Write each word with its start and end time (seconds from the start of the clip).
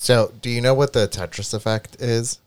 So, 0.00 0.32
do 0.40 0.48
you 0.48 0.60
know 0.60 0.74
what 0.74 0.92
the 0.92 1.08
Tetris 1.08 1.52
effect 1.52 2.00
is? 2.00 2.38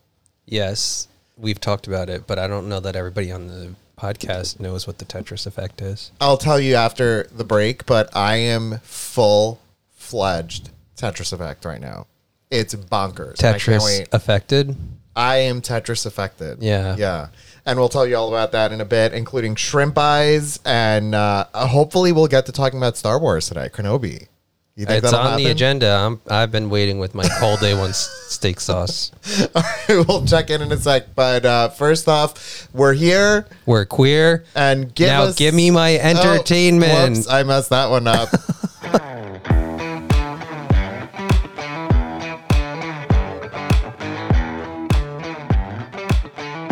Yes, 0.46 1.10
we've 1.36 1.60
talked 1.60 1.86
about 1.86 2.10
it, 2.10 2.26
but 2.26 2.40
I 2.40 2.48
don't 2.48 2.70
know 2.70 2.80
that 2.80 2.96
everybody 2.96 3.30
on 3.30 3.48
the 3.48 3.76
podcast 3.98 4.62
knows 4.62 4.88
what 4.88 5.00
the 5.00 5.06
Tetris 5.06 5.46
effect 5.46 5.82
is. 5.82 6.14
I'll 6.22 6.38
tell 6.38 6.62
you 6.62 6.76
after 6.76 7.28
the 7.30 7.44
break, 7.44 7.86
but 7.86 8.16
I 8.16 8.38
am 8.38 8.80
full 8.84 9.60
fledged 9.94 10.70
Tetris 10.96 11.34
effect 11.34 11.66
right 11.66 11.82
now. 11.82 12.08
It's 12.50 12.74
bonkers. 12.74 13.36
Tetris 13.36 14.08
affected. 14.14 14.78
I 15.14 15.36
am 15.40 15.62
Tetris 15.62 16.06
affected. 16.06 16.64
Yeah. 16.64 16.96
Yeah. 16.98 17.28
And 17.66 17.78
we'll 17.78 17.90
tell 17.90 18.08
you 18.08 18.16
all 18.16 18.30
about 18.30 18.54
that 18.54 18.72
in 18.72 18.80
a 18.80 18.86
bit, 18.86 19.12
including 19.14 19.56
shrimp 19.56 19.98
eyes. 19.98 20.58
And 20.66 21.14
uh, 21.14 21.48
hopefully, 21.54 22.14
we'll 22.14 22.28
get 22.28 22.46
to 22.46 22.54
talking 22.54 22.80
about 22.80 22.96
Star 22.96 23.20
Wars 23.20 23.50
today, 23.50 23.68
Kenobi. 23.68 24.28
You 24.76 24.86
think 24.86 25.04
It's 25.04 25.14
on 25.14 25.38
the 25.38 25.48
agenda. 25.48 25.90
I'm, 25.92 26.22
I've 26.30 26.52
been 26.52 26.70
waiting 26.70 26.98
with 26.98 27.14
my 27.14 27.28
cold 27.40 27.60
day 27.60 27.74
one 27.78 27.92
steak 27.94 28.60
sauce. 28.62 29.12
All 29.56 29.62
right, 29.62 30.08
we'll 30.08 30.26
check 30.26 30.50
in 30.50 30.62
in 30.62 30.72
a 30.72 30.78
sec. 30.78 31.14
But 31.14 31.46
uh, 31.46 31.70
first 31.70 32.08
off, 32.08 32.70
we're 32.74 32.94
here 32.94 33.48
We're 33.66 33.86
queer. 33.86 34.46
and 34.56 34.94
give 34.96 35.08
now 35.10 35.24
us. 35.24 35.36
give 35.36 35.54
me 35.54 35.72
my 35.72 35.98
Oh, 35.98 36.02
entertainment. 36.02 37.18
whoops, 37.18 37.28
I 37.30 37.44
messed 37.44 37.70
that 37.72 37.90
one 37.90 38.08
up. 38.08 38.30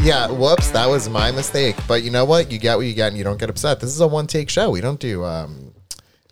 Yeah, 0.02 0.32
whoops, 0.32 0.72
that 0.72 0.88
was 0.88 1.10
my 1.10 1.30
mistake. 1.32 1.76
But 1.88 2.04
you 2.04 2.10
know 2.10 2.24
what? 2.24 2.52
You 2.52 2.58
get 2.58 2.78
what 2.78 2.86
you 2.88 2.94
get, 2.94 3.10
and 3.10 3.18
you 3.18 3.24
don't 3.26 3.38
get 3.38 3.50
upset. 3.50 3.82
This 3.82 3.90
is 3.90 4.00
a 4.00 4.08
one-take 4.08 4.50
show. 4.50 4.70
We 4.72 4.80
don't 4.80 5.00
do. 5.00 5.26
Um, 5.26 5.69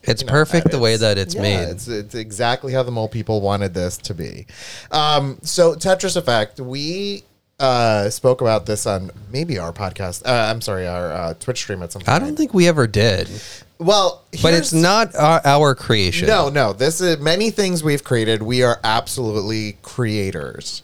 it's 0.07 0.21
you 0.21 0.27
know, 0.27 0.31
perfect 0.31 0.71
the 0.71 0.79
way 0.79 0.97
that 0.97 1.17
it's 1.17 1.35
Yeah, 1.35 1.41
made. 1.41 1.69
It's, 1.69 1.87
it's 1.87 2.15
exactly 2.15 2.73
how 2.73 2.83
the 2.83 2.91
mole 2.91 3.07
people 3.09 3.41
wanted 3.41 3.73
this 3.73 3.97
to 3.97 4.13
be. 4.13 4.45
Um, 4.91 5.37
so 5.41 5.75
Tetris 5.75 6.15
Effect, 6.15 6.59
we 6.59 7.23
uh, 7.59 8.09
spoke 8.09 8.41
about 8.41 8.65
this 8.65 8.85
on 8.85 9.11
maybe 9.31 9.57
our 9.57 9.73
podcast. 9.73 10.25
Uh, 10.25 10.51
I'm 10.51 10.61
sorry, 10.61 10.87
our 10.87 11.11
uh, 11.11 11.33
Twitch 11.35 11.57
stream 11.59 11.81
at 11.83 11.91
some 11.91 12.01
point. 12.01 12.09
I 12.09 12.19
don't 12.19 12.35
think 12.35 12.53
we 12.53 12.67
ever 12.67 12.85
did, 12.87 13.29
Well, 13.79 14.23
but 14.41 14.53
it's 14.53 14.73
not 14.73 15.15
our, 15.15 15.41
our 15.43 15.75
creation. 15.75 16.27
No, 16.27 16.49
no. 16.49 16.73
This 16.73 17.01
is 17.01 17.19
many 17.19 17.49
things 17.51 17.83
we've 17.83 18.03
created. 18.03 18.43
We 18.43 18.63
are 18.63 18.79
absolutely 18.83 19.77
creators, 19.81 20.83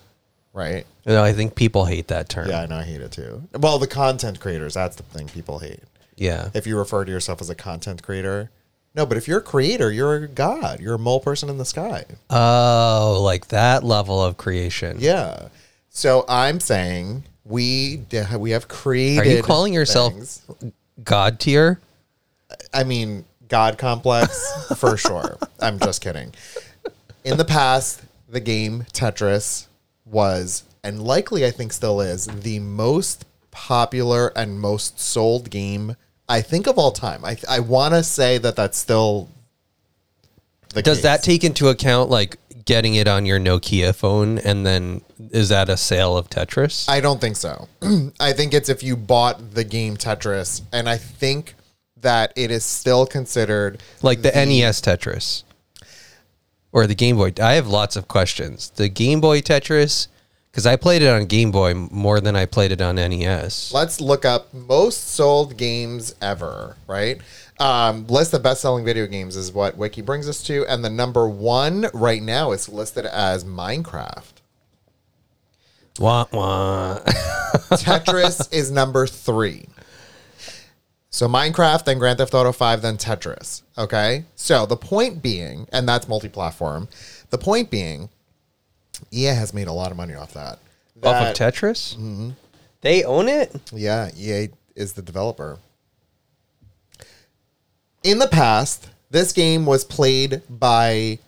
right? 0.53 0.85
No, 1.05 1.23
I 1.23 1.33
think 1.33 1.55
people 1.55 1.85
hate 1.85 2.07
that 2.07 2.29
term. 2.29 2.49
Yeah, 2.49 2.61
I 2.61 2.65
know. 2.65 2.77
I 2.77 2.83
hate 2.83 3.01
it 3.01 3.11
too. 3.11 3.43
Well, 3.59 3.77
the 3.77 3.87
content 3.87 4.39
creators. 4.39 4.73
That's 4.73 4.95
the 4.95 5.03
thing 5.03 5.27
people 5.27 5.59
hate. 5.59 5.81
Yeah. 6.15 6.49
If 6.53 6.65
you 6.65 6.77
refer 6.77 7.05
to 7.05 7.11
yourself 7.11 7.41
as 7.41 7.49
a 7.49 7.55
content 7.55 8.01
creator. 8.03 8.49
No, 8.95 9.05
but 9.05 9.17
if 9.17 9.27
you're 9.27 9.39
a 9.39 9.43
creator, 9.43 9.91
you're 9.91 10.15
a 10.15 10.27
god. 10.27 10.79
You're 10.79 10.95
a 10.95 10.99
mole 10.99 11.19
person 11.19 11.49
in 11.49 11.57
the 11.57 11.65
sky. 11.65 12.05
Oh, 12.29 13.19
like 13.23 13.47
that 13.47 13.83
level 13.83 14.23
of 14.23 14.37
creation. 14.37 14.97
Yeah. 14.99 15.47
So 15.89 16.25
I'm 16.27 16.59
saying 16.59 17.23
we 17.43 17.97
d- 17.97 18.21
we 18.37 18.51
have 18.51 18.67
created. 18.67 19.27
Are 19.27 19.35
you 19.37 19.43
calling 19.43 19.73
yourself 19.73 20.13
things. 20.13 20.41
God 21.03 21.39
tier? 21.39 21.79
I 22.73 22.83
mean, 22.83 23.25
God 23.47 23.77
complex 23.77 24.67
for 24.77 24.95
sure. 24.97 25.37
I'm 25.59 25.79
just 25.79 26.01
kidding. 26.01 26.33
In 27.23 27.37
the 27.37 27.45
past, 27.45 28.01
the 28.29 28.39
game 28.39 28.85
Tetris 28.93 29.67
was, 30.05 30.63
and 30.83 31.01
likely 31.01 31.45
I 31.45 31.51
think 31.51 31.73
still 31.73 32.01
is, 32.01 32.27
the 32.27 32.59
most 32.59 33.25
popular 33.51 34.27
and 34.35 34.59
most 34.59 34.99
sold 34.99 35.49
game 35.49 35.95
I 36.29 36.41
think 36.41 36.67
of 36.67 36.77
all 36.77 36.91
time. 36.91 37.23
I 37.25 37.37
I 37.49 37.59
want 37.59 37.93
to 37.93 38.03
say 38.03 38.37
that 38.37 38.55
that's 38.55 38.77
still. 38.77 39.29
The 40.73 40.81
Does 40.81 40.97
case. 40.97 41.03
that 41.03 41.23
take 41.23 41.43
into 41.43 41.67
account 41.67 42.09
like 42.09 42.37
getting 42.65 42.95
it 42.95 43.07
on 43.07 43.25
your 43.25 43.39
Nokia 43.39 43.93
phone 43.93 44.39
and 44.39 44.65
then 44.65 45.01
is 45.31 45.49
that 45.49 45.69
a 45.69 45.77
sale 45.77 46.17
of 46.17 46.29
Tetris? 46.29 46.87
I 46.89 46.99
don't 47.01 47.19
think 47.21 47.35
so. 47.35 47.67
I 48.19 48.33
think 48.33 48.53
it's 48.53 48.69
if 48.69 48.83
you 48.83 48.95
bought 48.95 49.51
the 49.53 49.63
game 49.63 49.97
Tetris, 49.97 50.61
and 50.71 50.89
I 50.89 50.97
think 50.97 51.55
that 52.01 52.33
it 52.35 52.51
is 52.51 52.65
still 52.65 53.05
considered 53.05 53.81
like 54.01 54.21
the 54.21 54.31
NES 54.31 54.81
Tetris 54.81 55.43
or 56.71 56.87
the 56.87 56.95
Game 56.95 57.17
Boy. 57.17 57.33
I 57.41 57.53
have 57.53 57.67
lots 57.67 57.95
of 57.95 58.07
questions. 58.07 58.71
The 58.71 58.89
Game 58.89 59.21
Boy 59.21 59.41
Tetris 59.41 60.07
cuz 60.53 60.65
I 60.65 60.75
played 60.75 61.01
it 61.01 61.09
on 61.09 61.25
Game 61.25 61.51
Boy 61.51 61.73
more 61.73 62.21
than 62.21 62.35
I 62.35 62.45
played 62.45 62.71
it 62.71 62.81
on 62.81 62.95
NES. 62.95 63.73
Let's 63.73 63.99
look 63.99 64.23
up 64.23 64.53
most 64.53 65.09
sold 65.09 65.57
games 65.57 66.15
ever, 66.21 66.77
right? 66.87 67.19
Um, 67.59 68.07
list 68.07 68.33
of 68.33 68.43
best 68.43 68.61
selling 68.61 68.83
video 68.83 69.07
games 69.07 69.35
is 69.35 69.51
what 69.51 69.77
Wiki 69.77 70.01
brings 70.01 70.27
us 70.27 70.43
to. 70.43 70.65
And 70.65 70.83
the 70.83 70.89
number 70.89 71.27
one 71.27 71.87
right 71.93 72.21
now 72.21 72.51
is 72.51 72.67
listed 72.67 73.05
as 73.05 73.43
Minecraft. 73.43 74.33
Wah, 75.99 76.25
wah. 76.31 76.99
Tetris 77.73 78.51
is 78.51 78.71
number 78.71 79.05
three. 79.05 79.67
So 81.11 81.27
Minecraft, 81.27 81.85
then 81.85 81.99
Grand 81.99 82.17
Theft 82.17 82.33
Auto 82.33 82.51
5, 82.51 82.81
then 82.81 82.97
Tetris. 82.97 83.61
Okay. 83.77 84.25
So 84.35 84.65
the 84.65 84.75
point 84.75 85.21
being, 85.21 85.67
and 85.71 85.87
that's 85.87 86.07
multi 86.07 86.29
platform, 86.29 86.89
the 87.29 87.37
point 87.37 87.69
being, 87.69 88.09
EA 89.11 89.27
has 89.27 89.53
made 89.53 89.67
a 89.67 89.73
lot 89.73 89.91
of 89.91 89.97
money 89.97 90.13
off 90.13 90.33
that. 90.33 90.53
Off 90.53 90.59
That- 91.01 91.39
of 91.39 91.53
Tetris? 91.53 91.95
Mm-hmm. 91.95 92.29
They 92.81 93.03
own 93.03 93.29
it? 93.29 93.55
Yeah, 93.71 94.09
EA 94.17 94.49
is 94.75 94.93
the 94.93 95.01
developer. 95.01 95.57
In 98.03 98.19
the 98.19 98.27
past, 98.27 98.89
this 99.09 99.31
game 99.31 99.65
was 99.65 99.85
played 99.85 100.41
by 100.49 101.19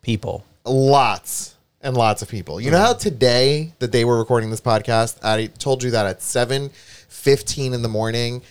People. 0.00 0.44
lots 0.64 1.54
and 1.82 1.96
lots 1.96 2.22
of 2.22 2.28
people. 2.28 2.60
You 2.60 2.70
know 2.70 2.78
how 2.78 2.92
mm-hmm. 2.92 3.00
today, 3.00 3.72
the 3.80 3.88
day 3.88 4.04
we're 4.04 4.18
recording 4.18 4.50
this 4.50 4.60
podcast, 4.60 5.22
I 5.22 5.46
told 5.46 5.82
you 5.82 5.90
that 5.90 6.06
at 6.06 6.20
7:15 6.20 7.74
in 7.74 7.82
the 7.82 7.88
morning, 7.88 8.42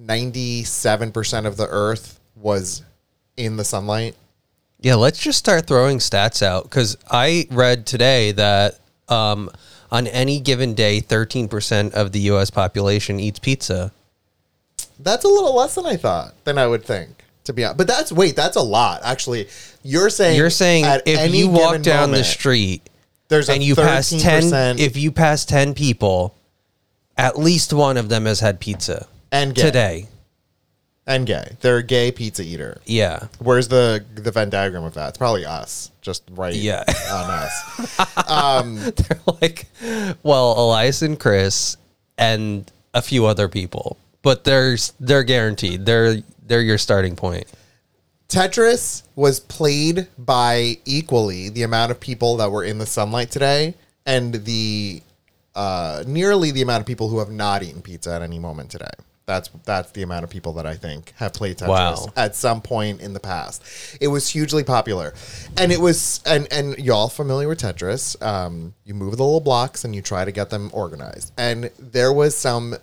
97% 0.00 1.46
of 1.46 1.56
the 1.56 1.66
earth 1.68 2.18
was 2.34 2.82
in 3.36 3.56
the 3.56 3.64
sunlight. 3.64 4.16
Yeah, 4.80 4.94
let's 4.94 5.18
just 5.18 5.38
start 5.38 5.66
throwing 5.66 5.98
stats 5.98 6.42
out 6.42 6.64
because 6.64 6.96
I 7.10 7.46
read 7.50 7.86
today 7.86 8.32
that 8.32 8.78
um, 9.08 9.50
on 9.90 10.06
any 10.06 10.40
given 10.40 10.74
day, 10.74 11.00
13% 11.00 11.92
of 11.92 12.12
the 12.12 12.20
U.S. 12.20 12.50
population 12.50 13.18
eats 13.18 13.38
pizza. 13.38 13.92
That's 15.00 15.24
a 15.24 15.28
little 15.28 15.54
less 15.56 15.74
than 15.74 15.86
I 15.86 15.96
thought, 15.96 16.34
than 16.44 16.58
I 16.58 16.66
would 16.66 16.84
think. 16.84 17.10
To 17.44 17.54
be 17.54 17.64
honest, 17.64 17.78
but 17.78 17.86
that's 17.86 18.12
wait, 18.12 18.36
that's 18.36 18.56
a 18.56 18.62
lot. 18.62 19.00
Actually, 19.02 19.48
you're 19.82 20.10
saying 20.10 20.36
You're 20.36 20.50
saying 20.50 20.84
if 21.06 21.34
you 21.34 21.48
walk 21.48 21.80
down 21.80 22.10
the 22.10 22.22
street 22.22 22.82
there's 23.28 23.48
a 23.48 23.52
and 23.52 23.62
you 23.62 23.74
pass 23.74 24.10
10, 24.10 24.78
if 24.78 24.96
you 24.96 25.12
pass 25.12 25.44
10 25.44 25.74
people, 25.74 26.34
at 27.16 27.38
least 27.38 27.72
one 27.72 27.96
of 27.96 28.08
them 28.08 28.26
has 28.26 28.40
had 28.40 28.60
pizza 28.60 29.06
and 29.32 29.54
gay. 29.54 29.62
today. 29.62 30.08
And 31.08 31.26
gay. 31.26 31.56
They're 31.60 31.78
a 31.78 31.82
gay 31.82 32.12
pizza 32.12 32.42
eater. 32.44 32.80
Yeah. 32.84 33.26
Where's 33.40 33.66
the 33.66 34.04
the 34.14 34.30
Venn 34.30 34.50
diagram 34.50 34.84
of 34.84 34.94
that? 34.94 35.08
It's 35.08 35.18
probably 35.18 35.44
us, 35.44 35.90
just 36.02 36.22
right 36.30 36.54
Yeah. 36.54 36.84
on 37.10 37.30
us. 37.30 38.94
They're 39.08 39.20
like, 39.40 39.66
well, 40.22 40.52
Elias 40.58 41.02
and 41.02 41.18
Chris 41.18 41.76
and 42.16 42.70
a 42.94 43.02
few 43.02 43.26
other 43.26 43.48
people, 43.48 43.96
but 44.22 44.44
they're, 44.44 44.76
they're 45.00 45.22
guaranteed. 45.24 45.86
They're, 45.86 46.22
they're 46.46 46.62
your 46.62 46.78
starting 46.78 47.16
point. 47.16 47.46
Tetris 48.28 49.04
was 49.16 49.40
played 49.40 50.06
by 50.18 50.76
equally 50.84 51.48
the 51.48 51.62
amount 51.62 51.90
of 51.90 51.98
people 52.00 52.36
that 52.36 52.50
were 52.50 52.64
in 52.64 52.78
the 52.78 52.84
sunlight 52.86 53.30
today 53.30 53.74
and 54.04 54.34
the 54.34 55.02
uh, 55.54 56.04
nearly 56.06 56.50
the 56.50 56.60
amount 56.62 56.80
of 56.80 56.86
people 56.86 57.08
who 57.08 57.18
have 57.18 57.30
not 57.30 57.62
eaten 57.62 57.80
pizza 57.82 58.12
at 58.12 58.20
any 58.22 58.38
moment 58.38 58.70
today. 58.70 58.90
That's 59.28 59.50
that's 59.64 59.90
the 59.92 60.02
amount 60.02 60.24
of 60.24 60.30
people 60.30 60.54
that 60.54 60.64
I 60.64 60.74
think 60.74 61.12
have 61.16 61.34
played 61.34 61.58
Tetris 61.58 61.68
Wow. 61.68 62.06
at 62.16 62.34
some 62.34 62.62
point 62.62 63.02
in 63.02 63.12
the 63.12 63.20
past. 63.20 63.62
It 64.00 64.08
was 64.08 64.26
hugely 64.26 64.64
popular, 64.64 65.12
and 65.58 65.70
it 65.70 65.78
was 65.78 66.22
and 66.24 66.50
and 66.50 66.78
y'all 66.78 67.10
familiar 67.10 67.46
with 67.46 67.60
Tetris? 67.60 68.20
Um, 68.22 68.72
you 68.86 68.94
move 68.94 69.18
the 69.18 69.22
little 69.22 69.40
blocks 69.42 69.84
and 69.84 69.94
you 69.94 70.00
try 70.00 70.24
to 70.24 70.32
get 70.32 70.48
them 70.48 70.70
organized. 70.72 71.34
And 71.36 71.70
there 71.78 72.10
was 72.10 72.34
some 72.38 72.76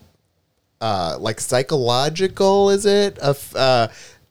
uh, 0.82 1.18
like 1.20 1.40
psychological, 1.40 2.70
is 2.70 2.86
it 2.86 3.18
a 3.24 3.30
f- 3.30 3.56
uh, 3.56 3.88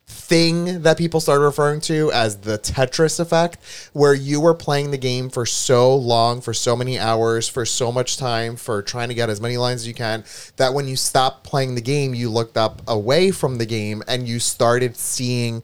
thing 0.07 0.83
that 0.83 0.99
people 0.99 1.21
started 1.21 1.45
referring 1.45 1.81
to 1.81 2.11
as 2.13 2.39
the 2.39 2.59
Tetris 2.59 3.21
effect, 3.21 3.59
where 3.93 4.15
you 4.15 4.41
were 4.41 4.55
playing 4.55 4.91
the 4.91 4.99
game 4.99 5.31
for 5.31 5.47
so 5.47 5.95
long, 5.95 6.41
for 6.41 6.55
so 6.55 6.77
many 6.77 6.99
hours, 6.99 7.49
for 7.49 7.65
so 7.65 7.91
much 7.91 8.17
time, 8.17 8.57
for 8.57 8.83
trying 8.83 9.09
to 9.09 9.15
get 9.15 9.31
as 9.31 9.41
many 9.41 9.57
lines 9.57 9.83
as 9.83 9.89
you 9.89 9.95
can, 9.95 10.25
that 10.57 10.75
when 10.75 10.87
you 10.87 10.97
stopped 10.97 11.45
playing 11.45 11.75
the 11.75 11.81
game, 11.81 12.15
you 12.15 12.31
looked 12.31 12.57
up 12.57 12.83
away 12.87 13.31
from 13.31 13.59
the 13.59 13.67
game 13.67 14.03
and 14.07 14.29
you 14.29 14.39
started 14.39 14.97
seeing 14.97 15.63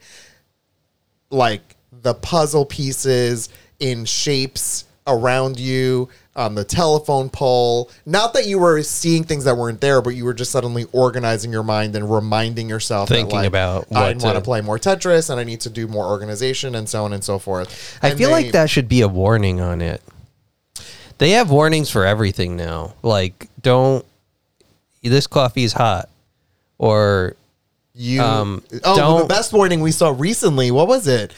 like 1.29 1.75
the 1.91 2.13
puzzle 2.13 2.65
pieces 2.65 3.49
in 3.79 4.05
shapes 4.05 4.85
around 5.07 5.59
you 5.59 6.09
on 6.35 6.55
the 6.55 6.63
telephone 6.63 7.29
pole. 7.29 7.91
Not 8.05 8.33
that 8.33 8.45
you 8.45 8.59
were 8.59 8.81
seeing 8.83 9.23
things 9.23 9.43
that 9.43 9.57
weren't 9.57 9.81
there, 9.81 10.01
but 10.01 10.11
you 10.11 10.23
were 10.23 10.33
just 10.33 10.51
suddenly 10.51 10.85
organizing 10.93 11.51
your 11.51 11.63
mind 11.63 11.95
and 11.95 12.09
reminding 12.09 12.69
yourself 12.69 13.09
Thinking 13.09 13.29
that, 13.29 13.35
like, 13.35 13.47
about 13.47 13.87
I 13.91 14.13
want 14.13 14.35
to 14.35 14.41
play 14.41 14.61
more 14.61 14.79
Tetris 14.79 15.29
and 15.29 15.39
I 15.39 15.43
need 15.43 15.61
to 15.61 15.69
do 15.69 15.87
more 15.87 16.05
organization 16.05 16.75
and 16.75 16.87
so 16.87 17.03
on 17.03 17.13
and 17.13 17.23
so 17.23 17.37
forth. 17.37 17.99
I 18.01 18.11
feel 18.11 18.29
they- 18.29 18.43
like 18.43 18.51
that 18.53 18.69
should 18.69 18.87
be 18.87 19.01
a 19.01 19.07
warning 19.07 19.59
on 19.59 19.81
it. 19.81 20.01
They 21.17 21.31
have 21.31 21.51
warnings 21.51 21.89
for 21.91 22.05
everything 22.05 22.55
now. 22.55 22.93
Like, 23.03 23.47
don't 23.61 24.05
this 25.03 25.27
coffee 25.27 25.63
is 25.63 25.73
hot, 25.73 26.09
or 26.77 27.35
You 27.93 28.21
Um, 28.21 28.63
oh, 28.83 29.19
the 29.19 29.25
best 29.25 29.51
warning 29.51 29.81
we 29.81 29.91
saw 29.91 30.15
recently. 30.17 30.71
What 30.71 30.87
was 30.87 31.07
it? 31.07 31.33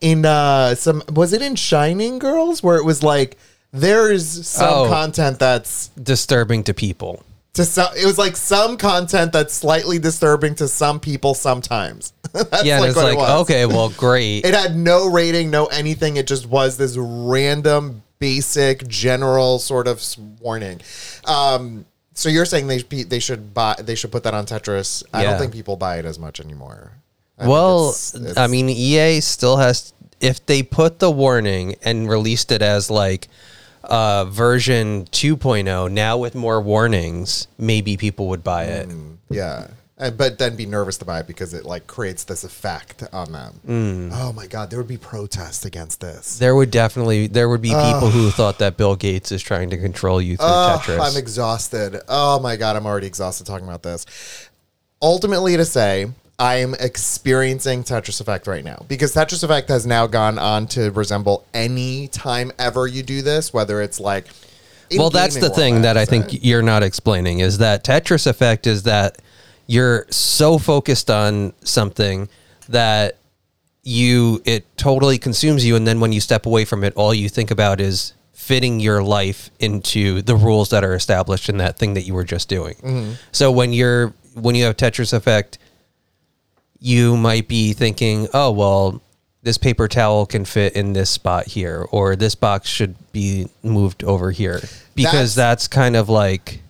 In 0.00 0.24
uh, 0.24 0.74
some 0.76 1.02
was 1.12 1.32
it 1.32 1.42
in 1.42 1.56
Shining 1.56 2.18
Girls 2.18 2.62
where 2.62 2.76
it 2.76 2.84
was 2.84 3.02
like 3.02 3.36
there's 3.72 4.46
some 4.46 4.68
Oh. 4.72 4.88
content 4.88 5.38
that's 5.38 5.88
disturbing 6.02 6.64
to 6.64 6.74
people. 6.74 7.22
to 7.54 7.64
some. 7.64 7.88
It 7.96 8.04
was 8.04 8.18
like 8.18 8.36
some 8.36 8.76
content 8.76 9.32
that's 9.32 9.54
slightly 9.54 9.98
disturbing 9.98 10.54
to 10.56 10.68
some 10.68 11.00
people 11.00 11.32
sometimes. 11.32 12.12
that's 12.32 12.64
yeah, 12.64 12.76
and 12.76 12.84
it's 12.86 12.96
like 12.96 13.16
okay, 13.16 13.64
well, 13.64 13.88
great. 13.90 14.44
It 14.44 14.52
had 14.52 14.76
no 14.76 15.08
rating, 15.10 15.50
no 15.50 15.64
anything. 15.66 16.18
It 16.18 16.26
just 16.26 16.46
was 16.46 16.76
this 16.76 16.96
random, 16.98 18.02
basic, 18.18 18.86
general 18.88 19.58
sort 19.58 19.88
of 19.88 19.96
s- 19.98 20.18
warning. 20.18 20.82
Um, 21.24 21.86
so 22.12 22.28
you're 22.28 22.44
saying 22.44 22.66
they 22.66 22.78
they 23.04 23.18
should 23.20 23.54
buy 23.54 23.74
they 23.78 23.94
should 23.94 24.12
put 24.12 24.22
that 24.24 24.34
on 24.34 24.44
Tetris? 24.44 25.02
I 25.14 25.22
don't 25.22 25.32
Yeah. 25.32 25.38
think 25.38 25.52
people 25.54 25.76
buy 25.76 25.96
it 25.98 26.04
as 26.04 26.18
much 26.18 26.40
anymore. 26.40 26.92
I 27.38 27.42
think 27.42 27.50
well, 27.52 27.88
it's- 27.88 28.14
it's- 28.14 28.36
I 28.36 28.48
mean, 28.48 28.68
EA 28.68 29.20
still 29.20 29.56
has. 29.56 29.94
If 30.20 30.44
they 30.44 30.62
put 30.62 30.98
the 30.98 31.10
warning 31.10 31.76
and 31.82 32.06
released 32.06 32.52
it 32.52 32.60
as 32.60 32.90
like 32.90 33.28
uh, 33.86 34.24
version 34.26 35.04
2.0, 35.06 35.90
now 35.90 36.18
with 36.18 36.34
more 36.34 36.60
warnings, 36.60 37.48
maybe 37.58 37.96
people 37.96 38.28
would 38.28 38.44
buy 38.44 38.64
it. 38.64 38.88
Yeah. 39.30 39.68
And, 39.98 40.18
but 40.18 40.38
then 40.38 40.56
be 40.56 40.66
nervous 40.66 40.98
to 40.98 41.06
buy 41.06 41.20
it 41.20 41.26
because 41.26 41.54
it 41.54 41.64
like 41.64 41.86
creates 41.86 42.24
this 42.24 42.44
effect 42.44 43.02
on 43.14 43.32
them. 43.32 43.60
Mm. 43.66 44.10
Oh 44.12 44.30
my 44.34 44.46
god, 44.46 44.68
there 44.68 44.78
would 44.78 44.86
be 44.88 44.98
protests 44.98 45.64
against 45.64 46.02
this. 46.02 46.38
There 46.38 46.54
would 46.54 46.70
definitely 46.70 47.28
there 47.28 47.48
would 47.48 47.62
be 47.62 47.70
people 47.70 48.10
who 48.10 48.30
thought 48.30 48.58
that 48.58 48.76
Bill 48.76 48.94
Gates 48.94 49.32
is 49.32 49.42
trying 49.42 49.70
to 49.70 49.78
control 49.78 50.20
you 50.20 50.36
through 50.36 50.46
Oh, 50.50 50.78
Tetris. 50.82 51.00
I'm 51.00 51.16
exhausted. 51.16 52.02
Oh 52.08 52.38
my 52.40 52.56
god, 52.56 52.76
I'm 52.76 52.84
already 52.84 53.06
exhausted 53.06 53.46
talking 53.46 53.66
about 53.66 53.82
this. 53.82 54.04
Ultimately, 55.00 55.56
to 55.56 55.64
say, 55.64 56.08
I 56.38 56.56
am 56.56 56.74
experiencing 56.74 57.82
Tetris 57.82 58.20
Effect 58.20 58.46
right 58.46 58.64
now 58.64 58.84
because 58.88 59.14
Tetris 59.14 59.42
Effect 59.42 59.68
has 59.68 59.86
now 59.86 60.06
gone 60.06 60.38
on 60.38 60.66
to 60.68 60.90
resemble 60.90 61.46
any 61.54 62.08
time 62.08 62.52
ever 62.58 62.86
you 62.86 63.02
do 63.02 63.22
this, 63.22 63.52
whether 63.52 63.80
it's 63.80 63.98
like. 63.98 64.26
well, 64.96 65.10
that's 65.10 65.36
the 65.36 65.50
thing 65.50 65.82
that 65.82 65.96
I 65.96 66.04
think 66.04 66.44
you're 66.44 66.62
not 66.62 66.82
explaining 66.82 67.40
is 67.40 67.58
that 67.58 67.84
Tetris 67.84 68.26
effect 68.26 68.66
is 68.66 68.82
that 68.82 69.18
you're 69.66 70.06
so 70.10 70.58
focused 70.58 71.10
on 71.10 71.54
something 71.64 72.28
that 72.68 73.16
you 73.82 74.42
it 74.44 74.64
totally 74.76 75.16
consumes 75.16 75.64
you 75.64 75.76
and 75.76 75.86
then 75.86 76.00
when 76.00 76.12
you 76.12 76.20
step 76.20 76.44
away 76.44 76.64
from 76.64 76.82
it 76.82 76.92
all 76.96 77.14
you 77.14 77.28
think 77.28 77.52
about 77.52 77.80
is 77.80 78.14
fitting 78.32 78.78
your 78.78 79.02
life 79.02 79.50
into 79.58 80.22
the 80.22 80.36
rules 80.36 80.70
that 80.70 80.84
are 80.84 80.94
established 80.94 81.48
in 81.48 81.56
that 81.56 81.78
thing 81.78 81.94
that 81.94 82.02
you 82.02 82.14
were 82.14 82.22
just 82.22 82.48
doing. 82.48 82.74
Mm-hmm. 82.74 83.12
So 83.32 83.50
when 83.50 83.72
you're 83.72 84.12
when 84.34 84.54
you 84.54 84.64
have 84.64 84.76
Tetris 84.76 85.12
effect 85.12 85.58
you 86.86 87.16
might 87.16 87.48
be 87.48 87.72
thinking, 87.72 88.28
"Oh, 88.32 88.52
well, 88.52 89.02
this 89.42 89.58
paper 89.58 89.88
towel 89.88 90.24
can 90.24 90.44
fit 90.44 90.74
in 90.74 90.92
this 90.92 91.10
spot 91.10 91.46
here 91.48 91.84
or 91.90 92.14
this 92.14 92.36
box 92.36 92.68
should 92.68 92.94
be 93.12 93.48
moved 93.64 94.04
over 94.04 94.30
here." 94.30 94.60
Because 94.94 95.34
That's- 95.34 95.34
that's, 95.34 95.68
kind 95.68 95.96
of 95.96 96.08
like 96.08 96.62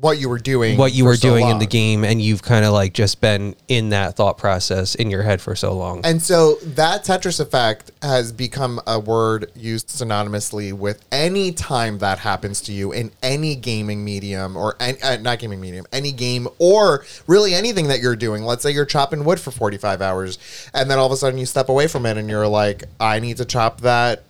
what 0.00 0.18
you 0.18 0.28
were 0.28 0.38
doing, 0.38 0.78
what 0.78 0.94
you 0.94 1.04
were 1.04 1.16
so 1.16 1.28
doing 1.28 1.48
in 1.48 1.58
the 1.58 1.66
game 1.66 2.04
and 2.04 2.22
you've 2.22 2.42
kind 2.42 2.64
of 2.64 2.72
like 2.72 2.94
just 2.94 3.20
been 3.20 3.54
in 3.68 3.90
that 3.90 4.16
thought 4.16 4.38
process 4.38 4.94
in 4.94 5.10
your 5.10 5.22
head 5.22 5.40
for 5.42 5.54
so 5.54 5.74
long. 5.74 6.00
And 6.04 6.22
so 6.22 6.54
that 6.62 7.04
Tetris 7.04 7.38
effect 7.38 7.90
has 8.02 8.32
become 8.32 8.80
a 8.86 8.98
word 8.98 9.50
used 9.54 9.88
synonymously 9.88 10.72
with 10.72 11.04
any 11.12 11.52
time 11.52 11.98
that 11.98 12.18
happens 12.18 12.62
to 12.62 12.72
you 12.72 12.92
in 12.92 13.12
any 13.22 13.54
gaming 13.54 14.02
medium 14.02 14.56
or 14.56 14.74
any, 14.80 15.00
uh, 15.02 15.18
not 15.18 15.38
gaming 15.38 15.60
medium, 15.60 15.84
any 15.92 16.12
game 16.12 16.48
or 16.58 17.04
really 17.26 17.54
anything 17.54 17.88
that 17.88 18.00
you're 18.00 18.16
doing. 18.16 18.42
Let's 18.42 18.62
say 18.62 18.70
you're 18.70 18.86
chopping 18.86 19.24
wood 19.24 19.38
for 19.38 19.50
45 19.50 20.00
hours 20.00 20.38
and 20.72 20.90
then 20.90 20.98
all 20.98 21.06
of 21.06 21.12
a 21.12 21.16
sudden 21.16 21.38
you 21.38 21.46
step 21.46 21.68
away 21.68 21.88
from 21.88 22.06
it 22.06 22.16
and 22.16 22.28
you're 22.28 22.48
like, 22.48 22.84
I 22.98 23.20
need 23.20 23.36
to 23.36 23.44
chop 23.44 23.82
that 23.82 24.24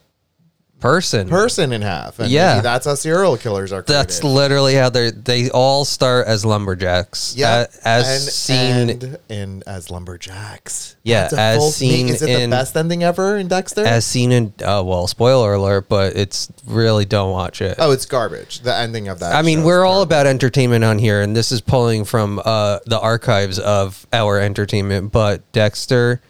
Person. 0.81 1.29
person 1.29 1.73
in 1.73 1.83
half. 1.83 2.19
And 2.19 2.31
Yeah. 2.31 2.55
maybe 2.55 2.63
that's 2.63 2.87
how 2.87 2.95
serial 2.95 3.37
killers 3.37 3.71
are 3.73 3.83
created. 3.83 4.01
that's 4.01 4.25
literally 4.25 4.75
how 4.75 4.89
they 4.89 5.11
they 5.11 5.51
all 5.51 5.85
start 5.85 6.27
as 6.27 6.45
lumberjacks. 6.45 7.35
Yeah, 7.37 7.67
A- 7.85 7.89
as 7.89 8.35
seen 8.35 8.91
and 8.91 9.19
in 9.29 9.63
as 9.67 9.91
lumberjacks. 9.91 10.97
Yeah, 11.03 11.23
That's 11.23 11.33
a 11.35 11.41
as 11.41 11.59
full- 11.59 11.71
seen 11.73 12.09
Is 12.09 12.23
it 12.23 12.29
in- 12.31 12.51
the 12.51 12.57
best 12.57 12.77
ending 12.77 13.03
ever 13.05 13.37
in 13.37 13.49
Dexter? 13.49 13.85
as 13.85 14.05
seen 14.07 14.33
in 14.33 14.53
uh, 14.65 14.83
well, 14.85 15.07
spoiler 15.07 15.55
alert, 15.55 15.89
but 15.89 16.17
it's 16.17 16.49
really 16.67 17.05
don't 17.05 17.31
watch 17.33 17.61
it. 17.61 17.77
oh, 17.79 17.91
it's 17.91 18.07
garbage. 18.07 18.61
The 18.61 18.75
ending 18.75 19.09
of 19.09 19.19
that. 19.21 19.35
I 19.35 19.43
mean, 19.43 19.59
show 19.59 19.61
is 19.63 19.67
we're 19.67 19.85
all 19.85 20.03
about 20.03 20.27
entertainment 20.27 20.85
on 20.85 20.99
here, 20.99 21.21
and 21.21 21.37
this 21.37 21.53
is 21.53 21.61
pulling 21.61 22.05
from 22.05 22.41
uh, 22.45 22.79
the 22.87 22.99
archives 23.01 23.59
of 23.59 24.07
our 24.13 24.39
entertainment. 24.41 25.13
But 25.13 25.51
Dexter, 25.53 26.21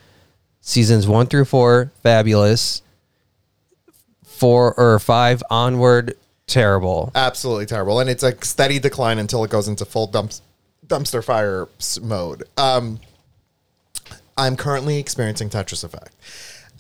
seasons 0.61 1.07
one 1.07 1.27
through 1.27 1.45
four, 1.47 1.91
fabulous. 2.03 2.83
Four 4.41 4.73
or 4.81 4.99
five 4.99 5.43
onward, 5.51 6.17
terrible. 6.47 7.13
absolutely 7.15 7.67
terrible, 7.67 8.01
and 8.01 8.09
it's 8.09 8.23
a 8.23 8.35
steady 8.43 8.79
decline 8.79 9.19
until 9.19 9.45
it 9.45 9.51
goes 9.51 9.69
into 9.69 9.85
full 9.85 10.07
dumps, 10.07 10.41
dumpster 10.87 11.23
fire 11.23 11.69
mode. 12.01 12.45
Um, 12.57 13.01
I'm 14.39 14.57
currently 14.57 14.99
experiencing 14.99 15.51
Tetris 15.51 15.85
Effect. 15.85 16.15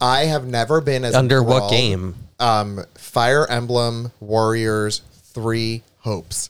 I 0.00 0.20
have 0.24 0.46
never 0.46 0.80
been 0.80 1.04
as 1.04 1.14
Under 1.14 1.42
what 1.42 1.64
enthralled- 1.64 1.70
game? 1.72 2.14
Um, 2.38 2.84
Fire 2.94 3.46
Emblem 3.50 4.12
Warriors 4.20 5.02
Three 5.34 5.82
Hopes. 5.98 6.48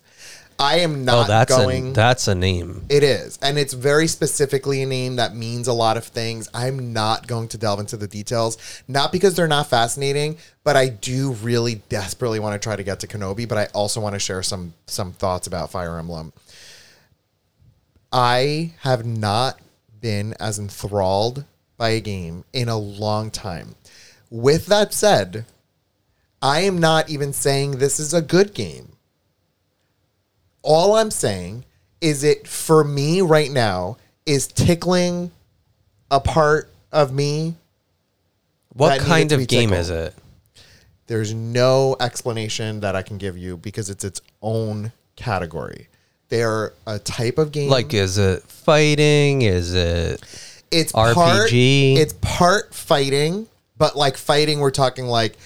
I 0.60 0.80
am 0.80 1.06
not 1.06 1.14
Oh, 1.14 1.20
not 1.20 1.28
that's 1.28 1.56
going. 1.56 1.88
a 1.88 1.92
that's 1.94 2.28
a 2.28 2.34
name. 2.34 2.84
It 2.90 3.02
is. 3.02 3.38
And 3.40 3.58
it's 3.58 3.72
very 3.72 4.06
specifically 4.06 4.82
a 4.82 4.86
name 4.86 5.16
that 5.16 5.34
means 5.34 5.68
a 5.68 5.72
lot 5.72 5.96
of 5.96 6.04
things. 6.04 6.50
I'm 6.52 6.92
not 6.92 7.26
going 7.26 7.48
to 7.48 7.58
delve 7.58 7.80
into 7.80 7.96
the 7.96 8.06
details, 8.06 8.58
not 8.86 9.10
because 9.10 9.34
they're 9.34 9.48
not 9.48 9.68
fascinating, 9.68 10.36
but 10.62 10.76
I 10.76 10.88
do 10.88 11.32
really 11.32 11.76
desperately 11.88 12.40
want 12.40 12.60
to 12.60 12.62
try 12.62 12.76
to 12.76 12.82
get 12.82 13.00
to 13.00 13.06
Kenobi, 13.06 13.48
but 13.48 13.56
I 13.56 13.66
also 13.72 14.02
want 14.02 14.14
to 14.14 14.18
share 14.18 14.42
some 14.42 14.74
some 14.86 15.12
thoughts 15.12 15.46
about 15.46 15.70
Fire 15.70 15.98
Emblem. 15.98 16.34
I 18.12 18.74
have 18.80 19.06
not 19.06 19.58
been 20.00 20.34
as 20.38 20.58
enthralled 20.58 21.44
by 21.78 21.90
a 21.90 22.00
game 22.00 22.44
in 22.52 22.68
a 22.68 22.76
long 22.76 23.30
time. 23.30 23.76
With 24.28 24.66
that 24.66 24.92
said, 24.92 25.46
I 26.42 26.60
am 26.60 26.78
not 26.78 27.08
even 27.08 27.32
saying 27.32 27.72
this 27.79 27.98
is 27.98 28.12
a 28.12 28.20
good 28.20 28.52
game 28.52 28.93
all 30.62 30.96
I'm 30.96 31.10
saying 31.10 31.64
is 32.00 32.24
it 32.24 32.46
for 32.46 32.82
me 32.84 33.20
right 33.20 33.50
now 33.50 33.96
is 34.26 34.46
tickling 34.46 35.31
a 36.10 36.20
part 36.20 36.70
of 36.93 37.12
me. 37.12 37.55
What 38.72 39.00
kind 39.00 39.32
of 39.32 39.46
game 39.48 39.70
tickled. 39.70 39.81
is 39.81 39.90
it? 39.90 40.14
There's 41.06 41.34
no 41.34 41.96
explanation 42.00 42.81
that 42.81 42.94
I 42.94 43.02
can 43.02 43.19
give 43.19 43.36
you 43.36 43.56
because 43.56 43.90
it's 43.90 44.05
its 44.05 44.20
own 44.43 44.93
category. 45.17 45.88
They're 46.29 46.72
a 46.86 47.00
type 47.00 47.38
of 47.38 47.50
game. 47.50 47.69
Like, 47.69 47.93
is 47.93 48.17
it 48.17 48.44
fighting? 48.44 49.43
Is 49.43 49.74
it 49.74 50.22
it's 50.70 50.93
RPG? 50.93 51.14
Part, 51.14 51.50
it's 51.52 52.12
part 52.20 52.74
fighting, 52.74 53.48
but 53.76 53.96
like 53.96 54.17
fighting, 54.17 54.60
we're 54.60 54.70
talking 54.70 55.06
like 55.06 55.36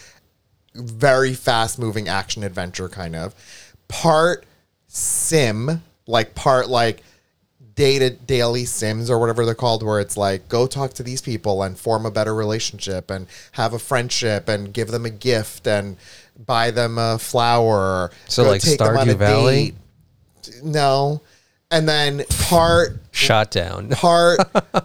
very 0.75 1.33
fast 1.33 1.78
moving 1.78 2.09
action 2.09 2.44
adventure 2.44 2.90
kind 2.90 3.16
of. 3.16 3.35
Part 3.88 4.44
sim, 4.95 5.83
like 6.07 6.35
part 6.35 6.69
like 6.69 7.03
data 7.75 8.11
daily 8.11 8.65
sims 8.65 9.11
or 9.11 9.19
whatever 9.19 9.45
they're 9.45 9.55
called, 9.55 9.83
where 9.83 10.01
it's 10.01 10.17
like 10.17 10.49
go 10.49 10.67
talk 10.67 10.95
to 10.95 11.03
these 11.03 11.21
people 11.21 11.63
and 11.63 11.79
form 11.79 12.07
a 12.07 12.11
better 12.11 12.35
relationship 12.35 13.11
and 13.11 13.27
have 13.53 13.75
a 13.75 13.79
friendship 13.79 14.49
and 14.49 14.73
give 14.73 14.89
them 14.89 15.05
a 15.05 15.11
gift 15.11 15.67
and 15.67 15.97
buy 16.47 16.71
them 16.71 16.97
a 16.99 17.19
flower. 17.19 18.11
So 18.29 18.45
go 18.45 18.51
like 18.51 18.63
take 18.63 18.79
them 18.79 18.97
on 18.97 19.09
a 19.09 19.15
Stardew 19.15 19.19
Valley? 19.19 19.75
date. 20.43 20.63
No. 20.63 21.21
And 21.71 21.89
then 21.89 22.23
part 22.43 22.97
shot 23.11 23.51
down? 23.51 23.89
part 23.91 24.39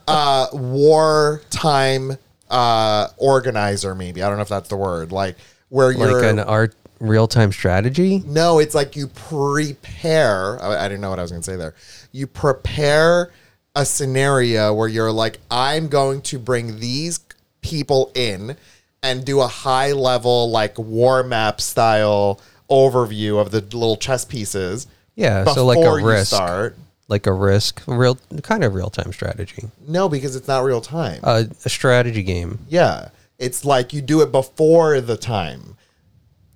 uh 0.08 0.48
wartime 0.54 2.18
uh 2.50 3.08
organizer 3.18 3.94
maybe 3.94 4.24
i 4.24 4.28
don't 4.28 4.38
know 4.38 4.42
if 4.42 4.50
that's 4.50 4.70
the 4.70 4.75
word 4.75 5.12
like 5.12 5.36
where 5.70 5.89
Like 5.89 6.00
you're 6.00 6.24
an 6.24 6.39
art 6.39 6.74
real 7.00 7.27
time 7.27 7.51
strategy? 7.51 8.24
no 8.25 8.60
it's 8.60 8.75
like 8.75 8.96
you 8.96 9.08
prepare 9.08 10.62
I, 10.62 10.86
I 10.86 10.88
didn't 10.88 11.01
know 11.01 11.10
what 11.10 11.20
i 11.20 11.22
was 11.22 11.32
going 11.32 11.41
to 11.41 11.51
say 11.51 11.56
there 11.58 11.74
you 12.12 12.27
prepare 12.27 13.32
a 13.75 13.86
scenario 13.86 14.74
where 14.74 14.88
you're 14.88 15.12
like 15.12 15.39
i'm 15.51 15.88
going 15.88 16.22
to 16.24 16.39
bring 16.39 16.79
these 16.79 17.20
people 17.62 18.12
in 18.15 18.56
and 19.03 19.24
do 19.24 19.39
a 19.41 19.48
high 19.48 19.91
level 19.94 20.50
like 20.50 20.77
war 20.77 21.24
map 21.24 21.62
style 21.62 22.41
overview 22.70 23.39
of 23.39 23.51
the 23.51 23.62
little 23.62 23.96
chess 23.96 24.25
pieces. 24.25 24.88
Yeah, 25.15 25.46
so 25.46 25.65
like 25.65 25.79
a 25.79 25.96
risk. 26.06 26.27
Start. 26.36 26.77
like 27.08 27.25
a 27.25 27.34
risk, 27.34 27.82
real 27.88 28.18
kind 28.44 28.63
of 28.63 28.74
real 28.75 28.89
time 28.89 29.12
strategy, 29.13 29.70
No, 29.88 30.08
because 30.10 30.36
it's 30.36 30.48
not 30.48 30.63
real 30.63 30.82
time. 30.82 31.20
uh, 31.24 31.44
a 31.65 31.70
strategy 31.70 32.24
game. 32.24 32.60
yeah, 32.70 33.10
it's 33.38 33.63
like 33.65 33.94
you 33.94 34.01
do 34.01 34.22
it 34.22 34.32
before 34.32 35.00
the 35.01 35.18
time. 35.18 35.75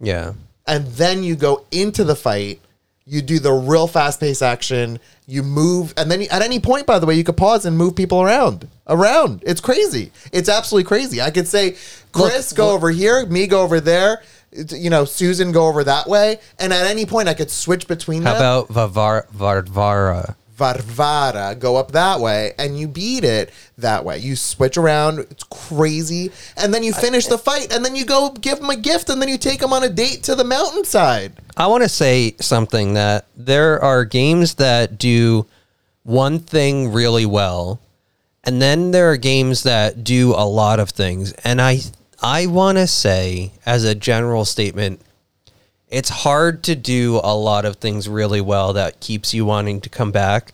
Yeah, 0.04 0.34
and 0.68 0.86
then 0.88 1.24
you 1.24 1.36
go 1.36 1.66
into 1.72 2.04
the 2.04 2.16
fight. 2.16 2.60
You 3.06 3.22
do 3.22 3.40
the 3.40 3.52
real 3.52 3.88
fast 3.88 4.20
paced 4.20 4.42
action. 4.42 5.00
You 5.26 5.44
move, 5.44 5.94
and 5.98 6.10
then 6.12 6.22
you, 6.22 6.28
at 6.30 6.42
any 6.42 6.60
point, 6.60 6.86
by 6.86 7.00
the 7.00 7.06
way, 7.06 7.16
you 7.16 7.24
could 7.24 7.38
pause 7.38 7.66
and 7.66 7.78
move 7.78 7.96
people 7.96 8.22
around. 8.22 8.68
Around, 8.88 9.44
it's 9.46 9.62
crazy. 9.62 10.12
It's 10.32 10.50
absolutely 10.50 10.88
crazy. 10.88 11.22
I 11.22 11.32
could 11.32 11.48
say, 11.48 11.72
Chris, 12.12 12.52
Look, 12.52 12.58
go 12.58 12.66
look- 12.68 12.76
over 12.76 12.92
here. 12.92 13.26
Me, 13.26 13.48
go 13.48 13.62
over 13.62 13.80
there. 13.80 14.22
You 14.52 14.90
know, 14.90 15.04
Susan, 15.06 15.52
go 15.52 15.68
over 15.68 15.84
that 15.86 16.08
way. 16.08 16.40
And 16.60 16.72
at 16.72 16.86
any 16.86 17.06
point, 17.06 17.28
I 17.28 17.34
could 17.34 17.50
switch 17.50 17.88
between 17.88 18.22
how 18.22 18.34
them. 18.34 18.42
about 18.42 18.68
Vavar 18.70 19.28
Varvara? 19.30 20.36
Varvara, 20.56 21.56
go 21.56 21.78
up 21.78 21.92
that 21.94 22.20
way, 22.20 22.54
and 22.60 22.80
you 22.80 22.88
beat 22.88 23.24
it 23.24 23.52
that 23.78 24.06
way. 24.06 24.20
You 24.20 24.36
switch 24.36 24.78
around, 24.78 25.20
it's 25.20 25.44
crazy, 25.44 26.32
and 26.58 26.74
then 26.74 26.84
you 26.84 26.94
finish 26.94 27.26
the 27.26 27.38
fight, 27.38 27.74
and 27.74 27.84
then 27.84 27.96
you 27.96 28.06
go 28.06 28.30
give 28.30 28.60
them 28.60 28.70
a 28.70 28.76
gift, 28.76 29.10
and 29.10 29.22
then 29.22 29.30
you 29.30 29.38
take 29.38 29.60
them 29.60 29.74
on 29.74 29.84
a 29.84 29.90
date 29.90 30.24
to 30.24 30.36
the 30.36 30.44
mountainside. 30.44 31.34
I 31.58 31.68
want 31.68 31.84
to 31.84 31.90
say 31.90 32.36
something 32.40 32.94
that 32.94 33.26
there 33.36 33.84
are 33.84 34.06
games 34.06 34.56
that 34.56 34.98
do 35.00 35.48
one 36.04 36.40
thing 36.40 36.92
really 36.92 37.26
well, 37.26 37.80
and 38.44 38.62
then 38.62 38.92
there 38.92 39.12
are 39.12 39.18
games 39.18 39.64
that 39.64 40.04
do 40.04 40.34
a 40.36 40.46
lot 40.46 40.80
of 40.80 40.90
things. 40.90 41.32
And 41.44 41.62
I 41.62 41.80
I 42.22 42.46
want 42.46 42.78
to 42.78 42.88
say 42.88 43.54
as 43.66 43.84
a 43.84 43.96
general 43.96 44.46
statement, 44.46 45.02
it's 45.94 46.10
hard 46.10 46.64
to 46.64 46.76
do 46.76 47.22
a 47.24 47.36
lot 47.36 47.66
of 47.66 47.76
things 47.76 48.10
really 48.10 48.42
well 48.42 48.74
that 48.74 49.00
keeps 49.00 49.32
you 49.32 49.46
wanting 49.46 49.80
to 49.80 49.90
come 49.90 50.12
back 50.12 50.52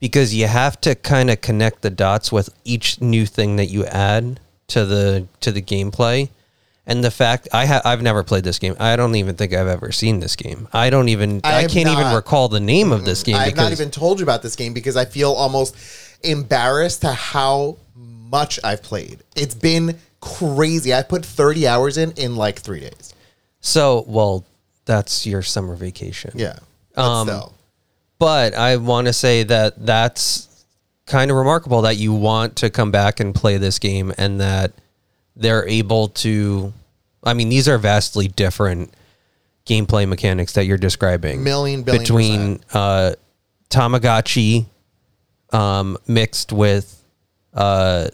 because 0.00 0.34
you 0.34 0.46
have 0.46 0.80
to 0.80 0.94
kind 0.94 1.28
of 1.28 1.42
connect 1.42 1.82
the 1.82 1.90
dots 1.90 2.32
with 2.32 2.48
each 2.64 2.98
new 2.98 3.26
thing 3.26 3.56
that 3.56 3.66
you 3.66 3.84
add 3.84 4.40
to 4.68 4.86
the 4.86 5.26
to 5.40 5.52
the 5.52 5.60
gameplay. 5.60 6.30
And 6.86 7.04
the 7.04 7.10
fact 7.10 7.48
I 7.52 7.66
ha- 7.66 7.82
I've 7.84 8.00
never 8.00 8.22
played 8.22 8.44
this 8.44 8.58
game. 8.58 8.74
I 8.80 8.96
don't 8.96 9.14
even 9.14 9.36
think 9.36 9.52
I've 9.52 9.66
ever 9.66 9.92
seen 9.92 10.20
this 10.20 10.36
game. 10.36 10.68
I 10.72 10.88
don't 10.88 11.10
even 11.10 11.42
I 11.44 11.64
I, 11.64 11.66
can't 11.66 11.90
even 11.90 12.14
recall 12.14 12.48
the 12.48 12.60
name 12.60 12.90
of 12.90 13.04
this 13.04 13.22
game 13.22 13.36
I've 13.36 13.56
not 13.56 13.72
even 13.72 13.90
told 13.90 14.20
you 14.20 14.22
about 14.22 14.40
this 14.40 14.56
game 14.56 14.72
because 14.72 14.96
I 14.96 15.04
feel 15.04 15.32
almost 15.32 15.76
embarrassed 16.22 17.02
to 17.02 17.12
how 17.12 17.76
much 17.94 18.58
I've 18.64 18.82
played. 18.82 19.22
It's 19.36 19.54
been 19.54 19.98
crazy. 20.22 20.94
I 20.94 21.02
put 21.02 21.26
30 21.26 21.68
hours 21.68 21.98
in 21.98 22.12
in 22.12 22.36
like 22.36 22.58
three 22.58 22.80
days. 22.80 23.12
so 23.60 24.04
well 24.06 24.46
that's 24.88 25.24
your 25.26 25.42
summer 25.42 25.76
vacation. 25.76 26.32
Yeah. 26.34 26.58
But 26.96 27.04
Um, 27.04 27.28
still. 27.28 27.52
but 28.18 28.54
I 28.54 28.76
want 28.78 29.06
to 29.06 29.12
say 29.12 29.44
that 29.44 29.86
that's 29.86 30.64
kind 31.06 31.30
of 31.30 31.36
remarkable 31.36 31.82
that 31.82 31.96
you 31.96 32.12
want 32.12 32.56
to 32.56 32.70
come 32.70 32.90
back 32.90 33.20
and 33.20 33.32
play 33.34 33.56
this 33.58 33.78
game 33.78 34.12
and 34.18 34.40
that 34.40 34.72
they're 35.36 35.66
able 35.68 36.08
to 36.08 36.72
I 37.22 37.34
mean 37.34 37.48
these 37.48 37.68
are 37.68 37.78
vastly 37.78 38.28
different 38.28 38.92
gameplay 39.66 40.08
mechanics 40.08 40.52
that 40.54 40.64
you're 40.66 40.76
describing 40.78 41.42
Million 41.44 41.82
billion 41.82 42.02
between 42.02 42.60
uh 42.74 43.12
Tamagotchi 43.70 44.66
um 45.52 45.96
mixed 46.06 46.52
with 46.52 47.02
uh 47.54 48.08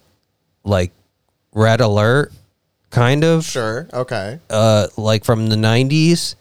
like 0.64 0.92
Red 1.52 1.80
Alert 1.80 2.32
kind 2.90 3.24
of 3.24 3.44
Sure. 3.44 3.88
Okay. 3.92 4.38
uh 4.50 4.86
like 4.96 5.24
from 5.24 5.48
the 5.48 5.56
90s 5.56 6.34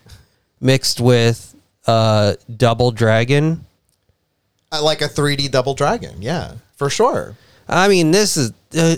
mixed 0.63 0.99
with 1.01 1.55
uh 1.85 2.33
Double 2.55 2.91
Dragon 2.91 3.65
I 4.71 4.79
like 4.79 5.03
a 5.03 5.07
3D 5.07 5.51
Double 5.51 5.75
Dragon. 5.75 6.19
Yeah, 6.19 6.53
for 6.77 6.89
sure. 6.89 7.35
I 7.69 7.87
mean, 7.87 8.09
this 8.09 8.37
is 8.37 8.49
uh, 8.75 8.95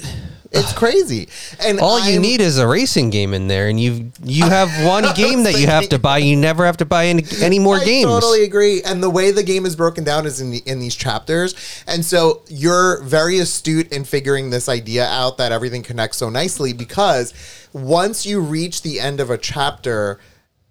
It's 0.54 0.72
crazy. 0.84 1.28
And 1.60 1.82
all 1.82 2.00
you 2.00 2.14
I'm- 2.14 2.22
need 2.22 2.40
is 2.40 2.58
a 2.60 2.66
racing 2.66 3.10
game 3.10 3.34
in 3.34 3.50
there, 3.50 3.68
and 3.68 3.78
you 3.78 4.10
you 4.24 4.46
have 4.60 4.70
one 4.86 5.04
game 5.16 5.44
that 5.44 5.60
you 5.60 5.68
have 5.68 5.90
to 5.90 6.00
buy. 6.00 6.20
You 6.20 6.38
never 6.38 6.66
have 6.66 6.78
to 6.78 6.86
buy 6.86 7.08
any, 7.08 7.26
any 7.42 7.60
more 7.60 7.76
games. 7.80 7.88
I 7.88 7.92
games. 7.92 8.10
totally 8.14 8.44
agree. 8.46 8.84
And 8.84 9.04
the 9.04 9.10
way 9.10 9.32
the 9.32 9.44
game 9.44 9.66
is 9.66 9.76
broken 9.76 10.06
down 10.06 10.26
is 10.26 10.40
in 10.40 10.52
the, 10.52 10.64
in 10.66 10.80
these 10.80 10.96
chapters, 10.96 11.56
and 11.88 12.06
so 12.06 12.42
you're 12.48 13.04
very 13.04 13.40
astute 13.40 13.92
in 13.92 14.06
figuring 14.06 14.52
this 14.52 14.70
idea 14.70 15.06
out 15.10 15.38
that 15.40 15.52
everything 15.52 15.84
connects 15.84 16.16
so 16.16 16.30
nicely 16.30 16.72
because 16.72 17.34
once 17.74 18.26
you 18.26 18.40
reach 18.40 18.82
the 18.82 19.02
end 19.02 19.20
of 19.20 19.30
a 19.30 19.38
chapter, 19.38 20.22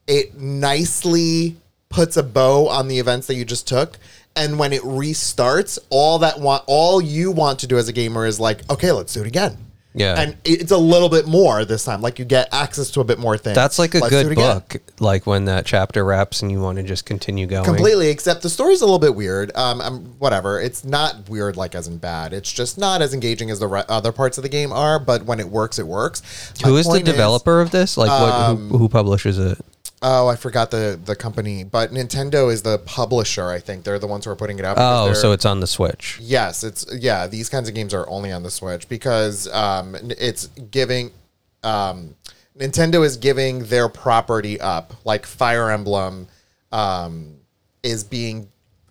it 0.06 0.36
nicely 0.36 1.56
puts 1.88 2.16
a 2.16 2.22
bow 2.22 2.68
on 2.68 2.88
the 2.88 2.98
events 2.98 3.26
that 3.28 3.34
you 3.34 3.44
just 3.44 3.68
took. 3.68 3.98
And 4.36 4.58
when 4.58 4.72
it 4.72 4.82
restarts, 4.82 5.78
all 5.90 6.18
that 6.18 6.40
want 6.40 6.64
all 6.66 7.00
you 7.00 7.30
want 7.30 7.60
to 7.60 7.66
do 7.68 7.78
as 7.78 7.88
a 7.88 7.92
gamer 7.92 8.26
is 8.26 8.40
like, 8.40 8.68
okay, 8.68 8.90
let's 8.90 9.14
do 9.14 9.20
it 9.20 9.26
again. 9.26 9.56
Yeah. 9.96 10.20
and 10.20 10.36
it's 10.44 10.72
a 10.72 10.76
little 10.76 11.08
bit 11.08 11.28
more 11.28 11.64
this 11.64 11.84
time. 11.84 12.00
Like 12.00 12.18
you 12.18 12.24
get 12.24 12.52
access 12.52 12.90
to 12.92 13.00
a 13.00 13.04
bit 13.04 13.20
more 13.20 13.38
things. 13.38 13.54
That's 13.54 13.78
like 13.78 13.94
a 13.94 13.98
Let's 13.98 14.10
good 14.10 14.34
book. 14.34 14.76
Like 14.98 15.24
when 15.24 15.44
that 15.44 15.66
chapter 15.66 16.04
wraps 16.04 16.42
and 16.42 16.50
you 16.50 16.60
want 16.60 16.78
to 16.78 16.82
just 16.82 17.06
continue 17.06 17.46
going. 17.46 17.64
completely 17.64 18.08
except 18.08 18.42
the 18.42 18.50
story's 18.50 18.80
a 18.80 18.84
little 18.84 18.98
bit 18.98 19.14
weird 19.14 19.52
um 19.54 19.80
I'm, 19.80 20.04
whatever 20.18 20.60
it's 20.60 20.84
not 20.84 21.28
weird 21.28 21.56
like 21.56 21.74
as 21.74 21.86
in 21.86 21.98
bad 21.98 22.32
it's 22.32 22.52
just 22.52 22.76
not 22.78 23.02
as 23.02 23.14
engaging 23.14 23.50
as 23.50 23.60
the 23.60 23.66
re- 23.68 23.84
other 23.88 24.12
parts 24.12 24.38
of 24.38 24.42
the 24.42 24.48
game 24.48 24.72
are 24.72 24.98
but 24.98 25.24
when 25.24 25.38
it 25.40 25.48
works 25.48 25.78
it 25.78 25.86
works 25.86 26.22
My 26.62 26.70
Who 26.70 26.76
is 26.76 26.86
the 26.86 26.92
point 26.92 27.04
developer 27.04 27.60
of 27.60 27.70
this? 27.70 27.96
Like 27.96 28.08
what? 28.08 28.32
Um, 28.32 28.68
Who, 28.70 28.78
who 28.78 28.88
publishes 28.88 29.38
it? 29.38 29.58
Oh 30.06 30.28
i 30.28 30.36
forgot 30.36 30.70
the 30.70 31.00
the 31.04 31.16
company 31.16 31.64
but 31.64 31.90
nintendo 31.90 32.52
is 32.52 32.62
the 32.62 32.78
publisher 32.80 33.48
i 33.48 33.58
think 33.58 33.82
they're 33.84 33.98
the 33.98 34.06
ones 34.06 34.24
who 34.24 34.30
are 34.30 34.36
putting 34.36 34.58
it 34.58 34.64
out 34.64 34.76
Oh, 34.78 35.12
so 35.14 35.32
it's 35.32 35.44
on 35.46 35.60
the 35.60 35.66
Switch. 35.66 36.18
yes 36.20 36.62
it's 36.62 36.84
yeah 36.94 37.26
these 37.26 37.48
kinds 37.48 37.68
of 37.68 37.74
games 37.74 37.92
are 37.94 38.08
only 38.08 38.30
on 38.30 38.42
the 38.42 38.50
switch 38.50 38.88
because 38.88 39.48
um 39.52 39.96
it's 40.02 40.46
giving 40.70 41.10
um 41.62 42.14
nintendo 42.56 43.04
is 43.04 43.16
giving 43.16 43.64
their 43.66 43.88
property 43.88 44.60
up 44.60 44.92
like 45.04 45.24
fire 45.26 45.70
emblem 45.70 46.28
um 46.70 47.36
is 47.82 48.04
being 48.04 48.48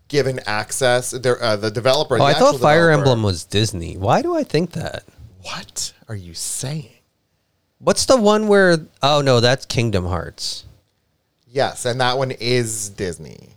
given 0.08 0.40
access 0.46 1.12
their 1.12 1.42
uh, 1.42 1.56
the 1.56 1.72
developer 1.72 2.16
Oh, 2.16 2.18
the 2.20 2.24
I 2.26 2.34
thought 2.34 2.60
Fire 2.60 2.90
developer- 2.90 2.92
Emblem 3.10 3.24
was 3.24 3.46
Disney. 3.46 3.98
Why 3.98 4.22
do 4.22 4.36
I 4.36 4.44
think 4.44 4.72
that? 4.74 5.04
what 5.42 5.92
are 6.08 6.16
you 6.16 6.34
saying 6.34 6.90
What's 7.80 8.06
the 8.06 8.16
one 8.16 8.48
where? 8.48 8.78
Oh 9.02 9.22
no, 9.22 9.40
that's 9.42 9.66
Kingdom 9.66 10.06
Hearts. 10.06 10.64
Yes 11.54 11.86
and 11.86 12.02
that 12.02 12.18
one 12.18 12.32
is 12.32 12.90
disney. 12.90 13.50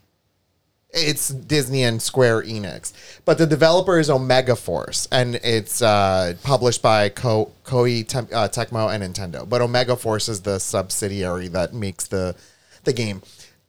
It's 0.90 1.28
disney 1.28 1.82
and 1.82 2.00
square 2.00 2.42
enix. 2.42 2.92
But 3.24 3.38
the 3.38 3.46
developer 3.46 3.98
is 3.98 4.08
omega 4.08 4.54
force 4.56 5.08
and 5.10 5.34
it's 5.36 5.82
uh, 5.82 6.34
published 6.42 6.80
by 6.80 7.08
Ko- 7.08 7.52
koei 7.64 8.06
Tem- 8.06 8.28
uh, 8.32 8.48
tecmo 8.48 8.94
and 8.94 9.02
nintendo. 9.02 9.46
But 9.48 9.60
omega 9.60 9.96
force 9.96 10.28
is 10.28 10.42
the 10.42 10.58
subsidiary 10.58 11.48
that 11.48 11.74
makes 11.74 12.06
the 12.06 12.36
the 12.84 12.92
game. 12.92 13.22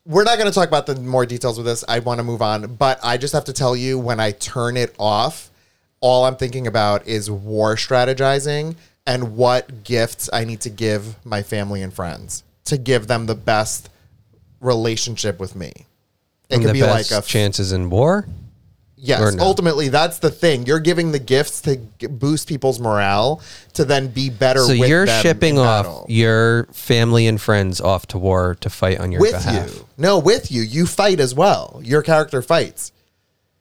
We're 0.05 0.24
not 0.24 0.38
going 0.38 0.50
to 0.50 0.53
talk 0.53 0.69
about 0.69 0.86
the 0.86 0.96
more 0.96 1.25
details 1.25 1.57
with 1.57 1.65
this. 1.65 1.84
I 1.88 2.00
want 2.00 2.19
to 2.19 2.24
move 2.24 2.41
on. 2.41 2.75
But 2.75 3.00
i 3.03 3.17
just 3.17 3.34
have 3.34 3.46
to 3.46 3.53
tell 3.53 3.75
you 3.75 3.98
when 4.00 4.19
i 4.19 4.31
turn 4.31 4.77
it 4.77 4.96
off 5.00 5.50
all 6.00 6.25
i'm 6.25 6.36
thinking 6.36 6.67
about 6.67 7.07
is 7.07 7.29
war 7.29 7.75
strategizing 7.75 8.75
and 9.05 9.36
what 9.36 9.84
gifts 9.84 10.29
i 10.31 10.43
need 10.43 10.62
to 10.62 10.69
give 10.69 11.15
my 11.25 11.41
family 11.41 11.81
and 11.81 11.93
friends 11.93 12.43
to 12.65 12.77
give 12.77 13.07
them 13.07 13.25
the 13.25 13.36
best 13.36 13.89
relationship 14.60 15.40
with 15.40 15.56
me. 15.56 15.72
It 16.50 16.56
And 16.56 16.64
could 16.64 16.74
be 16.74 16.82
like 16.84 17.12
a 17.12 17.22
chances 17.22 17.72
in 17.74 17.90
war. 17.90 18.26
yes. 18.96 19.36
no? 19.36 19.44
Ultimately, 19.44 19.90
that's 19.90 20.20
the 20.20 20.30
thing. 20.32 20.66
You're 20.66 20.80
giving 20.80 21.12
the 21.12 21.20
gifts 21.20 21.62
to 21.62 21.76
g- 22.00 22.08
boost 22.08 22.48
people's 22.48 22.80
morale 22.80 23.42
to 23.74 23.84
then 23.86 24.08
be 24.08 24.30
better. 24.30 24.62
So 24.62 24.70
with 24.78 24.90
you're 24.90 25.08
shipping 25.08 25.56
in 25.56 25.62
off 25.62 25.86
battle. 25.86 26.06
your 26.10 26.66
family 26.72 27.28
and 27.28 27.40
friends 27.40 27.82
off 27.82 28.08
to 28.08 28.18
war 28.18 28.56
to 28.62 28.70
fight 28.70 29.00
on 29.00 29.12
your 29.12 29.20
with 29.22 29.34
behalf. 29.34 29.70
you. 29.76 29.88
No, 29.98 30.20
with 30.20 30.52
you. 30.52 30.62
You 30.62 30.88
fight 30.88 31.20
as 31.20 31.36
well. 31.36 31.82
Your 31.84 32.02
character 32.02 32.42
fights, 32.42 32.92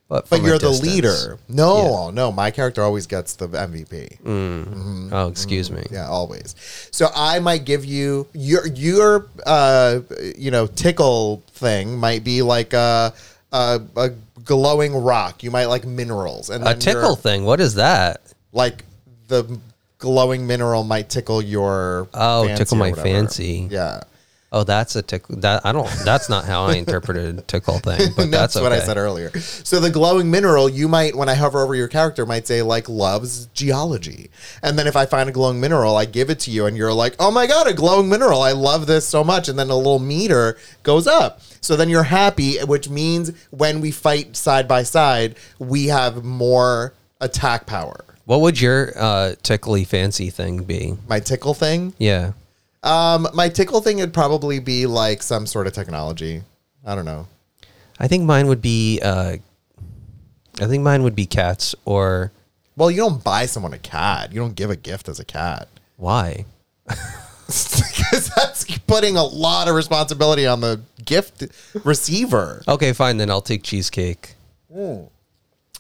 But, 0.09 0.31
but 0.31 0.41
you're 0.43 0.59
the 0.59 0.71
leader. 0.71 1.37
No, 1.49 2.11
no. 2.11 2.31
My 2.31 2.53
character 2.53 2.81
always 2.83 3.09
gets 3.09 3.35
the 3.35 3.49
MVP. 3.49 5.11
Oh, 5.13 5.27
excuse 5.29 5.71
me. 5.71 5.81
Mm-hmm. 5.83 5.95
Yeah, 5.95 6.07
always. 6.09 6.55
So 6.93 7.09
I 7.15 7.41
might 7.41 7.65
give 7.65 7.85
you 7.85 8.29
your 8.33 8.67
your 8.69 9.27
uh 9.45 10.01
you 10.39 10.51
know 10.53 10.69
tickle 10.69 11.43
thing 11.49 11.99
might 11.99 12.23
be 12.23 12.43
like 12.43 12.73
a 12.73 13.13
a, 13.53 13.81
a 13.97 14.11
glowing 14.45 14.95
rock. 14.95 15.43
You 15.43 15.51
might 15.51 15.67
like 15.67 15.85
minerals 15.85 16.51
and 16.51 16.67
A 16.67 16.75
tickle 16.75 17.17
thing. 17.17 17.45
What 17.45 17.61
is 17.61 17.75
that? 17.75 18.21
like 18.53 18.85
the 19.29 19.59
glowing 19.99 20.47
mineral 20.47 20.85
might 20.85 21.09
tickle 21.11 21.43
your 21.43 22.09
Oh, 22.15 22.47
tickle 22.57 22.77
my 22.77 22.91
whatever. 22.91 23.09
fancy. 23.09 23.67
Yeah. 23.71 24.03
Oh, 24.57 24.65
that's 24.65 24.97
a 24.97 25.03
tickle. 25.03 25.37
That 25.37 25.67
I 25.67 25.73
don't. 25.73 25.87
That's 26.03 26.31
not 26.31 26.47
how 26.47 26.65
I 26.65 26.77
interpreted 26.77 27.47
tickle 27.49 27.79
thing. 27.79 28.15
But 28.17 28.31
that's, 28.31 28.55
that's, 28.55 28.63
what 28.63 28.73
I 28.73 28.79
said 28.79 28.97
earlier. 28.97 29.29
So 29.39 29.81
the 29.81 29.91
glowing 29.91 30.31
mineral, 30.31 30.67
you 30.71 30.89
might, 30.89 31.15
when 31.15 31.29
I 31.29 31.35
hover 31.35 31.63
over 31.63 31.75
your 31.75 31.89
character, 31.89 32.25
might 32.25 32.47
say 32.47 32.63
like 32.63 32.89
loves 32.89 33.47
geology, 33.49 34.31
and 34.63 34.79
then 34.79 34.87
if 34.87 34.97
I 34.97 35.05
find 35.05 35.29
a 35.29 35.33
glowing 35.33 35.61
mineral, 35.61 35.95
I 35.95 36.07
give 36.07 36.31
it 36.31 36.41
to 36.41 36.51
you, 36.51 36.65
and 36.65 36.75
you're 36.75 36.95
like, 36.95 37.17
oh 37.19 37.31
my 37.31 37.47
god, 37.47 37.67
a 37.67 37.75
glowing 37.75 38.09
mineral! 38.09 38.41
I 38.41 38.53
love 38.53 38.87
this 38.87 39.07
so 39.07 39.23
much, 39.23 39.51
and 39.51 39.59
then 39.59 39.69
a 39.69 39.77
little 39.77 39.99
meter 39.99 40.57
goes 40.83 41.07
up. 41.07 41.43
So 41.61 41.77
then 41.77 41.91
you're 41.91 42.05
happy, 42.05 42.57
which 42.65 42.89
means 42.89 43.33
when 43.51 43.83
we 43.83 43.91
fight 43.91 44.37
side 44.37 44.67
by 44.67 44.85
side, 44.85 45.37
we 45.59 45.89
have 45.89 46.25
more 46.25 46.95
attack 47.21 47.67
power. 47.67 48.07
What 48.25 48.41
would 48.41 48.59
your 48.59 48.93
uh, 48.97 49.35
tickly 49.43 49.85
fancy 49.85 50.31
thing 50.31 50.63
be? 50.63 50.97
My 51.09 51.21
tickle 51.21 51.53
thing, 51.53 51.93
Yeah. 51.99 52.33
Um, 52.87 53.29
my 53.35 53.49
tickle 53.49 53.81
thing 53.81 53.99
would 53.99 54.15
probably 54.15 54.59
be 54.59 54.87
like 54.87 55.23
some 55.23 55.47
sort 55.47 55.67
of 55.67 55.73
technology. 55.73 56.43
I 56.85 56.95
don't 56.95 57.05
know. 57.05 57.27
I 57.99 58.09
think 58.09 58.25
mine 58.25 58.47
would 58.47 58.63
be. 58.63 59.01
Uh, 59.03 59.37
I 60.61 60.67
think 60.67 60.83
mine 60.83 61.03
would 61.03 61.15
be 61.15 61.27
cats 61.27 61.75
or 61.85 62.33
Well, 62.77 62.91
you 62.91 62.99
don't 62.99 63.23
buy 63.23 63.47
someone 63.47 63.75
a 63.75 63.79
cat. 63.79 64.33
You 64.33 64.41
don't 64.41 64.55
give 64.55 64.71
a 64.71 64.77
gift 64.77 65.09
as 65.09 65.21
a 65.21 65.25
cat. 65.25 65.69
why? 65.97 66.45
because 66.87 68.31
that's 68.35 68.79
putting 68.87 69.17
a 69.17 69.25
lot 69.25 69.69
of 69.69 69.75
responsibility 69.75 70.47
on 70.47 70.61
the 70.61 70.81
gift 71.05 71.45
receiver. 71.85 72.63
Okay, 72.67 72.93
fine. 72.93 73.17
Then 73.17 73.31
I'll 73.31 73.41
take 73.43 73.63
cheesecake. 73.63 74.35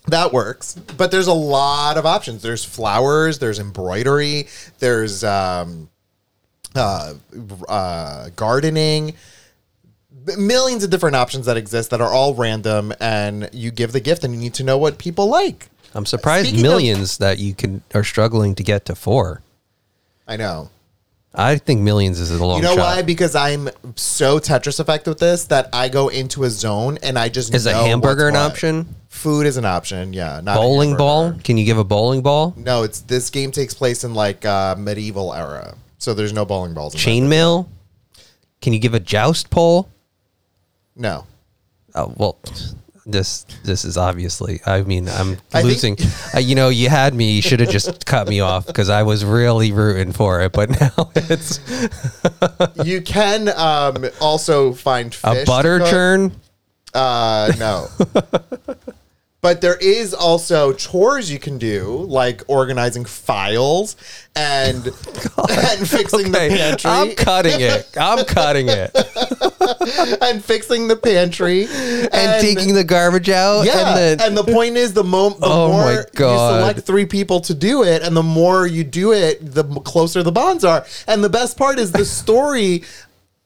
That 0.09 0.33
works, 0.33 0.75
but 0.75 1.11
there's 1.11 1.27
a 1.27 1.33
lot 1.33 1.97
of 1.97 2.07
options. 2.07 2.41
There's 2.43 2.65
flowers, 2.65 3.41
there's 3.41 3.59
embroidery, 3.59 4.47
there's 4.79 5.25
um, 5.25 5.89
uh, 6.77 7.15
uh, 7.69 8.29
gardening, 8.37 9.15
millions 10.37 10.85
of 10.85 10.91
different 10.91 11.17
options 11.17 11.47
that 11.47 11.57
exist 11.57 11.91
that 11.91 12.01
are 12.01 12.13
all 12.13 12.35
random. 12.35 12.93
And 13.01 13.49
you 13.53 13.71
give 13.71 13.93
the 13.93 14.01
gift, 14.01 14.25
and 14.25 14.35
you 14.35 14.41
need 14.41 14.55
to 14.55 14.65
know 14.65 14.79
what 14.79 14.99
people 14.99 15.27
like. 15.29 15.69
I'm 15.95 16.07
surprised 16.07 16.49
Speaking 16.49 16.65
of- 16.67 16.71
millions 16.73 17.19
that 17.19 17.39
you 17.39 17.55
can 17.55 17.83
are 17.95 18.05
struggling 18.05 18.55
to 18.57 18.63
get 18.63 18.85
to 18.87 18.95
four. 18.95 19.43
I 20.29 20.37
know. 20.37 20.71
I 21.39 21.59
think 21.59 21.83
millions 21.83 22.19
is 22.19 22.31
a 22.31 22.45
long 22.45 22.57
You 22.59 22.63
know 22.63 22.77
shot. 22.77 22.97
why? 22.97 23.03
Because 23.03 23.35
I'm 23.35 23.69
so 23.95 24.39
Tetris 24.39 24.81
effect 24.81 25.07
with 25.07 25.19
this 25.19 25.45
that 25.45 25.69
I 25.73 25.91
go 25.91 26.09
into 26.09 26.45
a 26.45 26.51
zone 26.51 26.99
and 27.03 27.19
I 27.19 27.29
just 27.29 27.55
Is 27.55 27.67
a 27.67 27.75
hamburger 27.75 28.27
an 28.29 28.35
what. 28.35 28.51
option? 28.53 28.95
Food 29.11 29.47
is 29.47 29.59
an 29.59 29.67
option, 29.67 30.15
yeah. 30.15 30.41
Not 30.43 30.57
Bowling 30.57 30.97
ball? 30.97 31.35
Can 31.45 31.59
you 31.59 31.67
give 31.67 31.77
a 31.77 31.85
bowling 31.85 32.23
ball? 32.23 32.55
No, 32.57 32.85
it's 32.85 33.01
this 33.01 33.29
game 33.29 33.51
takes 33.51 33.75
place 33.75 34.03
in 34.03 34.15
like 34.15 34.47
uh, 34.47 34.77
medieval 34.79 35.35
era, 35.35 35.75
so 35.99 36.15
there's 36.15 36.33
no 36.33 36.45
bowling 36.45 36.75
balls. 36.75 36.95
In 36.95 36.99
that. 36.99 37.07
Chainmail? 37.07 37.69
Can 38.61 38.73
you 38.73 38.79
give 38.79 38.95
a 38.95 39.01
joust 39.01 39.51
pole? 39.51 39.89
No, 40.97 41.27
Oh, 41.95 42.13
well, 42.17 42.39
this 43.07 43.45
this 43.65 43.85
is 43.85 43.97
obviously. 43.97 44.61
I 44.67 44.83
mean, 44.83 45.09
I'm 45.09 45.39
I 45.55 45.63
think- 45.63 45.65
losing. 45.65 45.97
uh, 46.35 46.39
you 46.41 46.55
know, 46.55 46.69
you 46.69 46.89
had 46.91 47.15
me. 47.15 47.33
You 47.33 47.41
should 47.43 47.61
have 47.61 47.71
just 47.71 48.05
cut 48.05 48.29
me 48.29 48.41
off 48.41 48.67
because 48.67 48.91
I 48.91 49.03
was 49.03 49.25
really 49.25 49.73
rooting 49.73 50.13
for 50.13 50.43
it. 50.43 50.53
But 50.53 50.71
now 50.81 51.11
it's 51.15 51.61
you 52.85 53.01
can 53.01 53.49
um, 53.49 54.05
also 54.21 54.73
find 54.75 55.15
fish 55.15 55.25
a 55.25 55.41
to 55.41 55.47
butter 55.47 55.79
cook. 55.79 55.89
churn. 55.89 56.33
Uh, 56.93 57.53
no. 57.59 57.89
But 59.47 59.61
there 59.61 59.77
is 59.77 60.13
also 60.13 60.73
chores 60.73 61.31
you 61.31 61.39
can 61.39 61.57
do, 61.57 62.05
like 62.09 62.43
organizing 62.49 63.05
files 63.05 63.95
and 64.35 64.85
and 65.49 65.89
fixing 65.89 66.33
the 66.33 66.49
pantry. 66.51 66.91
I'm 66.91 67.15
cutting 67.15 67.61
it. 67.61 67.89
I'm 67.97 68.25
cutting 68.25 68.67
it 68.69 68.91
and 70.21 70.45
fixing 70.45 70.89
the 70.89 70.97
pantry 70.97 71.69
and, 71.71 72.43
taking 72.43 72.75
the 72.75 72.83
garbage 72.83 73.29
out. 73.29 73.67
Yeah, 73.67 73.97
and 73.97 74.19
then 74.19 74.35
the 74.35 74.43
point 74.43 74.77
is, 74.77 74.95
the, 74.95 75.05
mo- 75.05 75.31
the 75.31 75.47
Oh 75.47 75.69
more 75.69 75.93
you 75.93 76.05
select 76.13 76.81
three 76.81 77.07
people 77.07 77.39
to 77.43 77.55
do 77.55 77.85
it, 77.85 78.03
and 78.03 78.17
the 78.17 78.25
more 78.25 78.67
you 78.67 78.83
do 78.83 79.13
it, 79.13 79.39
the 79.41 79.63
closer 79.63 80.25
the 80.25 80.33
bonds 80.33 80.65
are. 80.65 80.85
And 81.07 81.23
the 81.23 81.31
best 81.31 81.57
part 81.57 81.79
is 81.79 81.93
the 81.93 82.05
story. 82.05 82.83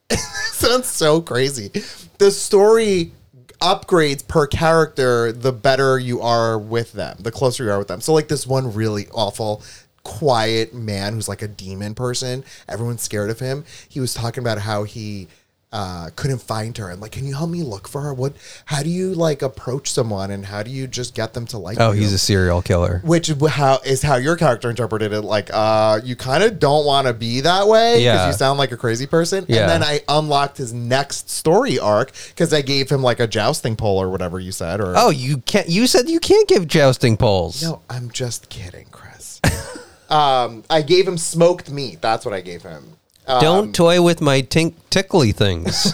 sounds 0.52 0.87
so 0.87 1.21
crazy. 1.21 1.69
The 2.16 2.30
story 2.30 3.12
upgrades 3.61 4.26
per 4.26 4.47
character 4.47 5.33
the 5.33 5.52
better 5.52 5.99
you 5.99 6.21
are 6.21 6.59
with 6.59 6.93
them, 6.93 7.19
the 7.21 7.31
closer 7.31 7.64
you 7.64 7.71
are 7.71 7.79
with 7.79 7.88
them. 7.88 8.00
So, 8.00 8.12
like 8.12 8.29
this 8.29 8.47
one 8.47 8.73
really 8.73 9.09
awful. 9.12 9.62
Quiet 10.02 10.73
man 10.73 11.12
who's 11.12 11.29
like 11.29 11.43
a 11.43 11.49
demon 11.49 11.95
person. 11.95 12.43
Everyone's 12.67 13.02
scared 13.02 13.29
of 13.29 13.38
him. 13.38 13.64
He 13.88 14.00
was 14.00 14.14
talking 14.14 14.43
about 14.43 14.59
how 14.59 14.85
he 14.85 15.29
uh, 15.73 16.11
couldn't 16.17 16.43
find 16.43 16.77
her 16.79 16.91
and 16.91 17.00
like, 17.00 17.12
can 17.12 17.25
you 17.27 17.35
help 17.35 17.49
me 17.49 17.62
look 17.62 17.87
for 17.87 18.00
her? 18.00 18.13
What? 18.13 18.35
How 18.65 18.83
do 18.83 18.91
you 18.91 19.15
like 19.15 19.41
approach 19.43 19.93
someone 19.93 20.33
and 20.33 20.45
how 20.47 20.65
do 20.65 20.71
you 20.71 20.89
just 20.89 21.15
get 21.15 21.33
them 21.33 21.47
to 21.47 21.59
like? 21.59 21.78
oh, 21.78 21.93
you? 21.93 22.00
he's 22.00 22.13
a 22.13 22.19
serial 22.19 22.61
killer. 22.61 23.00
which 23.04 23.28
how 23.28 23.78
is 23.85 24.02
how 24.02 24.17
your 24.17 24.37
character 24.37 24.69
interpreted 24.69 25.13
it. 25.13 25.21
Like, 25.23 25.49
uh, 25.52 26.00
you 26.02 26.17
kind 26.17 26.43
of 26.43 26.59
don't 26.59 26.85
want 26.85 27.06
to 27.06 27.15
be 27.15 27.41
that 27.43 27.69
way 27.69 27.93
because 27.99 28.02
Yeah. 28.02 28.26
you 28.26 28.33
sound 28.33 28.59
like 28.59 28.73
a 28.73 28.76
crazy 28.76 29.06
person. 29.06 29.45
Yeah. 29.49 29.61
And 29.61 29.71
then 29.71 29.83
I 29.85 30.00
unlocked 30.09 30.59
his 30.59 30.73
next 30.73 31.30
story 31.30 31.78
arc 31.78 32.11
because 32.30 32.52
I 32.52 32.63
gave 32.63 32.91
him 32.91 33.02
like 33.02 33.21
a 33.21 33.28
jousting 33.28 33.76
pole 33.76 34.02
or 34.02 34.09
whatever 34.11 34.41
you 34.41 34.50
said. 34.52 34.80
Or 34.80 34.95
Oh, 34.97 35.11
you 35.11 35.39
can't. 35.39 35.69
You 35.69 35.87
said 35.87 36.09
you 36.09 36.19
can't 36.19 36.49
give 36.49 36.67
jousting 36.67 37.17
poles. 37.17 37.63
no, 37.63 37.80
I'm 37.89 38.11
just 38.11 38.49
kidding, 38.49 38.87
Chris. 38.91 39.41
um, 40.11 40.65
I 40.69 40.83
gave 40.83 41.06
him 41.06 41.17
smoked 41.17 41.71
meat. 41.71 42.00
That's 42.00 42.25
what 42.25 42.35
I 42.35 42.41
gave 42.41 42.63
him. 42.63 42.97
Um, 43.26 43.41
Don't 43.41 43.75
toy 43.75 44.02
with 44.02 44.21
my 44.21 44.43
tink 44.43 44.75
tickly 44.91 45.30
things. 45.33 45.93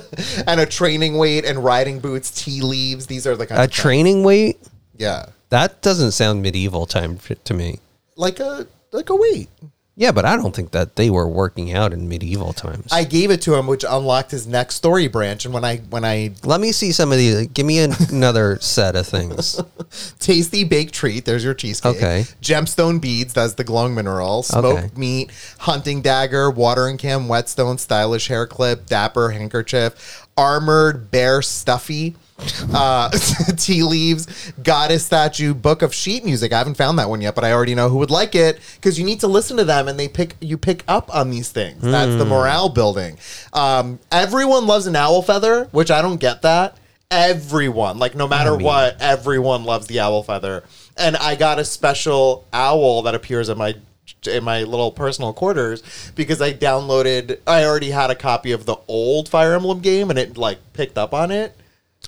and 0.46 0.60
a 0.60 0.66
training 0.66 1.16
weight 1.16 1.44
and 1.44 1.64
riding 1.64 1.98
boots, 2.00 2.30
tea 2.30 2.60
leaves. 2.60 3.06
These 3.06 3.26
are 3.26 3.36
the 3.36 3.46
kind 3.46 3.60
a 3.60 3.64
of 3.64 3.70
things. 3.70 3.80
training 3.80 4.22
weight? 4.24 4.60
Yeah, 4.96 5.26
That 5.48 5.80
doesn't 5.82 6.12
sound 6.12 6.42
medieval 6.42 6.86
time 6.86 7.18
to 7.18 7.54
me. 7.54 7.78
like 8.16 8.38
a 8.40 8.66
like 8.92 9.08
a 9.10 9.16
weight. 9.16 9.48
Yeah, 9.96 10.10
but 10.10 10.24
I 10.24 10.34
don't 10.36 10.54
think 10.54 10.72
that 10.72 10.96
they 10.96 11.08
were 11.08 11.28
working 11.28 11.72
out 11.72 11.92
in 11.92 12.08
medieval 12.08 12.52
times. 12.52 12.92
I 12.92 13.04
gave 13.04 13.30
it 13.30 13.40
to 13.42 13.54
him, 13.54 13.68
which 13.68 13.84
unlocked 13.88 14.32
his 14.32 14.44
next 14.44 14.74
story 14.74 15.06
branch. 15.06 15.44
And 15.44 15.54
when 15.54 15.64
I 15.64 15.76
when 15.90 16.04
I 16.04 16.32
Let 16.42 16.60
me 16.60 16.72
see 16.72 16.90
some 16.90 17.12
of 17.12 17.18
these. 17.18 17.46
Give 17.48 17.64
me 17.64 17.78
an- 17.78 17.92
another 18.10 18.58
set 18.60 18.96
of 18.96 19.06
things. 19.06 19.60
tasty 20.18 20.64
baked 20.64 20.94
treat, 20.94 21.24
there's 21.24 21.44
your 21.44 21.54
cheesecake. 21.54 21.96
Okay. 21.96 22.24
Gemstone 22.42 23.00
beads, 23.00 23.32
that's 23.34 23.54
the 23.54 23.62
glowing 23.62 23.94
mineral. 23.94 24.42
Smoked 24.42 24.66
Okay. 24.66 24.90
meat, 24.96 25.30
hunting 25.60 26.02
dagger, 26.02 26.50
watering 26.50 26.96
cam, 26.98 27.28
whetstone, 27.28 27.78
stylish 27.78 28.26
hair 28.26 28.48
clip, 28.48 28.86
dapper 28.86 29.30
handkerchief, 29.30 30.26
armored 30.36 31.12
bear 31.12 31.40
stuffy. 31.40 32.16
uh 32.74 33.08
tea 33.56 33.82
leaves 33.84 34.52
goddess 34.62 35.04
statue 35.06 35.54
book 35.54 35.82
of 35.82 35.94
sheet 35.94 36.24
music. 36.24 36.52
I 36.52 36.58
haven't 36.58 36.76
found 36.76 36.98
that 36.98 37.08
one 37.08 37.20
yet 37.20 37.34
but 37.34 37.44
i 37.44 37.52
already 37.52 37.74
know 37.76 37.88
who 37.88 37.98
would 37.98 38.10
like 38.10 38.34
it 38.34 38.58
because 38.74 38.98
you 38.98 39.04
need 39.04 39.20
to 39.20 39.28
listen 39.28 39.56
to 39.56 39.64
them 39.64 39.86
and 39.86 39.98
they 39.98 40.08
pick 40.08 40.34
you 40.40 40.58
pick 40.58 40.82
up 40.88 41.14
on 41.14 41.30
these 41.30 41.50
things. 41.50 41.80
That's 41.82 42.12
Hmm. 42.12 42.18
the 42.18 42.24
morale 42.24 42.68
building. 42.68 43.18
Um 43.52 44.00
everyone 44.10 44.66
loves 44.66 44.86
an 44.86 44.96
owl 44.96 45.22
feather 45.22 45.66
which 45.70 45.90
i 45.90 46.02
don't 46.02 46.18
get 46.18 46.42
that. 46.42 46.76
Everyone 47.10 47.98
like 47.98 48.14
no 48.16 48.26
matter 48.26 48.56
mean- 48.56 48.64
what 48.66 48.96
everyone 49.00 49.64
loves 49.64 49.86
the 49.86 50.00
owl 50.00 50.22
feather. 50.24 50.64
And 50.96 51.16
i 51.16 51.36
got 51.36 51.58
a 51.60 51.64
special 51.64 52.44
owl 52.52 53.02
that 53.02 53.14
appears 53.14 53.48
in 53.48 53.56
my 53.58 53.76
in 54.26 54.42
my 54.44 54.64
little 54.64 54.90
personal 54.90 55.32
quarters 55.32 55.82
because 56.14 56.40
i 56.42 56.52
downloaded 56.52 57.38
i 57.46 57.64
already 57.64 57.90
had 57.90 58.10
a 58.10 58.14
copy 58.14 58.52
of 58.52 58.66
the 58.66 58.76
old 58.88 59.28
fire 59.28 59.54
emblem 59.54 59.80
game 59.80 60.10
and 60.10 60.18
it 60.18 60.36
like 60.36 60.58
picked 60.74 60.98
up 60.98 61.14
on 61.14 61.30
it 61.30 61.54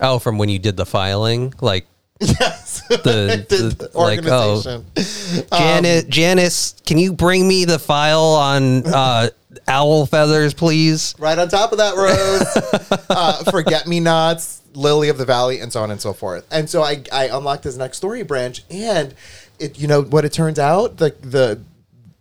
Oh, 0.00 0.18
from 0.18 0.38
when 0.38 0.48
you 0.48 0.58
did 0.58 0.76
the 0.76 0.86
filing, 0.86 1.54
like 1.60 1.86
yes. 2.20 2.82
the, 2.88 3.46
the- 3.48 3.88
the 3.90 3.98
like 3.98 4.20
oh, 4.26 4.62
organization. 4.62 5.46
Janice, 5.52 6.04
Janice, 6.04 6.74
can 6.84 6.98
you 6.98 7.12
bring 7.12 7.46
me 7.46 7.64
the 7.64 7.78
file 7.78 8.20
on 8.20 8.86
uh, 8.86 9.30
owl 9.68 10.06
feathers, 10.06 10.54
please? 10.54 11.14
right 11.18 11.38
on 11.38 11.48
top 11.48 11.72
of 11.72 11.78
that 11.78 11.94
rose. 11.96 13.00
Uh, 13.08 13.42
forget 13.50 13.86
me 13.86 13.98
nots 14.00 14.60
lily 14.74 15.08
of 15.08 15.16
the 15.16 15.24
valley 15.24 15.60
and 15.60 15.72
so 15.72 15.82
on 15.82 15.90
and 15.90 16.00
so 16.00 16.12
forth. 16.12 16.46
And 16.50 16.68
so 16.68 16.82
i 16.82 17.02
i 17.12 17.28
unlocked 17.28 17.64
his 17.64 17.78
next 17.78 17.96
story 17.96 18.22
branch 18.22 18.62
and 18.70 19.14
it 19.58 19.78
you 19.78 19.88
know 19.88 20.02
what 20.02 20.24
it 20.24 20.32
turns 20.32 20.58
out? 20.58 20.98
The 20.98 21.14
the 21.22 21.60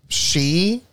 she 0.08 0.84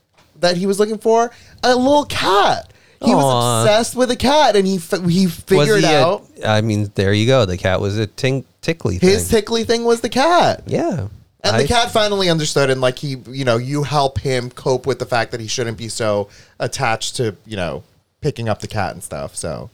that 0.41 0.57
he 0.57 0.67
was 0.67 0.81
looking 0.81 0.99
for? 0.99 1.31
A 1.63 1.77
little 1.77 2.05
cat 2.07 2.72
he 3.05 3.15
was 3.15 3.25
Aw. 3.25 3.63
obsessed 3.63 3.95
with 3.97 4.11
a 4.11 4.17
cat 4.17 4.57
and 4.57 4.67
he 4.67 4.77
f- 4.77 5.05
he 5.09 5.27
figured 5.27 5.81
he 5.81 5.87
out 5.87 6.25
I 6.45 6.61
mean, 6.61 6.91
there 6.95 7.13
you 7.13 7.27
go. 7.27 7.45
The 7.47 7.57
cat 7.59 7.81
was 7.81 7.99
a 7.99 8.07
tink, 8.07 8.45
tickly 8.61 8.99
his 8.99 9.29
thing. 9.29 9.41
tickly 9.41 9.65
thing 9.65 9.85
was 9.85 10.01
the 10.01 10.09
cat 10.09 10.63
yeah. 10.67 11.09
And 11.45 11.57
I- 11.57 11.63
the 11.63 11.69
cat 11.69 11.91
finally 11.91 12.29
understood, 12.31 12.71
and 12.71 12.81
like 12.81 12.99
he, 13.01 13.17
you 13.29 13.45
know, 13.45 13.57
you 13.57 13.83
help 13.83 14.21
him 14.21 14.49
cope 14.51 14.87
with 14.87 15.01
the 15.01 15.07
fact 15.07 15.33
that 15.33 15.41
he 15.41 15.49
shouldn't 15.49 15.77
be 15.77 15.89
so 15.89 16.29
attached 16.61 17.17
to, 17.17 17.35
you 17.45 17.57
know, 17.57 17.83
picking 18.21 18.49
up 18.49 18.61
the 18.61 18.69
cat 18.69 18.93
and 18.93 19.03
stuff. 19.03 19.35
So 19.35 19.69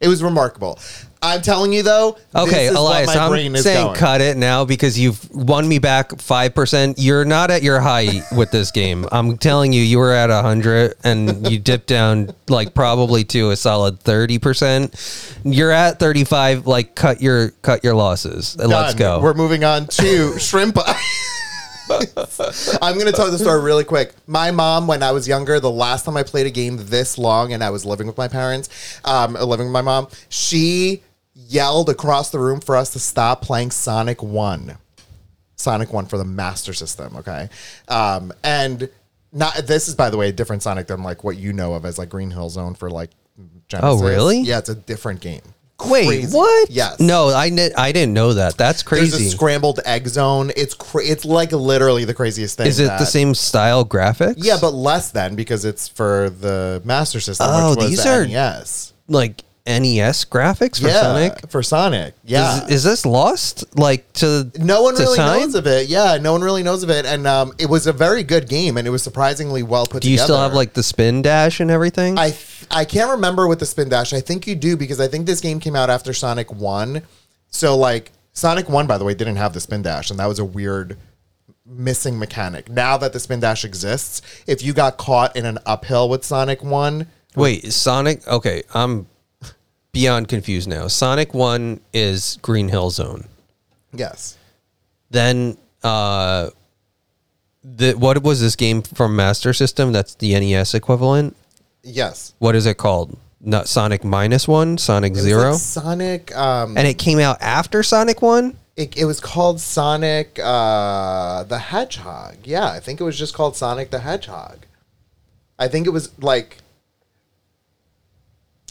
It 0.00 0.08
was 0.08 0.22
remarkable. 0.22 0.78
I'm 1.22 1.42
telling 1.42 1.74
you 1.74 1.82
though. 1.82 2.16
Okay, 2.34 2.50
this 2.50 2.70
is 2.70 2.76
Elias, 2.78 3.14
I'm 3.14 3.54
is 3.54 3.62
saying 3.62 3.88
going. 3.88 3.96
cut 3.96 4.20
it 4.22 4.38
now 4.38 4.64
because 4.64 4.98
you've 4.98 5.30
won 5.30 5.68
me 5.68 5.78
back 5.78 6.18
five 6.18 6.54
percent. 6.54 6.98
You're 6.98 7.26
not 7.26 7.50
at 7.50 7.62
your 7.62 7.80
high 7.80 8.22
with 8.34 8.50
this 8.50 8.70
game. 8.70 9.06
I'm 9.12 9.36
telling 9.36 9.74
you, 9.74 9.82
you 9.82 9.98
were 9.98 10.12
at 10.12 10.30
hundred 10.30 10.94
and 11.04 11.46
you 11.50 11.58
dipped 11.58 11.88
down 11.88 12.34
like 12.48 12.72
probably 12.72 13.24
to 13.24 13.50
a 13.50 13.56
solid 13.56 14.00
thirty 14.00 14.38
percent. 14.38 14.94
You're 15.44 15.72
at 15.72 15.98
thirty 15.98 16.24
five. 16.24 16.66
Like 16.66 16.94
cut 16.94 17.20
your 17.20 17.50
cut 17.60 17.84
your 17.84 17.94
losses. 17.94 18.56
And 18.56 18.70
Let's 18.70 18.94
go. 18.94 19.20
We're 19.20 19.34
moving 19.34 19.64
on 19.64 19.86
to 19.88 20.38
shrimp. 20.38 20.78
I'm 22.82 22.94
going 22.94 23.06
to 23.06 23.12
tell 23.12 23.30
the 23.30 23.38
story 23.38 23.62
really 23.62 23.84
quick. 23.84 24.14
My 24.26 24.50
mom, 24.50 24.86
when 24.86 25.02
I 25.02 25.12
was 25.12 25.26
younger, 25.26 25.60
the 25.60 25.70
last 25.70 26.04
time 26.04 26.16
I 26.16 26.22
played 26.22 26.46
a 26.46 26.50
game 26.50 26.76
this 26.78 27.18
long 27.18 27.52
and 27.52 27.62
I 27.62 27.70
was 27.70 27.84
living 27.84 28.06
with 28.06 28.16
my 28.16 28.28
parents, 28.28 29.00
um, 29.04 29.34
living 29.34 29.66
with 29.66 29.72
my 29.72 29.82
mom, 29.82 30.08
she 30.28 31.02
yelled 31.34 31.88
across 31.88 32.30
the 32.30 32.38
room 32.38 32.60
for 32.60 32.76
us 32.76 32.90
to 32.92 32.98
stop 32.98 33.42
playing 33.42 33.70
Sonic 33.70 34.22
1. 34.22 34.76
Sonic 35.56 35.92
1 35.92 36.06
for 36.06 36.16
the 36.16 36.24
Master 36.24 36.72
System, 36.72 37.16
okay? 37.16 37.48
Um, 37.88 38.32
and 38.42 38.88
not 39.32 39.54
this 39.66 39.88
is 39.88 39.94
by 39.94 40.10
the 40.10 40.16
way 40.16 40.28
a 40.28 40.32
different 40.32 40.62
Sonic 40.62 40.86
than 40.86 41.02
like 41.02 41.22
what 41.22 41.36
you 41.36 41.52
know 41.52 41.74
of 41.74 41.84
as 41.84 41.98
like 41.98 42.08
Green 42.08 42.30
Hill 42.30 42.50
Zone 42.50 42.74
for 42.74 42.90
like 42.90 43.10
Genesis. 43.68 44.02
Oh, 44.02 44.04
really? 44.04 44.40
Yeah, 44.40 44.58
it's 44.58 44.68
a 44.68 44.74
different 44.74 45.20
game. 45.20 45.42
Wait, 45.86 46.06
Crazy. 46.06 46.36
what? 46.36 46.70
Yes. 46.70 46.98
No, 47.00 47.28
I 47.28 47.50
kn- 47.50 47.72
I 47.76 47.92
didn't 47.92 48.12
know 48.14 48.34
that. 48.34 48.56
That's 48.56 48.82
There's 48.82 49.08
a 49.08 49.16
crazy. 49.16 49.28
scrambled 49.30 49.80
egg 49.84 50.08
zone. 50.08 50.50
It's 50.56 50.74
cra- 50.74 51.04
it's 51.04 51.24
like 51.24 51.52
literally 51.52 52.04
the 52.04 52.14
craziest 52.14 52.56
thing. 52.58 52.66
Is 52.66 52.78
it 52.80 52.84
the 52.84 52.88
that- 52.98 53.06
same 53.08 53.34
style 53.34 53.84
graphics? 53.84 54.34
Yeah, 54.38 54.58
but 54.60 54.74
less 54.74 55.10
than 55.10 55.34
because 55.36 55.64
it's 55.64 55.88
for 55.88 56.30
the 56.30 56.82
Master 56.84 57.20
System. 57.20 57.46
Oh, 57.50 57.70
which 57.70 57.78
was 57.78 57.88
these 57.90 58.04
the 58.04 58.10
are- 58.10 58.26
NES. 58.26 58.92
like 59.08 59.42
NES 59.66 60.24
graphics 60.24 60.80
for 60.80 60.88
yeah, 60.88 61.02
Sonic. 61.02 61.50
for 61.50 61.62
Sonic. 61.62 62.14
Yeah. 62.24 62.64
Is, 62.64 62.70
is 62.70 62.84
this 62.84 63.06
lost 63.06 63.78
like 63.78 64.10
to 64.14 64.50
no 64.58 64.82
one 64.82 64.94
to 64.96 65.02
really 65.02 65.16
time? 65.16 65.40
knows 65.40 65.54
of 65.54 65.66
it. 65.66 65.88
Yeah, 65.88 66.18
no 66.20 66.32
one 66.32 66.42
really 66.42 66.62
knows 66.62 66.82
of 66.82 66.90
it, 66.90 67.04
and 67.04 67.26
um, 67.26 67.52
it 67.58 67.66
was 67.66 67.86
a 67.86 67.92
very 67.92 68.22
good 68.22 68.48
game, 68.48 68.76
and 68.76 68.86
it 68.86 68.90
was 68.90 69.02
surprisingly 69.02 69.62
well 69.62 69.84
put. 69.84 70.02
Together. 70.02 70.04
Do 70.04 70.10
you 70.10 70.18
still 70.18 70.38
have 70.38 70.54
like 70.54 70.72
the 70.72 70.82
spin 70.82 71.22
dash 71.22 71.60
and 71.60 71.70
everything? 71.70 72.18
I 72.18 72.30
th- 72.30 72.66
I 72.70 72.84
can't 72.84 73.10
remember 73.10 73.46
with 73.48 73.58
the 73.60 73.66
spin 73.66 73.88
dash. 73.88 74.12
I 74.12 74.20
think 74.20 74.46
you 74.46 74.54
do 74.54 74.76
because 74.76 75.00
I 75.00 75.08
think 75.08 75.26
this 75.26 75.40
game 75.40 75.60
came 75.60 75.76
out 75.76 75.90
after 75.90 76.12
Sonic 76.12 76.50
One. 76.52 77.02
So 77.48 77.76
like 77.76 78.12
Sonic 78.32 78.68
One, 78.68 78.86
by 78.86 78.98
the 78.98 79.04
way, 79.04 79.14
didn't 79.14 79.36
have 79.36 79.52
the 79.52 79.60
spin 79.60 79.82
dash, 79.82 80.10
and 80.10 80.18
that 80.18 80.26
was 80.26 80.38
a 80.38 80.44
weird 80.44 80.96
missing 81.66 82.18
mechanic. 82.18 82.68
Now 82.70 82.96
that 82.96 83.12
the 83.12 83.20
spin 83.20 83.40
dash 83.40 83.64
exists, 83.64 84.22
if 84.46 84.62
you 84.62 84.72
got 84.72 84.96
caught 84.96 85.36
in 85.36 85.44
an 85.44 85.58
uphill 85.66 86.08
with 86.08 86.24
Sonic 86.24 86.64
One, 86.64 87.06
Wait, 87.36 87.72
Sonic. 87.72 88.26
Okay, 88.26 88.62
I'm 88.74 89.06
beyond 89.92 90.28
confused 90.28 90.68
now. 90.68 90.86
Sonic 90.88 91.34
One 91.34 91.80
is 91.92 92.38
Green 92.42 92.68
Hill 92.68 92.90
Zone. 92.90 93.24
yes, 93.92 94.36
Then, 95.10 95.56
uh, 95.82 96.50
the 97.62 97.92
what 97.92 98.22
was 98.22 98.40
this 98.40 98.56
game 98.56 98.82
from 98.82 99.16
Master 99.16 99.52
System? 99.52 99.92
That's 99.92 100.14
the 100.14 100.32
NES 100.38 100.74
equivalent. 100.74 101.36
yes, 101.82 102.32
What 102.38 102.54
is 102.56 102.66
it 102.66 102.76
called? 102.78 103.16
Not 103.42 103.68
Sonic 103.68 104.04
minus 104.04 104.46
one, 104.46 104.76
Sonic 104.78 105.12
It 105.12 105.16
was 105.16 105.22
Zero, 105.24 105.50
like 105.52 105.60
Sonic. 105.60 106.36
Um, 106.36 106.76
and 106.76 106.86
it 106.86 106.98
came 106.98 107.18
out 107.18 107.38
after 107.40 107.82
Sonic 107.82 108.20
One. 108.22 108.56
it, 108.76 108.96
it 108.98 109.04
was 109.06 109.18
called 109.20 109.60
Sonic 109.60 110.38
uh, 110.42 111.42
the 111.44 111.58
Hedgehog. 111.58 112.36
Yeah, 112.44 112.70
I 112.70 112.80
think 112.80 113.00
it 113.00 113.04
was 113.04 113.18
just 113.18 113.32
called 113.34 113.56
Sonic 113.56 113.90
the 113.90 114.00
Hedgehog. 114.00 114.66
I 115.58 115.68
think 115.68 115.86
it 115.86 115.90
was 115.90 116.10
like 116.20 116.58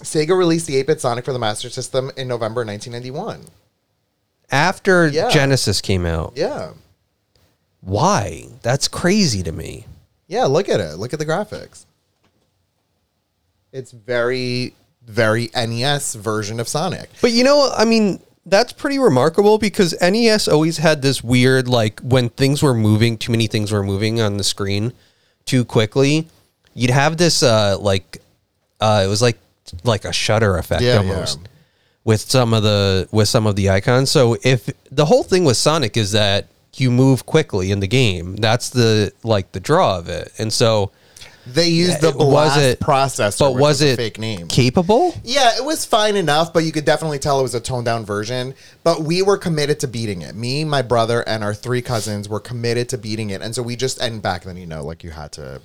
Sega 0.02 0.38
released 0.38 0.68
the 0.68 0.82
8-bit 0.84 1.02
Sonic 1.02 1.26
for 1.26 1.34
the 1.34 1.40
Master 1.40 1.70
System 1.70 2.12
in 2.18 2.28
November 2.28 2.66
1991. 2.66 3.46
After 4.52 5.08
Yeah. 5.08 5.30
Genesis 5.30 5.82
came 5.82 6.06
out. 6.06 6.34
Yeah. 6.36 6.72
Why? 7.82 8.48
That's 8.62 8.88
crazy 8.88 9.44
to 9.44 9.52
me. 9.52 9.86
Yeah, 10.28 10.46
look 10.46 10.70
at 10.70 10.80
it. 10.80 10.98
Look 10.98 11.14
at 11.14 11.20
the 11.20 11.26
graphics. 11.26 11.86
It's 13.72 13.92
very 13.92 14.74
very 15.06 15.50
NES 15.56 16.14
version 16.16 16.60
of 16.60 16.68
Sonic. 16.68 17.10
But 17.20 17.32
you 17.32 17.44
know, 17.44 17.72
I 17.76 17.84
mean, 17.86 18.20
that's 18.46 18.72
pretty 18.74 19.00
remarkable 19.00 19.58
because 19.58 19.96
NES 20.02 20.48
always 20.48 20.78
had 20.78 21.02
this 21.02 21.24
weird, 21.24 21.68
like, 21.68 22.00
when 22.02 22.30
things 22.30 22.62
were 22.62 22.76
moving, 22.76 23.18
too 23.18 23.32
many 23.32 23.48
things 23.48 23.72
were 23.72 23.82
moving 23.82 24.22
on 24.22 24.38
the 24.38 24.44
screen 24.44 24.94
too 25.46 25.66
quickly. 25.66 26.28
You'd 26.76 26.92
have 26.92 27.18
this, 27.18 27.42
uh, 27.42 27.78
like, 27.80 28.22
uh, 28.80 29.02
it 29.04 29.08
was 29.08 29.20
like 29.22 29.38
like 29.84 30.06
a 30.06 30.14
shutter 30.14 30.58
effect 30.58 30.82
Yeah, 30.82 30.98
almost 30.98 31.40
yeah. 31.42 31.48
with 32.04 32.22
some 32.22 32.54
of 32.54 32.64
the 32.64 33.08
with 33.12 33.28
some 33.28 33.48
of 33.48 33.56
the 33.56 33.70
icons. 33.70 34.12
So 34.12 34.38
if 34.44 34.70
the 34.92 35.06
whole 35.06 35.24
thing 35.24 35.46
with 35.46 35.58
Sonic 35.58 35.98
is 35.98 36.12
that 36.14 36.48
you 36.76 36.92
move 36.92 37.26
quickly 37.26 37.72
in 37.72 37.80
the 37.80 37.88
game, 37.88 38.36
that's 38.38 38.70
the 38.70 39.12
like 39.24 39.52
the 39.52 39.60
draw 39.60 39.98
of 39.98 40.08
it, 40.10 40.32
and 40.38 40.52
so. 40.54 40.92
They 41.48 41.70
used 41.70 42.02
the 42.02 42.12
was 42.12 42.28
blast 42.28 42.60
it 42.60 42.80
processor, 42.80 43.40
But 43.40 43.56
was 43.56 43.82
a 43.82 43.94
it 43.94 43.96
fake 43.96 44.20
name? 44.20 44.48
capable? 44.50 45.16
Yeah, 45.24 45.58
it 45.58 45.66
was 45.66 45.84
fine 45.84 46.16
enough, 46.16 46.54
but 46.54 46.64
you 46.64 46.72
could 46.72 46.86
definitely 46.86 47.18
tell 47.18 47.40
it 47.40 47.44
was 47.44 47.56
a 47.56 47.60
toned 47.60 47.86
down 47.86 48.06
version. 48.06 48.54
But 48.84 49.02
we 49.02 49.24
were 49.24 49.38
committed 49.38 49.80
to 49.80 49.88
beating 49.88 50.22
it. 50.22 50.36
Me, 50.36 50.64
my 50.64 50.84
brother, 50.84 51.22
and 51.28 51.44
our 51.44 51.56
three 51.56 51.82
cousins 51.82 52.30
were 52.30 52.40
committed 52.40 52.88
to 52.90 53.00
beating 53.00 53.32
it. 53.32 53.42
And 53.42 53.56
so 53.56 53.64
we 53.64 53.76
just 53.76 54.00
and 54.00 54.22
back 54.22 54.44
then, 54.44 54.58
you 54.58 54.68
know, 54.68 54.84
like 54.84 55.04
you 55.04 55.10
had 55.10 55.32
to 55.34 55.60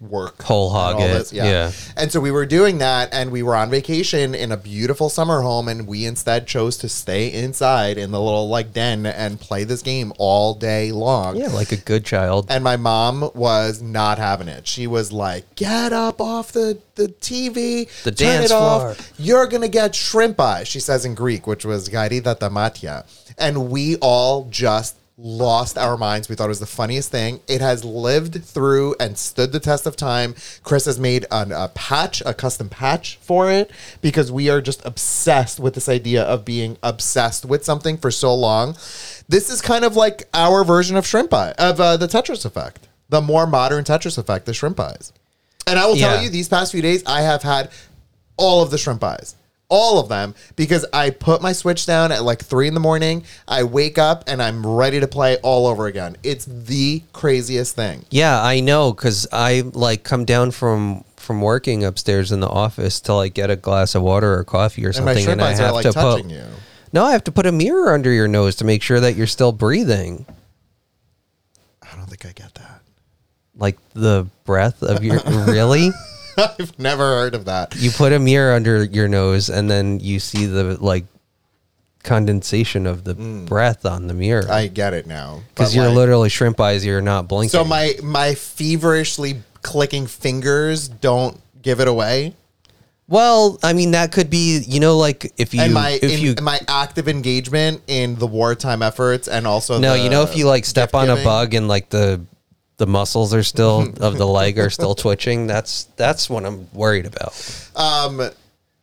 work 0.00 0.42
Whole 0.42 0.70
hog 0.70 1.00
it, 1.00 1.32
Yeah. 1.32 1.44
yeah. 1.44 1.72
And 1.96 2.12
so 2.12 2.20
we 2.20 2.30
were 2.30 2.46
doing 2.46 2.78
that 2.78 3.08
and 3.12 3.32
we 3.32 3.42
were 3.42 3.56
on 3.56 3.68
vacation 3.68 4.34
in 4.34 4.52
a 4.52 4.56
beautiful 4.56 5.08
summer 5.08 5.40
home 5.42 5.66
and 5.68 5.86
we 5.88 6.06
instead 6.06 6.46
chose 6.46 6.76
to 6.78 6.88
stay 6.88 7.32
inside 7.32 7.98
in 7.98 8.12
the 8.12 8.20
little 8.20 8.48
like 8.48 8.72
den 8.72 9.06
and 9.06 9.40
play 9.40 9.64
this 9.64 9.82
game 9.82 10.12
all 10.18 10.54
day 10.54 10.92
long. 10.92 11.36
Yeah, 11.36 11.48
like 11.48 11.72
a 11.72 11.76
good 11.76 12.04
child. 12.04 12.46
And 12.48 12.62
my 12.62 12.76
mom 12.76 13.30
was 13.34 13.82
not 13.82 14.18
having 14.18 14.46
it. 14.48 14.68
She 14.68 14.86
was 14.86 15.10
like, 15.12 15.54
"Get 15.56 15.92
up 15.92 16.20
off 16.20 16.52
the 16.52 16.78
the 16.94 17.08
TV, 17.08 17.88
The 18.04 18.12
turn 18.12 18.28
dance 18.38 18.46
it 18.46 18.52
off. 18.54 18.96
floor." 18.96 19.06
You're 19.18 19.46
gonna 19.46 19.68
get 19.68 19.94
shrimp 19.96 20.38
eye." 20.40 20.62
She 20.64 20.78
says 20.80 21.04
in 21.04 21.14
Greek, 21.14 21.46
which 21.46 21.64
was 21.64 21.88
"garida 21.88 22.38
tamatia," 22.38 23.04
and 23.36 23.68
we 23.70 23.96
all 23.96 24.46
just 24.50 24.94
lost 25.20 25.76
our 25.76 25.96
minds. 25.96 26.28
We 26.28 26.36
thought 26.36 26.44
it 26.44 26.48
was 26.48 26.60
the 26.60 26.66
funniest 26.66 27.10
thing. 27.10 27.40
It 27.48 27.60
has 27.60 27.84
lived 27.84 28.44
through 28.44 28.94
and 29.00 29.18
stood 29.18 29.50
the 29.50 29.58
test 29.58 29.84
of 29.84 29.96
time. 29.96 30.36
Chris 30.62 30.84
has 30.84 30.98
made 31.00 31.26
an, 31.32 31.50
a 31.50 31.68
patch, 31.74 32.22
a 32.24 32.32
custom 32.32 32.68
patch 32.68 33.18
for 33.20 33.50
it, 33.50 33.72
because 34.00 34.30
we 34.30 34.48
are 34.48 34.60
just 34.60 34.84
obsessed 34.86 35.58
with 35.58 35.74
this 35.74 35.88
idea 35.88 36.22
of 36.22 36.44
being 36.44 36.76
obsessed 36.84 37.44
with 37.44 37.64
something 37.64 37.96
for 37.98 38.12
so 38.12 38.32
long. 38.32 38.74
This 39.28 39.50
is 39.50 39.60
kind 39.60 39.84
of 39.84 39.96
like 39.96 40.28
our 40.34 40.62
version 40.64 40.96
of 40.96 41.04
shrimp 41.04 41.34
eye, 41.34 41.52
of 41.58 41.80
uh, 41.80 41.96
the 41.96 42.06
Tetris 42.06 42.44
effect, 42.44 42.86
the 43.08 43.20
more 43.20 43.46
modern 43.46 43.82
Tetris 43.84 44.18
effect, 44.18 44.46
the 44.46 44.54
shrimp 44.54 44.78
eyes. 44.78 45.12
And 45.66 45.78
I 45.80 45.86
will 45.86 45.96
tell 45.96 46.14
Yeah. 46.14 46.22
you, 46.22 46.30
these 46.30 46.48
past 46.48 46.70
few 46.72 46.80
days, 46.80 47.02
I 47.06 47.22
have 47.22 47.42
had 47.42 47.70
all 48.36 48.62
of 48.62 48.70
the 48.70 48.78
shrimp 48.78 49.02
eyes. 49.02 49.34
All 49.70 50.00
of 50.00 50.08
them 50.08 50.34
because 50.56 50.86
I 50.94 51.10
put 51.10 51.42
my 51.42 51.52
switch 51.52 51.84
down 51.84 52.10
at 52.10 52.24
like 52.24 52.42
three 52.42 52.68
in 52.68 52.74
the 52.74 52.80
morning. 52.80 53.24
I 53.46 53.64
wake 53.64 53.98
up 53.98 54.24
and 54.26 54.42
I'm 54.42 54.66
ready 54.66 54.98
to 55.00 55.06
play 55.06 55.36
all 55.42 55.66
over 55.66 55.86
again. 55.86 56.16
It's 56.22 56.46
the 56.46 57.02
craziest 57.12 57.76
thing. 57.76 58.06
Yeah, 58.10 58.42
I 58.42 58.60
know 58.60 58.92
because 58.94 59.26
I 59.30 59.64
like 59.74 60.04
come 60.04 60.24
down 60.24 60.52
from 60.52 61.04
from 61.16 61.42
working 61.42 61.84
upstairs 61.84 62.32
in 62.32 62.40
the 62.40 62.48
office 62.48 63.00
to 63.02 63.14
like 63.14 63.34
get 63.34 63.50
a 63.50 63.56
glass 63.56 63.94
of 63.94 64.00
water 64.02 64.32
or 64.38 64.44
coffee 64.44 64.84
or 64.86 64.88
And 64.88 64.96
something, 64.96 65.18
shrimp 65.24 65.32
and 65.32 65.42
I 65.42 65.50
eyes 65.50 65.60
are 65.60 65.64
have 65.66 65.74
like 65.74 65.82
to 65.84 65.92
touching 65.92 66.28
put 66.28 66.32
you. 66.34 66.44
no, 66.94 67.04
I 67.04 67.12
have 67.12 67.24
to 67.24 67.32
put 67.32 67.44
a 67.44 67.52
mirror 67.52 67.92
under 67.92 68.10
your 68.10 68.26
nose 68.28 68.56
to 68.56 68.64
make 68.64 68.82
sure 68.82 69.00
that 69.00 69.16
you're 69.16 69.26
still 69.26 69.52
breathing, 69.52 70.24
I 71.82 71.94
don't 71.94 72.06
think 72.06 72.24
I 72.24 72.32
get 72.32 72.54
that. 72.54 72.80
like 73.54 73.76
the 73.92 74.26
breath 74.46 74.82
of 74.82 75.04
your 75.04 75.20
really. 75.46 75.90
I've 76.58 76.78
never 76.78 77.04
heard 77.04 77.34
of 77.34 77.44
that. 77.46 77.74
You 77.76 77.90
put 77.90 78.12
a 78.12 78.18
mirror 78.18 78.54
under 78.54 78.84
your 78.84 79.08
nose, 79.08 79.48
and 79.50 79.70
then 79.70 80.00
you 80.00 80.20
see 80.20 80.46
the 80.46 80.82
like 80.82 81.04
condensation 82.02 82.86
of 82.86 83.04
the 83.04 83.14
breath 83.14 83.84
on 83.84 84.06
the 84.06 84.14
mirror 84.14 84.44
Mm. 84.44 84.50
I 84.50 84.66
get 84.68 84.94
it 84.94 85.06
now. 85.06 85.42
because 85.54 85.74
you're 85.74 85.86
like- 85.86 85.96
literally 85.96 86.28
shrimp 86.28 86.60
eyes. 86.60 86.84
You're 86.84 87.02
not 87.02 87.28
blinking. 87.28 87.50
So 87.50 87.64
my 87.64 87.94
my 88.02 88.34
feverishly 88.34 89.42
clicking 89.62 90.06
fingers 90.06 90.88
don't 90.88 91.40
give 91.60 91.80
it 91.80 91.88
away. 91.88 92.34
well, 93.08 93.58
I 93.62 93.72
mean 93.72 93.90
that 93.90 94.12
could 94.12 94.30
be 94.30 94.58
you 94.66 94.80
know 94.80 94.96
like 94.96 95.32
if 95.36 95.52
you 95.54 95.60
and 95.62 95.74
my 95.74 95.98
if 96.00 96.04
in- 96.12 96.20
you 96.20 96.34
my 96.40 96.60
active 96.68 97.08
engagement 97.08 97.82
in 97.88 98.14
the 98.16 98.26
wartime 98.26 98.80
efforts 98.82 99.26
and 99.28 99.46
also 99.46 99.78
No, 99.78 99.94
you 99.94 100.08
know 100.08 100.22
if 100.22 100.36
you 100.36 100.46
like 100.46 100.64
step 100.64 100.94
on 100.94 101.10
a 101.10 101.16
bug 101.24 101.54
and 101.54 101.66
like 101.68 101.90
the 101.90 102.20
the 102.78 102.86
muscles 102.86 103.34
are 103.34 103.42
still 103.42 103.82
of 104.00 104.16
the 104.18 104.26
leg 104.26 104.58
are 104.58 104.70
still 104.70 104.94
twitching, 104.94 105.46
that's 105.46 105.84
that's 105.96 106.28
what 106.30 106.44
I'm 106.46 106.72
worried 106.72 107.06
about. 107.06 107.68
Um, 107.76 108.30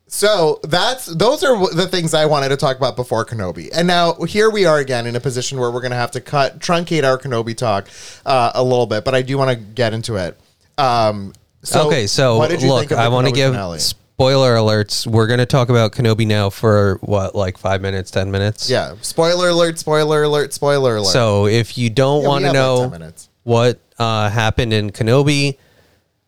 so 0.08 0.60
that's 0.62 1.06
those 1.06 1.42
are 1.42 1.74
the 1.74 1.88
things 1.88 2.14
I 2.14 2.26
wanted 2.26 2.50
to 2.50 2.56
talk 2.56 2.76
about 2.76 2.94
before 2.94 3.24
Kenobi, 3.26 3.68
and 3.74 3.88
now 3.88 4.14
here 4.22 4.50
we 4.50 4.64
are 4.64 4.78
again 4.78 5.06
in 5.06 5.16
a 5.16 5.20
position 5.20 5.58
where 5.58 5.70
we're 5.70 5.80
going 5.80 5.90
to 5.90 5.96
have 5.96 6.12
to 6.12 6.20
cut 6.20 6.60
truncate 6.60 7.02
our 7.04 7.18
Kenobi 7.18 7.56
talk 7.56 7.88
uh, 8.24 8.52
a 8.54 8.62
little 8.62 8.86
bit, 8.86 9.04
but 9.04 9.14
I 9.14 9.22
do 9.22 9.36
want 9.36 9.50
to 9.50 9.56
get 9.56 9.92
into 9.92 10.14
it. 10.16 10.38
Um, 10.78 11.32
so 11.62 11.88
okay, 11.88 12.06
so 12.06 12.38
what 12.38 12.50
did 12.50 12.62
you 12.62 12.68
look, 12.68 12.92
I 12.92 13.08
want 13.08 13.26
to 13.26 13.32
give 13.32 13.52
finale? 13.52 13.80
spoiler 13.80 14.54
alerts. 14.54 15.06
We're 15.06 15.26
gonna 15.26 15.44
talk 15.44 15.68
about 15.70 15.90
Kenobi 15.92 16.26
now 16.26 16.48
for 16.50 16.98
what, 17.02 17.34
like 17.34 17.58
five 17.58 17.82
minutes, 17.82 18.10
ten 18.12 18.30
minutes. 18.30 18.70
Yeah. 18.70 18.94
Spoiler 19.00 19.48
alert, 19.48 19.78
spoiler 19.78 20.22
alert, 20.22 20.54
spoiler 20.54 20.96
alert. 20.96 21.12
So 21.12 21.46
if 21.46 21.76
you 21.76 21.90
don't 21.90 22.22
Yeah, 22.22 22.28
want 22.28 22.44
to 22.44 22.52
know 22.52 22.82
10 22.82 22.90
minutes. 22.92 23.28
What 23.46 23.78
uh, 23.96 24.28
happened 24.28 24.72
in 24.72 24.90
Kenobi 24.90 25.56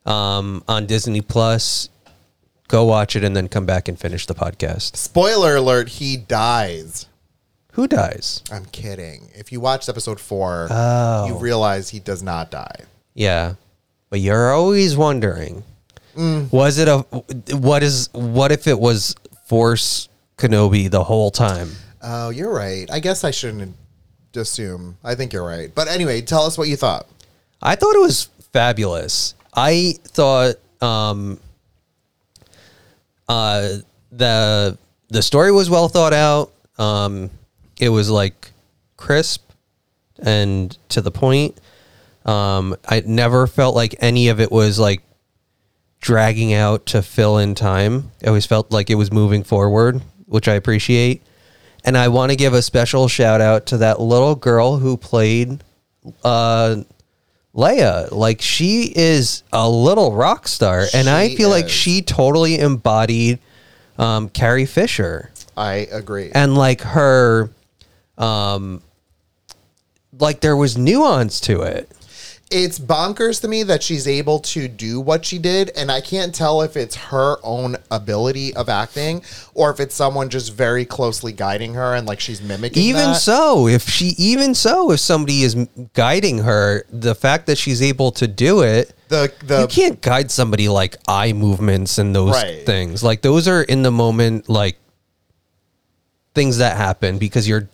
um, 0.07 0.63
on 0.69 0.87
Disney 0.87 1.21
Plus, 1.21 1.89
go 2.69 2.85
watch 2.85 3.17
it 3.17 3.25
and 3.25 3.35
then 3.35 3.49
come 3.49 3.67
back 3.67 3.89
and 3.89 3.99
finish 3.99 4.25
the 4.27 4.35
podcast. 4.35 4.95
spoiler 4.97 5.57
alert, 5.57 5.89
he 5.89 6.17
dies. 6.17 7.07
Who 7.73 7.89
dies? 7.89 8.43
I'm 8.53 8.67
kidding. 8.67 9.31
If 9.35 9.51
you 9.51 9.59
watched 9.61 9.89
episode 9.89 10.21
four, 10.21 10.69
Oh. 10.71 11.27
you 11.27 11.35
realize 11.39 11.89
he 11.91 11.99
does 11.99 12.23
not 12.23 12.53
die. 12.53 12.85
Yeah, 13.15 13.55
but 14.11 14.21
you're 14.21 14.53
always 14.53 14.97
wondering, 14.97 15.65
Mm. 16.17 16.51
was 16.53 16.79
it 16.79 16.87
a 16.89 16.99
what 17.57 17.83
is 17.83 18.09
what 18.13 18.51
if 18.53 18.67
it 18.67 18.79
was 18.81 19.15
Force 19.47 20.09
Kenobi 20.37 20.89
the 20.91 21.03
whole 21.05 21.31
time? 21.33 21.71
Oh, 22.01 22.31
you're 22.31 22.53
right. 22.53 22.89
I 22.91 22.99
guess 23.01 23.23
I 23.25 23.31
shouldn't 23.33 23.75
assume. 24.39 24.97
I 25.05 25.15
think 25.15 25.33
you're 25.33 25.47
right. 25.47 25.75
But 25.75 25.89
anyway, 25.89 26.21
tell 26.23 26.43
us 26.43 26.57
what 26.57 26.69
you 26.69 26.77
thought. 26.77 27.07
I 27.61 27.75
thought 27.75 27.95
it 27.95 28.01
was 28.01 28.29
fabulous. 28.53 29.35
I 29.55 29.95
thought 30.05 30.57
um, 30.81 31.39
uh, 33.29 33.79
the 34.13 34.79
the 35.09 35.23
story 35.23 35.53
was 35.53 35.69
well 35.69 35.89
thought 35.89 36.13
out. 36.13 36.53
Um, 36.79 37.31
it 37.81 37.89
was 37.89 38.11
like 38.11 38.51
crisp 38.97 39.51
and 40.19 40.77
to 40.91 41.01
the 41.01 41.11
point. 41.11 41.59
Um, 42.25 42.77
I 42.87 43.03
never 43.07 43.47
felt 43.47 43.75
like 43.75 43.95
any 44.01 44.29
of 44.29 44.41
it 44.41 44.53
was 44.53 44.79
like 44.79 45.03
dragging 46.01 46.53
out 46.53 46.87
to 46.87 47.03
fill 47.03 47.39
in 47.39 47.55
time. 47.55 48.13
I 48.23 48.29
always 48.29 48.47
felt 48.47 48.71
like 48.71 48.91
it 48.91 48.97
was 48.97 49.11
moving 49.11 49.45
forward, 49.45 50.03
which 50.27 50.47
I 50.47 50.55
appreciate. 50.55 51.23
And 51.85 51.97
I 51.97 52.09
want 52.09 52.31
to 52.31 52.37
give 52.37 52.55
a 52.55 52.63
special 52.63 53.09
shout 53.09 53.41
out 53.41 53.67
to 53.67 53.79
that 53.79 54.01
little 54.01 54.35
girl 54.35 54.79
who 54.79 54.97
played 54.97 55.63
uh, 56.25 56.77
Leia. 57.55 58.11
Like 58.13 58.41
she 58.41 58.93
is 58.95 59.43
a 59.53 59.69
little 59.69 60.13
rock 60.13 60.49
star, 60.49 60.87
and 60.95 61.09
I 61.09 61.35
feel 61.35 61.49
like 61.49 61.67
is. 61.67 61.71
she 61.71 62.03
totally 62.03 62.59
embodied 62.59 63.39
um, 63.99 64.29
Carrie 64.29 64.67
Fisher 64.67 65.31
I 65.57 65.89
agree. 65.91 66.31
and 66.35 66.57
like 66.57 66.83
her, 66.83 67.51
um, 68.17 68.83
like 70.19 70.41
there 70.41 70.57
was 70.57 70.79
nuance 70.79 71.41
to 71.43 71.63
it. 71.63 71.91
It's 72.51 72.79
bonkers 72.79 73.41
to 73.43 73.49
me 73.49 73.63
that 73.63 73.83
she's 73.83 74.07
able 74.09 74.39
to 74.39 74.69
do 74.69 75.01
what 75.01 75.25
she 75.25 75.39
did 75.39 75.71
and 75.77 75.93
i 75.93 76.01
can't 76.01 76.35
tell 76.35 76.63
if 76.63 76.77
it's 76.77 76.95
her 76.97 77.37
own 77.43 77.77
ability 77.91 78.55
of 78.55 78.69
acting 78.71 79.23
or 79.55 79.71
if 79.71 79.79
it's 79.81 79.95
someone 79.95 80.31
just 80.31 80.55
very 80.55 80.85
closely 80.87 81.31
guiding 81.33 81.75
her 81.75 81.95
and 81.95 82.07
like 82.07 82.19
she's 82.21 82.41
mimicking 82.41 82.83
even 82.83 83.13
that. 83.13 83.17
so 83.21 83.69
if 83.69 83.83
she 83.89 84.15
even 84.17 84.55
so 84.55 84.91
if 84.93 85.01
somebody 85.01 85.43
is 85.43 85.55
guiding 85.93 86.39
her 86.39 86.85
the 86.91 87.15
fact 87.15 87.47
that 87.47 87.59
she's 87.59 87.83
able 87.83 88.11
to 88.11 88.27
do 88.27 88.63
it 88.63 88.95
the 89.09 89.31
the 89.45 89.61
you 89.63 89.67
can't 89.69 90.01
guide 90.01 90.31
somebody 90.31 90.69
like 90.71 90.97
eye 91.07 91.33
movements 91.35 91.99
and 91.99 92.15
those 92.15 92.33
Right. 92.33 92.65
things 92.65 93.03
like 93.03 93.21
those 93.21 93.47
are 93.47 93.63
in 93.63 93.83
the 93.83 93.91
moment 93.91 94.49
like 94.49 94.79
things 96.35 96.59
that 96.59 96.77
happen 96.77 97.19
because 97.19 97.49
you're 97.49 97.69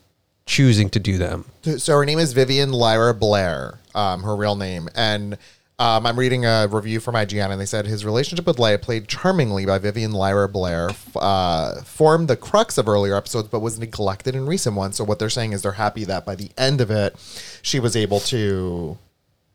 choosing 0.47 0.91
to 0.91 0.99
do 0.99 1.17
them 1.19 1.45
so 1.79 1.95
her 1.97 2.05
name 2.05 2.19
is 2.19 2.33
Vivian 2.35 2.73
Lyra 2.73 3.15
Blair, 3.15 3.79
um, 3.95 4.23
her 4.23 4.37
real 4.37 4.57
name, 4.57 4.89
and 4.95 5.39
um, 5.77 6.07
I'm 6.07 6.17
reading 6.17 6.45
a 6.45 6.69
review 6.71 7.01
from 7.01 7.17
IGN, 7.17 7.51
and 7.51 7.61
they 7.61 7.67
said 7.67 7.87
his 7.87 8.05
relationship 8.05 8.47
with 8.47 8.59
Leia, 8.59 8.81
played 8.81 9.09
charmingly 9.09 9.67
by 9.67 9.79
Vivian 9.79 10.13
Lyra 10.13 10.49
Blair, 10.49 10.91
uh, 11.17 11.83
formed 11.83 12.29
the 12.29 12.37
crux 12.37 12.79
of 12.79 12.89
earlier 12.89 13.17
episodes, 13.17 13.49
but 13.49 13.59
was 13.59 13.79
neglected 13.79 14.37
in 14.37 14.47
recent 14.47 14.77
ones. 14.77 14.97
So 14.97 15.05
what 15.05 15.19
they're 15.19 15.29
saying 15.29 15.53
is 15.53 15.63
they're 15.63 15.73
happy 15.73 16.05
that 16.05 16.25
by 16.25 16.37
the 16.37 16.51
end 16.57 16.81
of 16.81 16.93
it, 16.93 17.17
she 17.61 17.81
was 17.81 17.97
able 17.97 18.21
to 18.21 18.97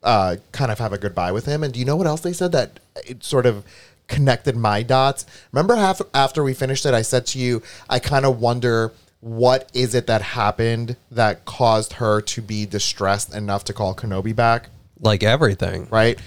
uh, 0.03 0.35
kind 0.51 0.71
of 0.71 0.79
have 0.79 0.91
a 0.91 0.97
goodbye 0.97 1.31
with 1.31 1.45
him. 1.45 1.63
And 1.63 1.73
do 1.73 1.79
you 1.79 1.85
know 1.85 1.95
what 1.95 2.07
else 2.07 2.21
they 2.21 2.33
said 2.33 2.51
that 2.51 2.81
it 3.07 3.23
sort 3.23 3.45
of 3.45 3.63
connected 4.09 4.57
my 4.57 4.83
dots? 4.83 5.25
Remember 5.53 5.77
half 5.77 6.01
after 6.13 6.43
we 6.43 6.53
finished 6.53 6.85
it, 6.85 6.93
I 6.93 7.01
said 7.01 7.27
to 7.27 7.39
you, 7.39 7.63
I 7.89 7.99
kind 7.99 8.25
of 8.25 8.41
wonder 8.41 8.91
what 9.21 9.69
is 9.73 9.93
it 9.93 10.07
that 10.07 10.21
happened 10.21 10.95
that 11.11 11.45
caused 11.45 11.93
her 11.93 12.21
to 12.21 12.41
be 12.41 12.65
distressed 12.65 13.33
enough 13.33 13.63
to 13.65 13.73
call 13.73 13.93
Kenobi 13.93 14.35
back, 14.35 14.69
like 14.99 15.23
everything 15.23 15.87
right? 15.89 16.19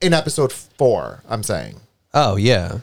In 0.00 0.12
episode 0.12 0.52
four, 0.52 1.22
I'm 1.28 1.42
saying. 1.42 1.80
oh 2.14 2.36
yeah 2.36 2.78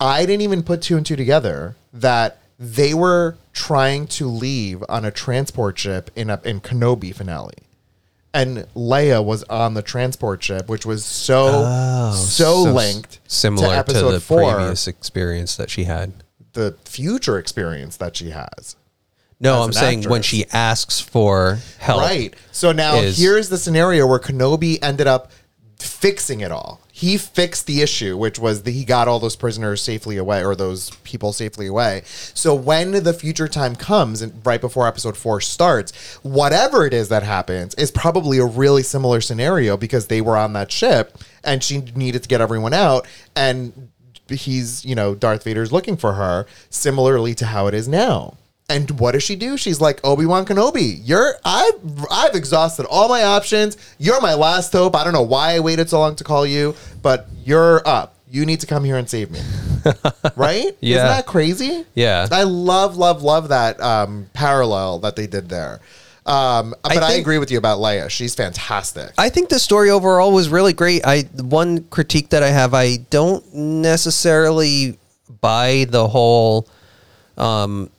I 0.00 0.26
didn't 0.26 0.42
even 0.42 0.62
put 0.62 0.82
two 0.82 0.96
and 0.96 1.06
two 1.06 1.16
together 1.16 1.76
that 1.92 2.38
they 2.58 2.94
were 2.94 3.36
trying 3.52 4.06
to 4.06 4.26
leave 4.26 4.82
on 4.88 5.04
a 5.04 5.10
transport 5.10 5.78
ship 5.78 6.10
in 6.14 6.30
a 6.30 6.40
in 6.44 6.60
Kenobi 6.60 7.14
finale. 7.14 7.54
And 8.32 8.66
Leia 8.74 9.24
was 9.24 9.44
on 9.44 9.74
the 9.74 9.82
transport 9.82 10.42
ship, 10.42 10.68
which 10.68 10.84
was 10.84 11.04
so 11.04 11.46
oh, 11.48 12.12
so, 12.14 12.64
so 12.64 12.72
linked 12.72 13.20
similar 13.28 13.68
to, 13.68 13.76
episode 13.76 14.10
the 14.10 14.20
four, 14.20 14.54
previous 14.54 14.88
experience 14.88 15.56
that 15.56 15.70
she 15.70 15.84
had 15.84 16.12
the 16.52 16.76
future 16.84 17.38
experience 17.38 17.96
that 17.96 18.16
she 18.16 18.30
has. 18.30 18.76
No 19.40 19.62
i'm 19.62 19.72
saying 19.72 20.02
when 20.08 20.22
she 20.22 20.44
asks 20.52 21.00
for 21.00 21.58
help 21.78 22.00
Right. 22.02 22.34
So 22.52 22.72
now 22.72 22.96
is- 22.96 23.18
here's 23.18 23.48
the 23.48 23.58
scenario 23.58 24.06
where 24.06 24.18
Kenobi 24.20 24.78
ended 24.82 25.06
up 25.06 25.30
fixing 25.78 26.40
it 26.40 26.50
all. 26.50 26.80
He 26.92 27.18
fixed 27.18 27.66
the 27.66 27.82
issue, 27.82 28.16
which 28.16 28.38
was 28.38 28.62
that 28.62 28.70
he 28.70 28.84
got 28.84 29.08
all 29.08 29.18
those 29.18 29.34
prisoners 29.34 29.82
safely 29.82 30.16
away 30.16 30.44
or 30.44 30.54
those 30.54 30.90
people 31.02 31.32
safely 31.32 31.66
away. 31.66 32.02
So 32.06 32.54
when 32.54 32.92
the 33.02 33.12
future 33.12 33.48
time 33.48 33.74
comes 33.74 34.22
and 34.22 34.40
right 34.46 34.60
before 34.60 34.86
episode 34.86 35.16
4 35.16 35.40
starts, 35.40 35.90
whatever 36.22 36.86
it 36.86 36.94
is 36.94 37.08
that 37.08 37.24
happens 37.24 37.74
is 37.74 37.90
probably 37.90 38.38
a 38.38 38.44
really 38.46 38.84
similar 38.84 39.20
scenario 39.20 39.76
because 39.76 40.06
they 40.06 40.20
were 40.20 40.36
on 40.36 40.52
that 40.52 40.70
ship 40.70 41.18
and 41.42 41.64
she 41.64 41.78
needed 41.96 42.22
to 42.22 42.28
get 42.28 42.40
everyone 42.40 42.72
out 42.72 43.06
and 43.34 43.90
he's, 44.28 44.84
you 44.84 44.94
know, 44.94 45.14
Darth 45.16 45.42
Vader's 45.42 45.72
looking 45.72 45.96
for 45.96 46.12
her 46.14 46.46
similarly 46.70 47.34
to 47.34 47.46
how 47.46 47.66
it 47.66 47.74
is 47.74 47.88
now. 47.88 48.36
And 48.68 48.90
what 48.98 49.12
does 49.12 49.22
she 49.22 49.36
do? 49.36 49.56
She's 49.58 49.80
like 49.80 50.00
Obi 50.04 50.24
Wan 50.24 50.46
Kenobi. 50.46 51.00
You're 51.04 51.34
I've 51.44 51.74
I've 52.10 52.34
exhausted 52.34 52.86
all 52.86 53.08
my 53.08 53.22
options. 53.22 53.76
You're 53.98 54.20
my 54.22 54.34
last 54.34 54.72
hope. 54.72 54.96
I 54.96 55.04
don't 55.04 55.12
know 55.12 55.22
why 55.22 55.54
I 55.54 55.60
waited 55.60 55.90
so 55.90 56.00
long 56.00 56.16
to 56.16 56.24
call 56.24 56.46
you, 56.46 56.74
but 57.02 57.28
you're 57.44 57.86
up. 57.86 58.14
You 58.30 58.46
need 58.46 58.60
to 58.60 58.66
come 58.66 58.82
here 58.84 58.96
and 58.96 59.08
save 59.08 59.30
me. 59.30 59.40
right? 60.36 60.74
Yeah. 60.80 60.96
Isn't 60.96 61.06
that 61.08 61.26
crazy? 61.26 61.84
Yeah. 61.94 62.26
I 62.32 62.44
love, 62.44 62.96
love, 62.96 63.22
love 63.22 63.50
that 63.50 63.80
um, 63.80 64.28
parallel 64.32 64.98
that 65.00 65.14
they 65.14 65.26
did 65.26 65.48
there. 65.48 65.80
Um, 66.26 66.74
but 66.82 66.96
I, 66.96 67.08
think- 67.08 67.20
agree 67.20 67.36
with 67.38 67.50
you 67.50 67.58
about 67.58 67.78
Leia. 67.80 68.08
She's 68.08 68.34
fantastic. 68.34 69.12
I 69.18 69.28
think 69.28 69.50
the 69.50 69.58
story 69.58 69.90
overall 69.90 70.32
was 70.32 70.48
really 70.48 70.72
great. 70.72 71.02
I 71.06 71.24
one 71.42 71.84
critique 71.84 72.30
that 72.30 72.42
I 72.42 72.48
have, 72.48 72.72
I 72.72 72.96
don't 73.10 73.44
necessarily 73.54 74.98
buy 75.40 75.86
the 75.90 76.08
whole 76.08 76.66
um 77.36 77.90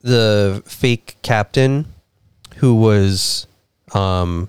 the 0.00 0.62
fake 0.66 1.16
captain 1.22 1.86
who 2.56 2.74
was 2.74 3.46
um 3.94 4.48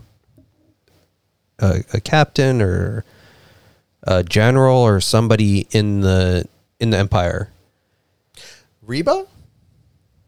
a, 1.59 1.83
a 1.93 1.99
captain 2.01 2.61
or 2.61 3.03
a 4.03 4.23
general 4.23 4.77
or 4.77 5.01
somebody 5.01 5.67
in 5.71 6.01
the 6.01 6.47
in 6.79 6.89
the 6.91 6.97
empire. 6.97 7.49
Reva? 8.83 9.25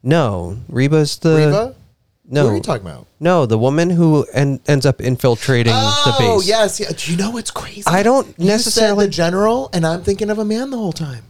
No, 0.04 0.58
Reva's 0.68 1.18
the 1.20 1.36
Reva? 1.36 1.76
no. 2.30 2.46
What 2.46 2.52
are 2.52 2.56
you 2.56 2.62
talking 2.62 2.86
about? 2.88 3.08
no, 3.20 3.46
the 3.46 3.58
woman 3.58 3.90
who 3.90 4.26
en- 4.34 4.60
ends 4.68 4.86
up 4.86 5.00
infiltrating 5.02 5.74
the 5.74 6.16
base. 6.20 6.28
Oh, 6.30 6.42
yes. 6.44 6.80
Yeah. 6.80 6.92
Do 6.96 7.12
you 7.12 7.18
know 7.18 7.32
what's 7.32 7.52
crazy? 7.52 7.84
I 7.88 8.04
don't 8.04 8.28
You 8.40 8.46
necessarily- 8.48 9.06
the 9.06 9.12
general, 9.12 9.70
and 9.74 9.86
I'm 9.86 10.04
thinking 10.04 10.30
of 10.30 10.40
a 10.40 10.46
man 10.46 10.70
the 10.72 10.78
whole 10.78 10.92
time. 10.94 11.24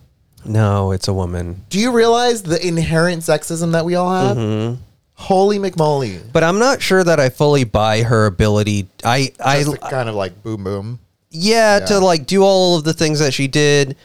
No, 0.45 0.91
it's 0.91 1.08
a 1.08 1.13
woman. 1.13 1.63
Do 1.69 1.80
you 1.80 1.91
realize 1.91 2.43
the 2.43 2.65
inherent 2.65 3.21
sexism 3.23 3.71
that 3.73 3.86
we 3.86 3.95
all 3.95 4.12
have? 4.12 4.38
Mm-hmm. 4.38 4.82
Holy 5.13 5.60
McMoley. 5.60 6.19
But 6.34 6.43
I'm 6.43 6.58
not 6.58 6.82
sure 6.82 7.04
that 7.04 7.19
I 7.19 7.30
fully 7.30 7.63
buy 7.63 8.01
her 8.01 8.25
ability. 8.25 8.88
I, 9.04 9.32
I, 9.43 9.63
Just 9.63 9.80
kind 9.82 10.10
of 10.10 10.15
like 10.15 10.41
boom 10.41 10.63
boom. 10.63 10.99
yeah, 11.30 11.77
Yeah. 11.80 11.86
to 11.88 11.99
like 11.99 12.25
do 12.25 12.41
all 12.43 12.77
of 12.77 12.84
the 12.84 12.93
things 12.93 13.19
that 13.19 13.34
she 13.34 13.47
did. 13.47 13.95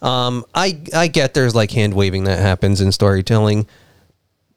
Um, 0.00 0.44
I, 0.54 0.80
I 0.94 1.08
get 1.08 1.34
there's 1.34 1.54
like 1.54 1.70
hand 1.72 1.92
waving 1.94 2.24
that 2.24 2.38
happens 2.38 2.80
in 2.80 2.92
storytelling. 2.92 3.66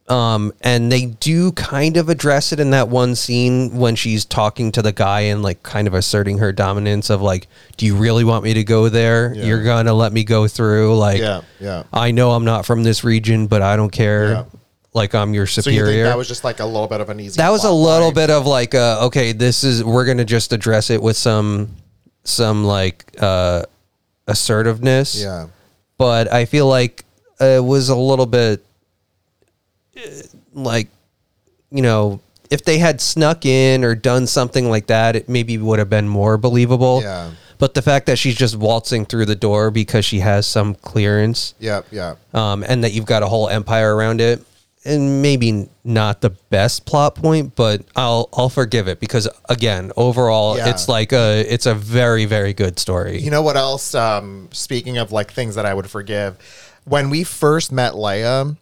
Um, 0.09 0.51
and 0.59 0.91
they 0.91 1.05
do 1.05 1.53
kind 1.53 1.95
of 1.95 2.09
address 2.09 2.51
it 2.51 2.59
in 2.59 2.71
that 2.71 2.89
one 2.89 3.15
scene 3.15 3.77
when 3.77 3.95
she's 3.95 4.25
talking 4.25 4.69
to 4.73 4.81
the 4.81 4.91
guy 4.91 5.21
and 5.21 5.41
like 5.41 5.63
kind 5.63 5.87
of 5.87 5.93
asserting 5.93 6.39
her 6.39 6.51
dominance 6.51 7.09
of 7.09 7.21
like, 7.21 7.47
do 7.77 7.85
you 7.85 7.95
really 7.95 8.25
want 8.25 8.43
me 8.43 8.53
to 8.53 8.65
go 8.65 8.89
there? 8.89 9.33
Yeah. 9.33 9.45
You're 9.45 9.63
gonna 9.63 9.93
let 9.93 10.11
me 10.11 10.25
go 10.25 10.47
through. 10.49 10.97
Like, 10.97 11.19
Yeah, 11.19 11.41
yeah. 11.59 11.83
I 11.93 12.11
know 12.11 12.31
I'm 12.31 12.43
not 12.43 12.65
from 12.65 12.83
this 12.83 13.05
region, 13.05 13.47
but 13.47 13.61
I 13.61 13.77
don't 13.77 13.91
care. 13.91 14.31
Yeah. 14.31 14.43
Like 14.93 15.15
I'm 15.15 15.33
your 15.33 15.47
So 15.47 15.61
superior. 15.61 15.85
you 15.87 15.93
think 16.03 16.05
that 16.07 16.17
was 16.17 16.27
just 16.27 16.43
like 16.43 16.59
a 16.59 16.65
little 16.65 16.87
bit 16.87 16.99
of 16.99 17.09
an 17.09 17.19
easy 17.21 17.37
that 17.37 17.49
was 17.49 17.63
a 17.63 17.71
little 17.71 18.07
line? 18.09 18.13
bit 18.13 18.29
of 18.29 18.45
like 18.45 18.75
uh, 18.75 19.05
okay 19.05 19.31
this 19.31 19.63
is 19.63 19.83
we're 19.83 20.05
gonna 20.05 20.25
just 20.25 20.51
address 20.53 20.89
it 20.91 21.01
with 21.01 21.15
some 21.17 21.69
some 22.25 22.63
like 22.65 23.03
uh 23.19 23.63
assertiveness 24.27 25.21
Yeah. 25.21 25.47
but 25.97 26.31
I 26.31 26.45
feel 26.45 26.67
like 26.67 27.05
it 27.39 27.63
was 27.63 27.89
a 27.89 27.95
little 27.95 28.25
bit 28.25 28.63
like 30.53 30.89
you 31.71 31.81
know 31.81 32.19
if 32.49 32.63
they 32.65 32.77
had 32.77 33.01
snuck 33.01 33.45
in 33.45 33.83
or 33.83 33.95
done 33.95 34.27
something 34.27 34.69
like 34.69 34.87
that, 34.87 35.15
it 35.15 35.27
maybe 35.29 35.57
would 35.57 35.79
have 35.79 35.89
been 35.89 36.07
more 36.07 36.37
believable. 36.37 37.01
Yeah. 37.01 37.31
But 37.57 37.73
the 37.73 37.81
fact 37.81 38.07
that 38.07 38.17
she's 38.19 38.35
just 38.35 38.55
waltzing 38.57 39.05
through 39.05 39.25
the 39.25 39.35
door 39.35 39.71
because 39.71 40.03
she 40.05 40.19
has 40.19 40.45
some 40.45 40.75
clearance, 40.75 41.53
Yep, 41.59 41.85
yeah. 41.91 42.15
um, 42.33 42.63
and 42.67 42.83
that 42.83 42.91
you've 42.91 43.05
got 43.05 43.23
a 43.23 43.27
whole 43.27 43.47
empire 43.47 43.95
around 43.95 44.19
it, 44.19 44.43
and 44.83 45.21
maybe 45.21 45.69
not 45.85 46.19
the 46.19 46.31
best 46.49 46.85
plot 46.85 47.15
point, 47.15 47.55
but 47.55 47.83
I'll 47.95 48.27
I'll 48.33 48.49
forgive 48.49 48.87
it 48.89 48.99
because 48.99 49.29
again, 49.49 49.91
overall, 49.95 50.57
Yeah. 50.57 50.69
it's 50.69 50.89
like 50.89 51.13
a 51.13 51.39
it's 51.51 51.65
a 51.65 51.73
very 51.73 52.25
very 52.25 52.53
good 52.53 52.77
story. 52.79 53.19
You 53.21 53.31
know 53.31 53.41
what 53.41 53.55
else? 53.55 53.95
Um, 53.95 54.49
speaking 54.51 54.97
of 54.97 55.11
like 55.11 55.31
things 55.31 55.55
that 55.55 55.65
I 55.65 55.73
would 55.73 55.89
forgive, 55.89 56.35
when 56.83 57.09
we 57.09 57.23
first 57.23 57.71
met 57.71 57.93
Leia, 57.93 58.57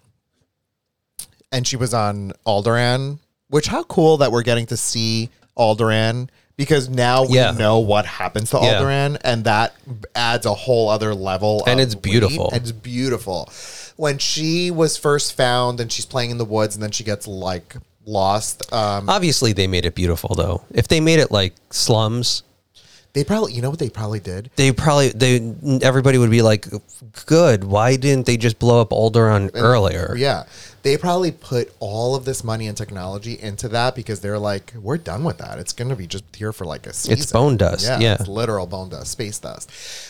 and 1.51 1.67
she 1.67 1.75
was 1.75 1.93
on 1.93 2.31
Alderaan, 2.45 3.19
which 3.49 3.67
how 3.67 3.83
cool 3.83 4.17
that 4.17 4.31
we're 4.31 4.43
getting 4.43 4.65
to 4.67 4.77
see 4.77 5.29
Alderaan 5.57 6.29
because 6.57 6.89
now 6.89 7.23
we 7.25 7.35
Yeah. 7.35 7.51
know 7.51 7.79
what 7.79 8.05
happens 8.05 8.51
to 8.51 8.59
Yeah. 8.61 8.75
Alderaan, 8.81 9.17
and 9.23 9.43
that 9.45 9.73
adds 10.15 10.45
a 10.45 10.53
whole 10.53 10.89
other 10.89 11.13
level. 11.15 11.63
And 11.65 11.79
of 11.79 11.85
it's 11.85 11.95
beautiful. 11.95 12.49
weight. 12.51 12.61
It's 12.61 12.71
beautiful. 12.71 13.49
When 13.97 14.17
she 14.17 14.71
was 14.71 14.97
first 14.97 15.33
found 15.33 15.79
and 15.79 15.91
she's 15.91 16.05
playing 16.05 16.29
in 16.31 16.37
the 16.37 16.45
woods, 16.45 16.75
and 16.75 16.83
then 16.83 16.91
she 16.91 17.03
gets 17.03 17.27
like 17.27 17.75
lost. 18.05 18.71
Um, 18.73 19.09
Obviously, 19.09 19.53
they 19.53 19.67
made 19.67 19.85
it 19.85 19.95
beautiful 19.95 20.35
though. 20.35 20.61
If 20.71 20.87
they 20.87 20.99
made 20.99 21.19
it 21.19 21.31
like 21.31 21.53
slums, 21.71 22.43
they 23.13 23.23
probably, 23.23 23.53
you 23.53 23.61
know 23.61 23.69
what 23.69 23.79
they 23.79 23.89
probably 23.89 24.19
did? 24.19 24.49
they 24.55 24.71
probably 24.71 25.09
they 25.09 25.53
everybody 25.81 26.17
would 26.17 26.31
be 26.31 26.41
like, 26.41 26.67
"Good, 27.25 27.63
why 27.63 27.95
didn't 27.97 28.25
they 28.25 28.37
just 28.37 28.57
blow 28.59 28.79
up 28.81 28.91
Alderaan 28.91 29.51
earlier?" 29.53 30.15
Yeah. 30.17 30.43
They 30.83 30.97
probably 30.97 31.31
put 31.31 31.71
all 31.79 32.15
of 32.15 32.25
this 32.25 32.43
money 32.43 32.67
and 32.67 32.75
technology 32.75 33.39
into 33.39 33.69
that 33.69 33.95
because 33.95 34.19
they're 34.21 34.39
like, 34.39 34.73
we're 34.81 34.97
done 34.97 35.23
with 35.23 35.37
that. 35.37 35.59
It's 35.59 35.73
going 35.73 35.89
to 35.89 35.95
be 35.95 36.07
just 36.07 36.23
here 36.35 36.51
for 36.51 36.65
like 36.65 36.87
a 36.87 36.93
season. 36.93 37.19
It's 37.19 37.31
bone 37.31 37.57
dust, 37.57 37.85
yeah. 37.85 38.15
It's 38.19 38.27
literal 38.27 38.65
bone 38.65 38.89
dust, 38.89 39.11
space 39.11 39.37
dust. 39.37 39.69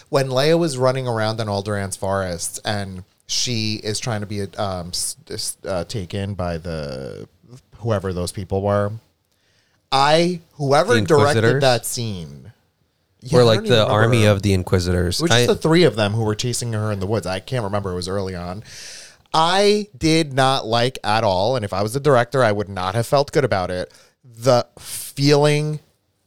When 0.10 0.28
Leia 0.30 0.58
was 0.58 0.78
running 0.78 1.08
around 1.08 1.40
in 1.42 1.48
Alderaan's 1.48 1.98
forests 1.98 2.60
and 2.64 3.04
she 3.28 3.82
is 3.84 4.00
trying 4.00 4.22
to 4.22 4.28
be 4.28 4.44
um, 4.58 4.92
uh, 5.66 5.84
taken 5.86 6.36
by 6.36 6.58
the 6.58 7.28
whoever 7.78 8.14
those 8.14 8.32
people 8.32 8.62
were, 8.62 8.92
I, 9.92 10.40
whoever 10.54 11.02
directed 11.02 11.62
that 11.62 11.86
scene, 11.86 12.54
Yeah, 13.20 13.40
Or 13.40 13.44
like 13.44 13.64
the 13.64 13.86
army 13.86 14.20
remember. 14.20 14.32
of 14.38 14.42
the 14.42 14.54
Inquisitors. 14.54 15.20
Which 15.22 15.30
was 15.32 15.36
I- 15.38 15.46
just 15.46 15.62
the 15.62 15.68
three 15.68 15.84
of 15.84 15.96
them 15.98 16.14
who 16.14 16.24
were 16.24 16.36
chasing 16.36 16.72
her 16.74 16.92
in 16.92 17.00
the 17.02 17.08
woods. 17.08 17.28
I 17.28 17.40
can't 17.42 17.64
remember. 17.66 17.92
It 17.92 17.96
was 17.96 18.08
early 18.08 18.36
on. 18.36 18.64
I 19.34 19.88
did 19.98 20.34
not 20.34 20.66
like 20.66 20.98
at 21.04 21.24
all, 21.24 21.56
and 21.56 21.64
if 21.64 21.74
I 21.74 21.82
was 21.82 21.94
the 21.94 22.00
director, 22.00 22.44
I 22.44 22.52
would 22.52 22.70
not 22.70 22.96
have 22.96 23.08
felt 23.08 23.32
good 23.32 23.46
about 23.46 23.72
it. 23.72 23.94
The 24.24 24.68
feeling 24.78 25.80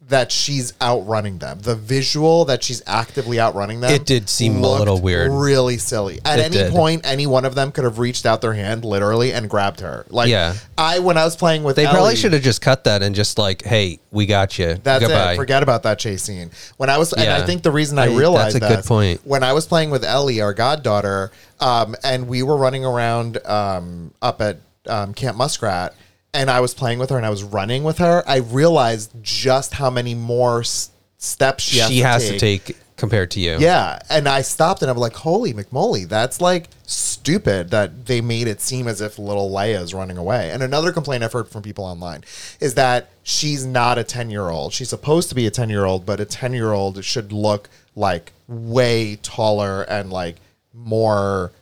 that 0.08 0.30
she's 0.30 0.74
outrunning 0.82 1.38
them, 1.38 1.58
the 1.60 1.74
visual 1.74 2.44
that 2.44 2.62
she's 2.62 2.82
actively 2.86 3.40
outrunning 3.40 3.80
them. 3.80 3.90
It 3.90 4.04
did 4.04 4.28
seem 4.28 4.56
a 4.62 4.68
little 4.68 5.00
weird. 5.00 5.32
really 5.32 5.78
silly. 5.78 6.20
At 6.26 6.38
It 6.38 6.44
any 6.44 6.56
did. 6.56 6.72
point, 6.72 7.00
any 7.06 7.26
one 7.26 7.46
of 7.46 7.54
them 7.54 7.72
could 7.72 7.84
have 7.84 7.98
reached 7.98 8.26
out 8.26 8.42
their 8.42 8.52
hand 8.52 8.84
literally 8.84 9.32
and 9.32 9.48
grabbed 9.48 9.80
her. 9.80 10.04
Like, 10.10 10.28
Yeah. 10.28 10.54
I 10.76 10.98
when 10.98 11.16
I 11.16 11.24
was 11.24 11.36
playing 11.36 11.62
with, 11.64 11.76
they 11.76 11.86
probably 11.86 12.16
should 12.16 12.34
have 12.34 12.42
just 12.42 12.60
cut 12.60 12.84
that 12.84 13.02
and 13.02 13.14
just 13.14 13.38
like, 13.38 13.64
"Hey, 13.64 13.98
we 14.10 14.26
got 14.26 14.58
you. 14.58 14.76
That's 14.82 15.06
Goodbye." 15.06 15.32
it. 15.32 15.36
Forget 15.36 15.62
about 15.62 15.84
that 15.84 15.98
chase 15.98 16.22
scene. 16.22 16.50
When 16.76 16.90
I 16.90 16.98
was, 16.98 17.14
and 17.14 17.24
Yeah. 17.24 17.38
I 17.38 17.46
think 17.46 17.62
the 17.62 17.70
reason 17.70 17.98
I, 17.98 18.02
I- 18.02 18.06
that's 18.08 18.18
realized 18.18 18.56
a 18.56 18.60
good 18.60 18.70
that 18.70 18.84
point. 18.86 19.22
when 19.24 19.42
I 19.42 19.54
was 19.54 19.66
playing 19.66 19.88
with 19.90 20.04
Ellie, 20.04 20.40
our 20.42 20.52
goddaughter, 20.52 21.30
um, 21.60 21.96
and 22.04 22.28
we 22.28 22.42
were 22.42 22.56
running 22.58 22.84
around 22.84 23.38
um, 23.46 24.10
up 24.20 24.42
at 24.42 24.58
um, 24.86 25.14
Camp 25.14 25.38
Muskrat, 25.38 25.94
and 26.34 26.50
I 26.50 26.60
was 26.60 26.74
playing 26.74 26.98
with 26.98 27.10
her 27.10 27.16
and 27.16 27.24
I 27.24 27.30
was 27.30 27.42
running 27.42 27.84
with 27.84 27.98
her. 27.98 28.22
I 28.26 28.38
realized 28.38 29.12
just 29.22 29.72
how 29.74 29.88
many 29.88 30.14
more 30.14 30.60
s- 30.60 30.90
steps 31.16 31.64
she 31.64 31.78
has, 31.78 31.88
she 31.88 31.98
to, 32.00 32.06
has 32.06 32.28
take. 32.28 32.64
to 32.64 32.72
take 32.72 32.76
compared 32.96 33.30
to 33.32 33.40
you. 33.40 33.56
Yeah, 33.58 33.98
and 34.10 34.28
I 34.28 34.42
stopped 34.42 34.82
and 34.82 34.90
I'm 34.90 34.96
like, 34.96 35.14
"Holy 35.14 35.54
McMoley, 35.54 36.08
that's 36.08 36.40
like 36.40 36.68
stupid 36.86 37.70
that 37.70 38.06
they 38.06 38.20
made 38.20 38.46
it 38.46 38.60
seem 38.60 38.86
as 38.86 39.00
if 39.00 39.18
little 39.18 39.50
Leia 39.50 39.80
is 39.80 39.94
running 39.94 40.18
away." 40.18 40.50
And 40.50 40.62
another 40.62 40.92
complaint 40.92 41.24
I've 41.24 41.32
heard 41.32 41.48
from 41.48 41.62
people 41.62 41.84
online 41.84 42.24
is 42.60 42.74
that 42.74 43.10
she's 43.22 43.64
not 43.64 43.98
a 43.98 44.04
10-year-old. 44.04 44.72
She's 44.72 44.90
supposed 44.90 45.28
to 45.30 45.34
be 45.34 45.46
a 45.46 45.50
10-year-old, 45.50 46.04
but 46.04 46.20
a 46.20 46.26
10-year-old 46.26 47.04
should 47.04 47.32
look 47.32 47.68
like 47.96 48.32
way 48.48 49.16
taller 49.16 49.82
and 49.82 50.10
like 50.12 50.36
more 50.72 51.52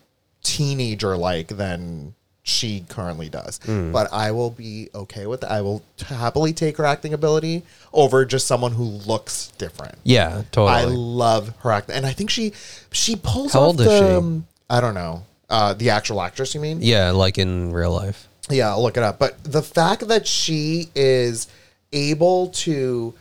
teenager 0.42 1.16
like 1.16 1.48
than 1.48 2.14
she 2.42 2.84
currently 2.88 3.28
does. 3.28 3.60
Hmm. 3.64 3.92
But 3.92 4.12
I 4.12 4.32
will 4.32 4.50
be 4.50 4.88
okay 4.94 5.26
with 5.26 5.42
that. 5.42 5.50
I 5.52 5.60
will 5.60 5.82
happily 6.06 6.52
take 6.52 6.76
her 6.76 6.84
acting 6.84 7.14
ability 7.14 7.62
over 7.92 8.24
just 8.24 8.46
someone 8.46 8.72
who 8.72 8.84
looks 8.84 9.52
different. 9.58 9.96
Yeah, 10.02 10.42
totally. 10.50 10.72
I 10.80 10.84
love 10.84 11.54
her 11.60 11.70
acting, 11.70 11.94
and 11.96 12.06
I 12.06 12.12
think 12.12 12.30
she 12.30 12.52
she 12.90 13.16
pulls 13.16 13.52
How 13.52 13.60
off 13.60 13.66
old 13.66 13.80
is 13.80 13.86
the, 13.86 13.98
she? 13.98 14.04
um, 14.16 14.46
I 14.68 14.80
don't 14.80 14.94
know. 14.94 15.24
Uh, 15.48 15.74
the 15.74 15.90
actual 15.90 16.20
actress, 16.22 16.54
you 16.54 16.60
mean? 16.60 16.78
yeah, 16.80 17.10
like 17.10 17.36
in 17.36 17.72
real 17.72 17.92
life. 17.92 18.26
Yeah, 18.48 18.70
I'll 18.70 18.82
look 18.82 18.96
it 18.96 19.02
up. 19.02 19.18
But 19.18 19.44
the 19.44 19.62
fact 19.62 20.08
that 20.08 20.26
she 20.26 20.88
is 20.94 21.46
able 21.92 22.48
to 22.48 23.14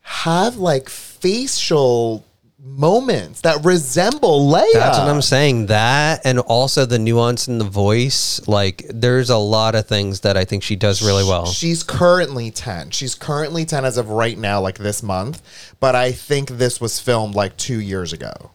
have 0.00 0.56
like 0.56 0.88
facial 0.88 2.24
moments 2.66 3.42
that 3.42 3.64
resemble 3.64 4.50
Leia. 4.50 4.72
That's 4.74 4.98
what 4.98 5.08
I'm 5.08 5.22
saying. 5.22 5.66
That 5.66 6.20
and 6.24 6.40
also 6.40 6.84
the 6.84 6.98
nuance 6.98 7.48
in 7.48 7.58
the 7.58 7.64
voice. 7.64 8.46
Like, 8.46 8.84
there's 8.88 9.30
a 9.30 9.36
lot 9.36 9.74
of 9.74 9.86
things 9.86 10.20
that 10.20 10.36
I 10.36 10.44
think 10.44 10.62
she 10.62 10.76
does 10.76 11.02
really 11.02 11.24
well. 11.24 11.46
She's 11.46 11.82
currently 11.82 12.50
10. 12.50 12.90
She's 12.90 13.14
currently 13.14 13.64
10 13.64 13.84
as 13.84 13.96
of 13.96 14.10
right 14.10 14.36
now, 14.36 14.60
like 14.60 14.78
this 14.78 15.02
month. 15.02 15.42
But 15.80 15.94
I 15.94 16.12
think 16.12 16.50
this 16.50 16.80
was 16.80 17.00
filmed 17.00 17.34
like 17.34 17.56
two 17.56 17.80
years 17.80 18.12
ago. 18.12 18.50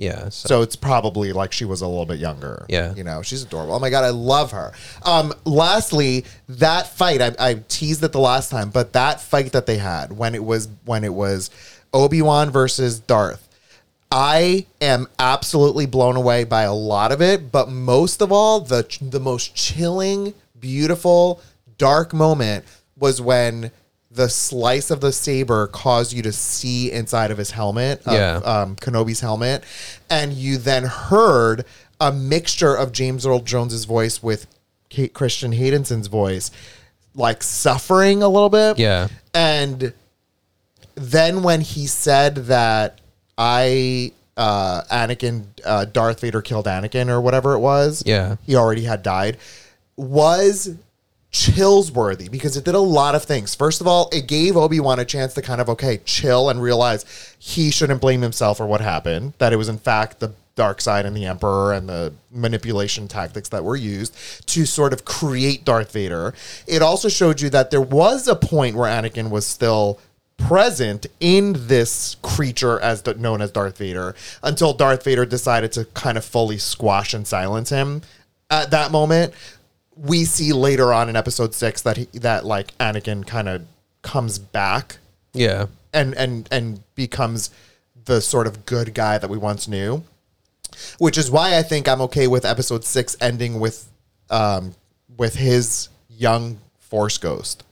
Yeah. 0.00 0.30
So, 0.30 0.48
So 0.48 0.62
it's 0.62 0.76
probably 0.76 1.34
like 1.34 1.52
she 1.52 1.66
was 1.66 1.82
a 1.82 1.86
little 1.86 2.06
bit 2.06 2.18
younger. 2.18 2.64
Yeah. 2.70 2.94
You 2.94 3.04
know, 3.04 3.20
she's 3.20 3.42
adorable. 3.42 3.74
Oh 3.74 3.78
my 3.78 3.90
God, 3.90 4.02
I 4.02 4.08
love 4.08 4.52
her. 4.52 4.72
Um, 5.04 5.34
lastly, 5.44 6.24
that 6.48 6.86
fight, 6.86 7.20
I, 7.20 7.32
I 7.38 7.54
teased 7.68 8.02
it 8.02 8.12
the 8.12 8.18
last 8.20 8.50
time, 8.50 8.70
but 8.70 8.94
that 8.94 9.20
fight 9.20 9.52
that 9.52 9.66
they 9.66 9.76
had 9.76 10.12
when 10.12 10.34
it 10.34 10.42
was 10.42 10.68
when 10.86 11.04
it 11.04 11.12
was 11.12 11.50
Obi-Wan 11.92 12.50
versus 12.50 13.00
Darth. 13.00 13.46
I 14.12 14.66
am 14.80 15.06
absolutely 15.18 15.86
blown 15.86 16.16
away 16.16 16.44
by 16.44 16.62
a 16.62 16.74
lot 16.74 17.12
of 17.12 17.22
it, 17.22 17.52
but 17.52 17.68
most 17.68 18.20
of 18.20 18.32
all, 18.32 18.60
the 18.60 18.84
the 19.00 19.20
most 19.20 19.54
chilling, 19.54 20.34
beautiful, 20.58 21.40
dark 21.78 22.12
moment 22.12 22.64
was 22.98 23.20
when 23.20 23.70
the 24.10 24.28
slice 24.28 24.90
of 24.90 25.00
the 25.00 25.12
saber 25.12 25.68
caused 25.68 26.12
you 26.12 26.22
to 26.22 26.32
see 26.32 26.90
inside 26.90 27.30
of 27.30 27.38
his 27.38 27.52
helmet, 27.52 28.02
of, 28.04 28.12
Yeah. 28.14 28.36
um, 28.38 28.74
Kenobi's 28.74 29.20
helmet, 29.20 29.62
and 30.10 30.32
you 30.32 30.58
then 30.58 30.82
heard 30.84 31.64
a 32.00 32.10
mixture 32.10 32.74
of 32.74 32.90
James 32.90 33.24
Earl 33.24 33.38
Jones's 33.40 33.84
voice 33.84 34.20
with 34.20 34.48
Kate 34.88 35.14
Christian 35.14 35.52
Haydenson's 35.52 36.08
voice, 36.08 36.50
like 37.14 37.44
suffering 37.44 38.24
a 38.24 38.28
little 38.28 38.48
bit. 38.50 38.78
Yeah. 38.80 39.06
and 39.32 39.92
then 41.00 41.42
when 41.42 41.62
he 41.62 41.86
said 41.86 42.34
that 42.36 43.00
I 43.38 44.12
uh 44.36 44.82
Anakin 44.90 45.46
uh 45.64 45.86
Darth 45.86 46.20
Vader 46.20 46.42
killed 46.42 46.66
Anakin 46.66 47.08
or 47.08 47.20
whatever 47.20 47.54
it 47.54 47.60
was. 47.60 48.02
Yeah. 48.06 48.36
He 48.46 48.54
already 48.54 48.84
had 48.84 49.02
died 49.02 49.38
was 49.96 50.76
chills 51.30 51.92
worthy 51.92 52.28
because 52.28 52.56
it 52.56 52.64
did 52.64 52.74
a 52.74 52.80
lot 52.80 53.14
of 53.14 53.24
things. 53.24 53.54
First 53.54 53.80
of 53.80 53.86
all, 53.86 54.08
it 54.12 54.26
gave 54.26 54.56
Obi-Wan 54.56 54.98
a 54.98 55.04
chance 55.04 55.34
to 55.34 55.42
kind 55.42 55.60
of 55.60 55.68
okay, 55.68 56.00
chill 56.04 56.48
and 56.50 56.60
realize 56.60 57.36
he 57.38 57.70
shouldn't 57.70 58.00
blame 58.00 58.20
himself 58.20 58.56
for 58.56 58.66
what 58.66 58.80
happened, 58.80 59.34
that 59.38 59.52
it 59.52 59.56
was 59.56 59.68
in 59.68 59.78
fact 59.78 60.20
the 60.20 60.32
dark 60.56 60.80
side 60.80 61.06
and 61.06 61.16
the 61.16 61.24
emperor 61.24 61.72
and 61.72 61.88
the 61.88 62.12
manipulation 62.30 63.08
tactics 63.08 63.48
that 63.48 63.64
were 63.64 63.76
used 63.76 64.14
to 64.46 64.66
sort 64.66 64.92
of 64.92 65.04
create 65.04 65.64
Darth 65.64 65.92
Vader. 65.92 66.34
It 66.66 66.82
also 66.82 67.08
showed 67.08 67.40
you 67.40 67.48
that 67.50 67.70
there 67.70 67.80
was 67.80 68.26
a 68.28 68.34
point 68.34 68.76
where 68.76 68.90
Anakin 68.90 69.30
was 69.30 69.46
still 69.46 69.98
present 70.40 71.06
in 71.20 71.54
this 71.56 72.16
creature 72.22 72.80
as 72.80 73.02
the, 73.02 73.14
known 73.14 73.40
as 73.40 73.50
Darth 73.50 73.78
Vader 73.78 74.14
until 74.42 74.72
Darth 74.72 75.04
Vader 75.04 75.24
decided 75.24 75.72
to 75.72 75.84
kind 75.86 76.18
of 76.18 76.24
fully 76.24 76.58
squash 76.58 77.14
and 77.14 77.26
silence 77.26 77.70
him 77.70 78.02
at 78.50 78.70
that 78.70 78.90
moment. 78.90 79.34
We 79.96 80.24
see 80.24 80.52
later 80.52 80.92
on 80.92 81.08
in 81.08 81.16
episode 81.16 81.54
6 81.54 81.82
that 81.82 81.96
he 81.96 82.04
that 82.14 82.44
like 82.44 82.76
Anakin 82.78 83.26
kind 83.26 83.48
of 83.48 83.62
comes 84.02 84.38
back. 84.38 84.98
Yeah. 85.32 85.66
and 85.92 86.14
and 86.14 86.48
and 86.50 86.80
becomes 86.94 87.50
the 88.04 88.20
sort 88.20 88.46
of 88.46 88.66
good 88.66 88.94
guy 88.94 89.18
that 89.18 89.30
we 89.30 89.38
once 89.38 89.68
knew. 89.68 90.02
Which 90.98 91.18
is 91.18 91.30
why 91.30 91.58
I 91.58 91.62
think 91.62 91.88
I'm 91.88 92.00
okay 92.02 92.26
with 92.26 92.44
episode 92.44 92.84
6 92.84 93.16
ending 93.20 93.60
with 93.60 93.88
um 94.30 94.74
with 95.16 95.34
his 95.34 95.88
young 96.08 96.58
force 96.78 97.18
ghost 97.18 97.64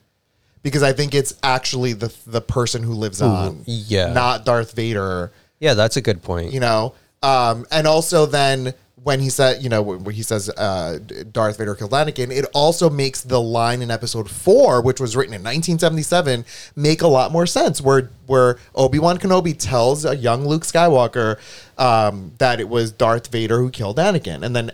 because 0.69 0.83
I 0.83 0.93
think 0.93 1.15
it's 1.15 1.35
actually 1.43 1.93
the 1.93 2.15
the 2.27 2.41
person 2.41 2.83
who 2.83 2.95
lives 2.95 3.21
on 3.23 3.63
yeah. 3.67 4.13
not 4.13 4.45
Darth 4.45 4.73
Vader 4.73 5.33
Yeah, 5.61 5.75
that's 5.75 5.97
a 5.97 6.01
good 6.01 6.23
point. 6.23 6.53
you 6.53 6.61
know 6.61 6.95
Um, 7.23 7.67
and 7.71 7.87
also 7.87 8.27
then 8.27 8.75
when 9.03 9.21
he 9.21 9.31
said, 9.31 9.63
you 9.63 9.69
know, 9.69 9.81
when 9.81 10.15
he 10.15 10.23
says 10.23 10.51
uh, 10.51 10.99
Darth 11.31 11.57
Vader 11.59 11.75
killed 11.75 11.93
Anakin, 11.93 12.31
it 12.31 12.45
also 12.53 12.91
makes 12.91 13.23
the 13.23 13.41
line 13.41 13.81
in 13.81 13.91
Episode 13.91 14.29
Four, 14.29 14.83
which 14.83 15.01
was 15.01 15.17
written 15.17 15.33
in 15.33 15.41
1977, 15.41 16.45
make 16.77 17.01
a 17.01 17.07
lot 17.07 17.33
more 17.33 17.47
sense. 17.47 17.81
Where 17.81 18.11
where 18.27 18.59
Obi 18.75 18.99
Wan 18.99 19.19
Kenobi 19.19 19.57
tells 19.57 20.05
a 20.05 20.17
young 20.17 20.47
Luke 20.47 20.63
Skywalker 20.63 21.39
um, 21.79 22.33
that 22.39 22.61
it 22.61 22.69
was 22.69 22.93
Darth 22.93 23.29
Vader 23.29 23.59
who 23.59 23.71
killed 23.71 23.99
Anakin, 23.99 24.45
and 24.45 24.55
then 24.55 24.73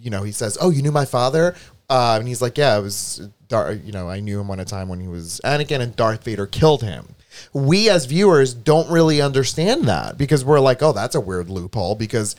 you 0.00 0.10
know 0.10 0.22
he 0.22 0.32
says, 0.32 0.58
"Oh, 0.60 0.70
you 0.70 0.82
knew 0.82 0.92
my 0.92 1.04
father," 1.04 1.56
uh, 1.88 2.16
and 2.18 2.28
he's 2.28 2.42
like, 2.42 2.58
"Yeah, 2.58 2.78
it 2.78 2.82
was." 2.82 3.28
Dar- 3.48 3.72
you 3.72 3.92
know, 3.92 4.08
I 4.08 4.20
knew 4.20 4.40
him 4.40 4.48
one 4.48 4.60
a 4.60 4.64
time 4.64 4.88
when 4.88 5.00
he 5.00 5.08
was 5.08 5.40
Anakin, 5.44 5.80
and 5.80 5.94
Darth 5.94 6.24
Vader 6.24 6.46
killed 6.46 6.82
him 6.82 7.14
we 7.52 7.88
as 7.88 8.06
viewers 8.06 8.54
don't 8.54 8.90
really 8.90 9.20
understand 9.20 9.84
that 9.84 10.18
because 10.18 10.44
we're 10.44 10.60
like, 10.60 10.82
oh, 10.82 10.92
that's 10.92 11.14
a 11.14 11.20
weird 11.20 11.50
loophole 11.50 11.94
because 11.94 12.36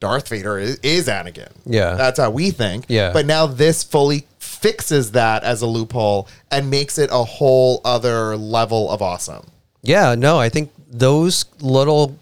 Darth 0.00 0.28
Vader 0.28 0.58
is, 0.58 0.78
is 0.82 1.08
Anakin. 1.08 1.50
Yeah. 1.66 1.94
That's 1.94 2.18
how 2.18 2.30
we 2.30 2.50
think. 2.50 2.86
Yeah. 2.88 3.12
But 3.12 3.26
now 3.26 3.46
this 3.46 3.82
fully 3.82 4.26
fixes 4.38 5.12
that 5.12 5.44
as 5.44 5.62
a 5.62 5.66
loophole 5.66 6.28
and 6.50 6.70
makes 6.70 6.98
it 6.98 7.10
a 7.12 7.24
whole 7.24 7.80
other 7.84 8.36
level 8.36 8.90
of 8.90 9.02
awesome. 9.02 9.46
Yeah, 9.82 10.14
no, 10.14 10.38
I 10.38 10.48
think 10.48 10.72
those 10.88 11.44
little 11.60 12.16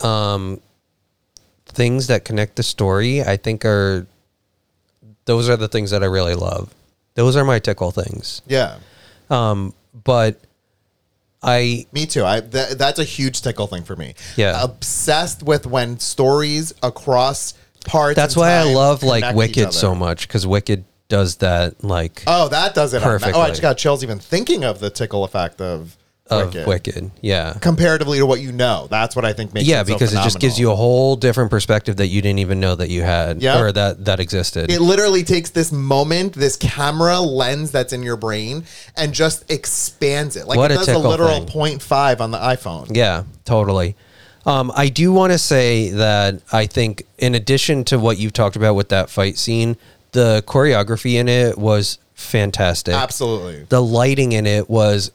um, 0.00 0.60
things 1.66 2.08
that 2.08 2.24
connect 2.24 2.56
the 2.56 2.62
story, 2.62 3.22
I 3.22 3.36
think 3.36 3.64
are 3.64 4.06
those 5.24 5.48
are 5.48 5.56
the 5.56 5.68
things 5.68 5.90
that 5.90 6.02
I 6.02 6.06
really 6.06 6.34
love. 6.34 6.74
Those 7.20 7.36
are 7.36 7.44
my 7.44 7.58
tickle 7.58 7.90
things. 7.90 8.40
Yeah. 8.46 8.78
Um, 9.28 9.74
but 10.04 10.40
I 11.42 11.84
Me 11.92 12.06
too. 12.06 12.24
I 12.24 12.40
th- 12.40 12.70
that's 12.78 12.98
a 12.98 13.04
huge 13.04 13.42
tickle 13.42 13.66
thing 13.66 13.82
for 13.82 13.94
me. 13.94 14.14
Yeah. 14.36 14.58
Obsessed 14.62 15.42
with 15.42 15.66
when 15.66 15.98
stories 15.98 16.72
across 16.82 17.52
parts. 17.84 18.16
that's 18.16 18.36
why 18.36 18.52
I 18.52 18.62
love 18.72 19.02
like 19.02 19.34
Wicked 19.34 19.74
so 19.74 19.94
much 19.94 20.28
because 20.28 20.46
Wicked 20.46 20.84
does 21.08 21.36
that 21.36 21.84
like 21.84 22.22
Oh, 22.26 22.48
that 22.48 22.74
does 22.74 22.94
it. 22.94 23.02
Perfectly. 23.02 23.34
Oh, 23.34 23.42
I 23.42 23.48
just 23.50 23.60
got 23.60 23.76
chills 23.76 24.02
even 24.02 24.18
thinking 24.18 24.64
of 24.64 24.80
the 24.80 24.88
tickle 24.88 25.22
effect 25.24 25.60
of, 25.60 25.98
of 26.30 26.54
Wicked. 26.54 26.66
Wicked. 26.66 27.10
Yeah. 27.20 27.54
comparatively 27.60 28.18
to 28.18 28.26
what 28.26 28.40
you 28.40 28.52
know. 28.52 28.86
That's 28.90 29.16
what 29.16 29.24
I 29.24 29.32
think 29.32 29.52
makes 29.52 29.66
Yeah, 29.66 29.80
it 29.80 29.86
so 29.88 29.94
because 29.94 30.12
it 30.12 30.22
just 30.22 30.38
gives 30.40 30.58
you 30.58 30.70
a 30.70 30.76
whole 30.76 31.16
different 31.16 31.50
perspective 31.50 31.96
that 31.96 32.06
you 32.06 32.22
didn't 32.22 32.38
even 32.38 32.60
know 32.60 32.74
that 32.76 32.88
you 32.90 33.02
had 33.02 33.42
Yeah. 33.42 33.60
or 33.60 33.72
that 33.72 34.04
that 34.04 34.20
existed. 34.20 34.70
It 34.70 34.80
literally 34.80 35.22
takes 35.24 35.50
this 35.50 35.72
moment, 35.72 36.34
this 36.34 36.56
camera 36.56 37.18
lens 37.20 37.70
that's 37.70 37.92
in 37.92 38.02
your 38.02 38.16
brain, 38.16 38.64
and 38.96 39.12
just 39.12 39.50
expands 39.50 40.36
it. 40.36 40.46
Like 40.46 40.56
What 40.58 40.70
it 40.70 40.74
a 40.74 40.78
does 40.78 40.88
a 40.88 40.98
literal 40.98 41.46
thing. 41.46 41.78
0.5 41.78 42.20
on 42.20 42.30
the 42.30 42.38
iPhone. 42.38 42.94
Yeah, 42.96 43.24
totally. 43.44 43.96
Um, 44.46 44.72
I 44.74 44.88
do 44.88 45.12
want 45.12 45.32
to 45.32 45.38
say 45.38 45.90
that 45.90 46.40
I 46.52 46.66
think, 46.66 47.02
in 47.18 47.34
addition 47.34 47.84
to 47.84 47.98
what 47.98 48.18
you've 48.18 48.32
talked 48.32 48.56
about 48.56 48.74
with 48.74 48.88
that 48.88 49.10
fight 49.10 49.36
scene, 49.36 49.76
the 50.12 50.42
choreography 50.46 51.14
in 51.14 51.28
it 51.28 51.58
was 51.58 51.98
fantastic. 52.14 52.94
Absolutely. 52.94 53.64
The 53.68 53.82
lighting 53.82 54.32
in 54.32 54.46
it 54.46 54.68
was 54.70 55.10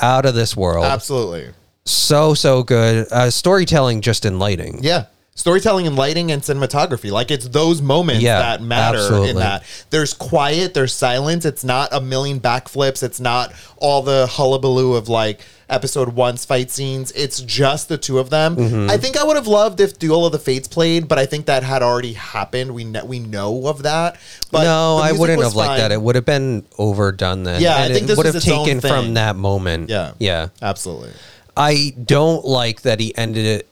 out 0.00 0.26
of 0.26 0.34
this 0.34 0.56
world. 0.56 0.84
Absolutely. 0.84 1.50
So 1.84 2.34
so 2.34 2.62
good. 2.62 3.06
Uh, 3.10 3.30
storytelling 3.30 4.00
just 4.00 4.24
in 4.24 4.38
lighting. 4.38 4.80
Yeah. 4.82 5.06
Storytelling 5.34 5.86
and 5.86 5.96
lighting 5.96 6.30
and 6.32 6.42
cinematography. 6.42 7.10
Like 7.10 7.30
it's 7.30 7.48
those 7.48 7.80
moments 7.80 8.22
Yeah, 8.22 8.40
that 8.40 8.62
matter 8.62 8.98
absolutely. 8.98 9.30
in 9.30 9.36
that. 9.36 9.64
There's 9.88 10.12
quiet, 10.12 10.74
there's 10.74 10.92
silence. 10.92 11.46
It's 11.46 11.64
not 11.64 11.88
a 11.92 12.00
million 12.00 12.40
backflips. 12.40 13.02
It's 13.02 13.20
not 13.20 13.54
all 13.78 14.02
the 14.02 14.26
hullabaloo 14.26 14.94
of 14.96 15.08
like 15.08 15.40
episode 15.70 16.10
one's 16.10 16.44
fight 16.44 16.70
scenes. 16.70 17.12
It's 17.12 17.40
just 17.40 17.88
the 17.88 17.96
two 17.96 18.18
of 18.18 18.28
them. 18.30 18.56
Mm-hmm. 18.56 18.90
I 18.90 18.96
think 18.96 19.16
I 19.16 19.24
would 19.24 19.36
have 19.36 19.46
loved 19.46 19.80
if 19.80 19.98
Duel 19.98 20.26
of 20.26 20.32
the 20.32 20.38
Fates 20.38 20.68
played, 20.68 21.08
but 21.08 21.18
I 21.18 21.26
think 21.26 21.46
that 21.46 21.62
had 21.62 21.82
already 21.82 22.12
happened. 22.14 22.74
We 22.74 22.84
know, 22.84 23.04
we 23.04 23.18
know 23.20 23.66
of 23.66 23.82
that. 23.84 24.18
But 24.50 24.64
no, 24.64 24.96
I 24.98 25.12
wouldn't 25.12 25.42
have 25.42 25.54
liked 25.54 25.78
that. 25.80 25.92
It 25.92 26.02
would 26.02 26.14
have 26.16 26.24
been 26.26 26.66
overdone 26.78 27.44
then. 27.44 27.62
Yeah, 27.62 27.76
I 27.78 27.88
think 27.88 28.04
it 28.04 28.06
this 28.08 28.16
would 28.16 28.26
have 28.26 28.42
taken 28.42 28.80
from 28.80 29.14
that 29.14 29.36
moment. 29.36 29.88
Yeah. 29.88 30.12
Yeah. 30.18 30.48
Absolutely. 30.60 31.12
I 31.56 31.94
don't 32.04 32.44
like 32.44 32.82
that 32.82 33.00
he 33.00 33.16
ended 33.16 33.46
it. 33.46 33.68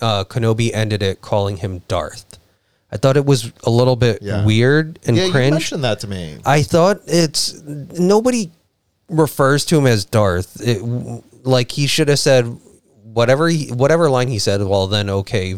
Uh, 0.00 0.24
Kenobi 0.24 0.70
ended 0.74 1.02
it 1.02 1.20
calling 1.20 1.58
him 1.58 1.82
Darth. 1.88 2.38
I 2.90 2.96
thought 2.98 3.16
it 3.16 3.24
was 3.24 3.52
a 3.64 3.70
little 3.70 3.96
bit 3.96 4.20
Yeah. 4.20 4.44
weird 4.44 4.98
and 5.06 5.16
Yeah, 5.16 5.26
you 5.26 5.30
cringe. 5.32 5.52
mentioned 5.52 5.84
that 5.84 6.00
to 6.00 6.06
me. 6.08 6.38
I 6.44 6.62
thought 6.62 7.00
it's 7.06 7.54
nobody 7.62 8.50
refers 9.08 9.64
to 9.66 9.78
him 9.78 9.86
as 9.86 10.04
Darth. 10.04 10.60
It, 10.60 10.82
like 11.42 11.72
he 11.72 11.86
should 11.86 12.08
have 12.08 12.18
said 12.18 12.44
whatever 13.02 13.48
he, 13.48 13.68
whatever 13.68 14.08
line 14.08 14.28
he 14.28 14.38
said. 14.38 14.62
Well, 14.62 14.86
then 14.86 15.10
okay, 15.10 15.56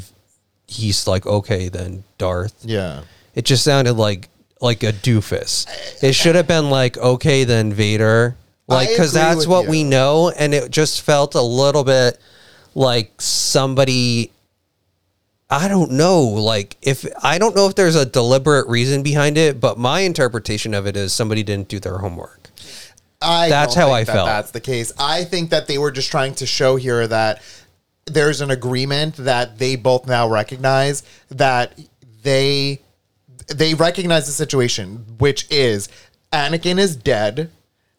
he's 0.67 1.07
like 1.07 1.27
okay, 1.27 1.69
then 1.69 2.05
Darth. 2.19 2.55
Yeah. 2.65 3.03
It 3.35 3.45
just 3.45 3.65
sounded 3.65 3.95
like 3.95 4.29
like 4.61 4.83
a 4.83 4.93
doofus. 4.93 5.67
It 6.03 6.15
should 6.15 6.35
have 6.35 6.47
been 6.47 6.71
like 6.71 6.97
okay, 6.97 7.45
then 7.45 7.73
Vader. 7.73 8.37
Like 8.67 8.89
because 8.89 9.13
that's 9.13 9.47
what 9.47 9.65
you. 9.65 9.71
we 9.71 9.85
know, 9.85 10.31
and 10.31 10.55
it 10.55 10.71
just 10.71 11.03
felt 11.03 11.35
a 11.35 11.43
little 11.43 11.85
bit 11.85 12.19
like 12.75 13.21
somebody. 13.21 14.31
I 15.51 15.69
don't 15.69 15.93
know. 15.93 16.23
Like, 16.23 16.79
if 16.81 17.07
I 17.23 17.37
don't 17.39 17.55
know 17.55 17.69
if 17.69 17.75
there's 17.75 17.95
a 17.95 18.07
deliberate 18.07 18.67
reason 18.67 19.03
behind 19.03 19.37
it, 19.37 19.61
but 19.61 19.79
my 19.79 20.01
interpretation 20.01 20.73
of 20.73 20.87
it 20.87 20.97
is 20.97 21.13
somebody 21.13 21.43
didn't 21.43 21.69
do 21.69 21.79
their 21.79 21.99
homework. 21.99 22.51
I 23.25 23.49
That's 23.49 23.75
how 23.75 23.87
think 23.87 23.95
I 23.97 24.05
that 24.05 24.13
felt. 24.13 24.27
That's 24.27 24.51
the 24.51 24.61
case. 24.61 24.93
I 24.99 25.25
think 25.25 25.51
that 25.51 25.67
they 25.67 25.79
were 25.79 25.91
just 25.91 26.11
trying 26.11 26.35
to 26.37 26.47
show 26.47 26.77
here 26.77 27.07
that 27.07 27.43
there's 28.07 28.41
an 28.41 28.51
agreement 28.51 29.17
that 29.17 29.59
they 29.59 29.77
both 29.77 30.07
now 30.07 30.29
recognize 30.29 31.03
that 31.31 31.79
they 32.23 32.81
they 33.49 33.75
recognize 33.75 34.27
the 34.27 34.33
situation, 34.33 35.05
which 35.19 35.47
is 35.51 35.89
Anakin 36.33 36.79
is 36.79 36.97
dead 36.97 37.51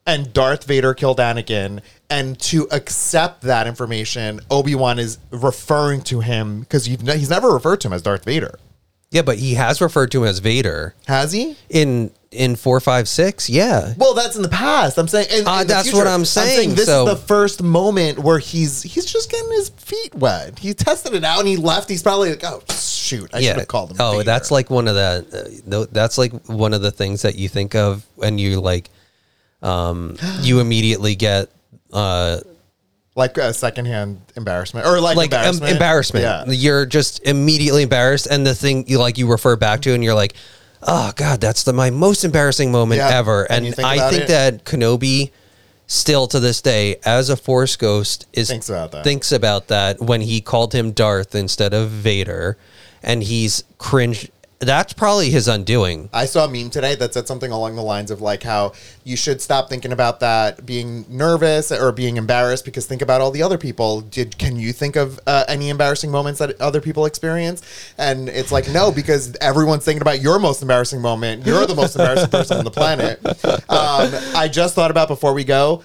and 0.07 0.31
Darth 0.33 0.65
Vader 0.65 0.93
killed 0.93 1.17
Anakin. 1.17 1.81
And 2.09 2.39
to 2.41 2.67
accept 2.71 3.41
that 3.41 3.65
information, 3.67 4.39
Obi 4.51 4.75
Wan 4.75 4.99
is 4.99 5.17
referring 5.31 6.01
to 6.03 6.19
him 6.19 6.59
because 6.61 6.85
he's 6.85 7.29
never 7.29 7.49
referred 7.51 7.81
to 7.81 7.87
him 7.87 7.93
as 7.93 8.03
Darth 8.03 8.25
Vader, 8.25 8.59
Yeah, 9.11 9.23
but 9.23 9.39
he 9.39 9.55
has 9.55 9.81
referred 9.81 10.11
to 10.11 10.23
him 10.23 10.29
as 10.29 10.37
Vader 10.39 10.93
has 11.07 11.31
he? 11.31 11.57
in 11.69 12.11
in 12.35 12.55
four, 12.55 12.79
five, 12.79 13.07
six. 13.07 13.49
Yeah, 13.49 13.93
Well, 13.97 14.13
that's 14.13 14.35
in 14.35 14.41
the 14.41 14.49
past. 14.49 14.97
I'm 14.97 15.07
saying. 15.07 15.27
in- 15.31 15.47
Uh, 15.47 15.63
that's 15.63 15.83
future. 15.87 15.97
what 15.97 16.07
I'm 16.07 16.25
saying, 16.25 16.75
this 16.75 16.85
so- 16.85 17.07
is 17.07 17.13
the 17.13 17.25
first 17.27 17.63
moment 17.63 18.19
where 18.19 18.39
he's 18.39 18.83
he's 18.83 19.05
just 19.05 19.31
getting 19.31 19.51
his 19.51 19.69
feet 19.69 20.13
wet. 20.15 20.59
He 20.59 20.73
tested 20.73 21.13
it 21.13 21.23
out 21.23 21.39
and 21.39 21.47
he 21.47 21.57
left. 21.57 21.89
He's 21.89 22.03
probably 22.03 22.29
like, 22.31 22.43
oh 22.43 22.61
shoot, 22.71 23.29
I 23.33 23.41
should 23.41 23.57
have 23.57 23.67
called 23.67 23.91
him. 23.91 23.97
Oh, 23.99 24.11
Vader." 24.13 24.23
that's 24.25 24.51
like 24.51 24.69
one 24.69 24.87
of 24.87 24.95
the 24.95 25.59
uh, 25.71 25.85
that's 25.91 26.17
like 26.17 26.31
one 26.47 26.73
of 26.73 26.81
the 26.81 26.91
things 26.91 27.21
that 27.23 27.35
you 27.35 27.47
think 27.49 27.73
of 27.75 28.05
when 28.15 28.37
you 28.37 28.59
like 28.61 28.89
um 29.61 30.17
you 30.41 30.59
immediately 30.59 31.15
get 31.15 31.49
uh 31.93 32.37
like 33.17 33.37
a 33.37 33.53
secondhand 33.53 34.19
embarrassment 34.35 34.85
or 34.85 34.99
like, 34.99 35.15
like 35.15 35.31
em- 35.33 35.39
embarrassment. 35.63 35.71
embarrassment. 35.71 36.23
Yeah. 36.23 36.43
You're 36.53 36.85
just 36.85 37.23
immediately 37.25 37.83
embarrassed 37.83 38.27
and 38.29 38.45
the 38.45 38.53
thing 38.53 38.83
you 38.89 38.99
like 38.99 39.17
you 39.17 39.31
refer 39.31 39.55
back 39.55 39.81
to 39.83 39.93
and 39.93 40.03
you're 40.03 40.13
like, 40.13 40.33
"Oh 40.85 41.11
god, 41.15 41.41
that's 41.41 41.63
the 41.63 41.73
my 41.73 41.89
most 41.89 42.23
embarrassing 42.23 42.71
moment 42.71 42.99
Yeah, 42.99 43.09
ever." 43.09 43.43
and 43.51 43.65
And, 43.65 43.75
think 43.75 43.87
I 43.87 44.09
think 44.09 44.23
it. 44.23 44.27
that 44.29 44.63
Kenobi 44.65 45.31
still 45.87 46.27
to 46.27 46.39
this 46.39 46.61
day 46.61 46.95
as 47.05 47.29
a 47.29 47.35
force 47.37 47.75
ghost 47.75 48.25
is 48.33 48.49
Thinks 48.49 48.69
about 48.69 48.91
that. 48.91 49.03
thinks 49.03 49.31
about 49.31 49.67
that 49.67 50.01
when 50.01 50.21
he 50.21 50.41
called 50.41 50.73
him 50.73 50.91
Darth 50.91 51.35
instead 51.35 51.73
of 51.73 51.89
Vader 51.89 52.57
and 53.03 53.21
he's 53.23 53.63
cringe 53.77 54.29
that's 54.59 54.93
probably 54.93 55.29
his 55.29 55.47
undoing. 55.47 56.09
I 56.13 56.25
saw 56.25 56.45
a 56.45 56.47
meme 56.47 56.69
today 56.69 56.95
that 56.95 57.13
said 57.13 57.27
something 57.27 57.51
along 57.51 57.75
the 57.75 57.81
lines 57.83 58.09
of 58.09 58.21
like 58.21 58.43
how 58.43 58.73
you 59.03 59.17
should 59.17 59.41
stop 59.41 59.69
thinking 59.69 59.91
about 59.91 60.21
that 60.21 60.65
being 60.65 61.05
nervous 61.09 61.71
or 61.71 61.91
being 61.91 62.17
embarrassed 62.17 62.65
because 62.65 62.85
think 62.85 63.01
about 63.01 63.21
all 63.21 63.31
the 63.31 63.43
other 63.43 63.57
people. 63.57 64.01
Did 64.01 64.37
can 64.37 64.55
you 64.57 64.71
think 64.71 64.95
of 64.95 65.19
uh, 65.27 65.43
any 65.47 65.69
embarrassing 65.69 66.09
moments 66.09 66.39
that 66.39 66.59
other 66.61 66.81
people 66.81 67.05
experience? 67.05 67.61
And 67.97 68.29
it's 68.29 68.51
like 68.51 68.69
no, 68.69 68.91
because 68.91 69.35
everyone's 69.41 69.83
thinking 69.83 70.01
about 70.01 70.21
your 70.21 70.39
most 70.39 70.61
embarrassing 70.61 71.01
moment. 71.01 71.45
You're 71.45 71.65
the 71.65 71.75
most 71.75 71.95
embarrassing 71.95 72.29
person 72.29 72.57
on 72.57 72.63
the 72.63 72.71
planet. 72.71 73.19
Um, 73.69 74.11
I 74.35 74.47
just 74.51 74.75
thought 74.75 74.91
about 74.91 75.07
before 75.07 75.33
we 75.33 75.43
go. 75.43 75.83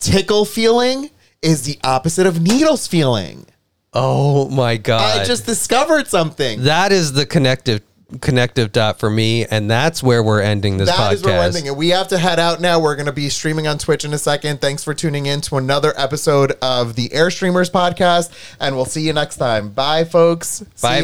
Tickle 0.00 0.44
feeling 0.44 1.10
is 1.40 1.62
the 1.62 1.78
opposite 1.82 2.26
of 2.26 2.40
needles 2.42 2.86
feeling. 2.86 3.46
Oh 3.94 4.48
my 4.48 4.76
god. 4.76 5.20
I 5.20 5.24
just 5.24 5.46
discovered 5.46 6.08
something. 6.08 6.62
that 6.62 6.92
is 6.92 7.12
the 7.12 7.26
connective 7.26 7.82
connective 8.20 8.72
dot 8.72 8.98
for 8.98 9.08
me, 9.10 9.44
and 9.46 9.70
that's 9.70 10.02
where 10.02 10.22
we're 10.22 10.40
ending 10.40 10.76
this 10.76 10.88
That 10.88 10.96
podcast. 10.96 11.12
is 11.14 11.22
where 11.24 11.38
we're 11.38 11.44
ending 11.46 11.66
it. 11.66 11.76
We 11.76 11.88
have 11.90 12.08
to 12.08 12.18
head 12.18 12.38
out 12.38 12.60
now. 12.60 12.78
We're 12.80 12.96
going 12.96 13.06
to 13.06 13.12
be 13.12 13.28
streaming 13.28 13.66
on 13.66 13.78
Twitch 13.78 14.04
in 14.04 14.12
a 14.12 14.18
second. 14.18 14.60
Thanks 14.60 14.84
for 14.84 14.94
tuning 14.94 15.26
in 15.26 15.40
to 15.42 15.56
another 15.56 15.92
episode 15.96 16.52
of 16.62 16.94
the 16.96 17.12
Air 17.12 17.30
Streamers 17.30 17.70
podcast, 17.70 18.30
and 18.60 18.76
we'll 18.76 18.84
see 18.84 19.02
you 19.02 19.12
next 19.12 19.36
time. 19.36 19.70
Bye, 19.70 20.04
folks. 20.04 20.60
Bye, 20.80 21.02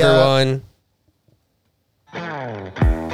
everyone. 2.15 3.08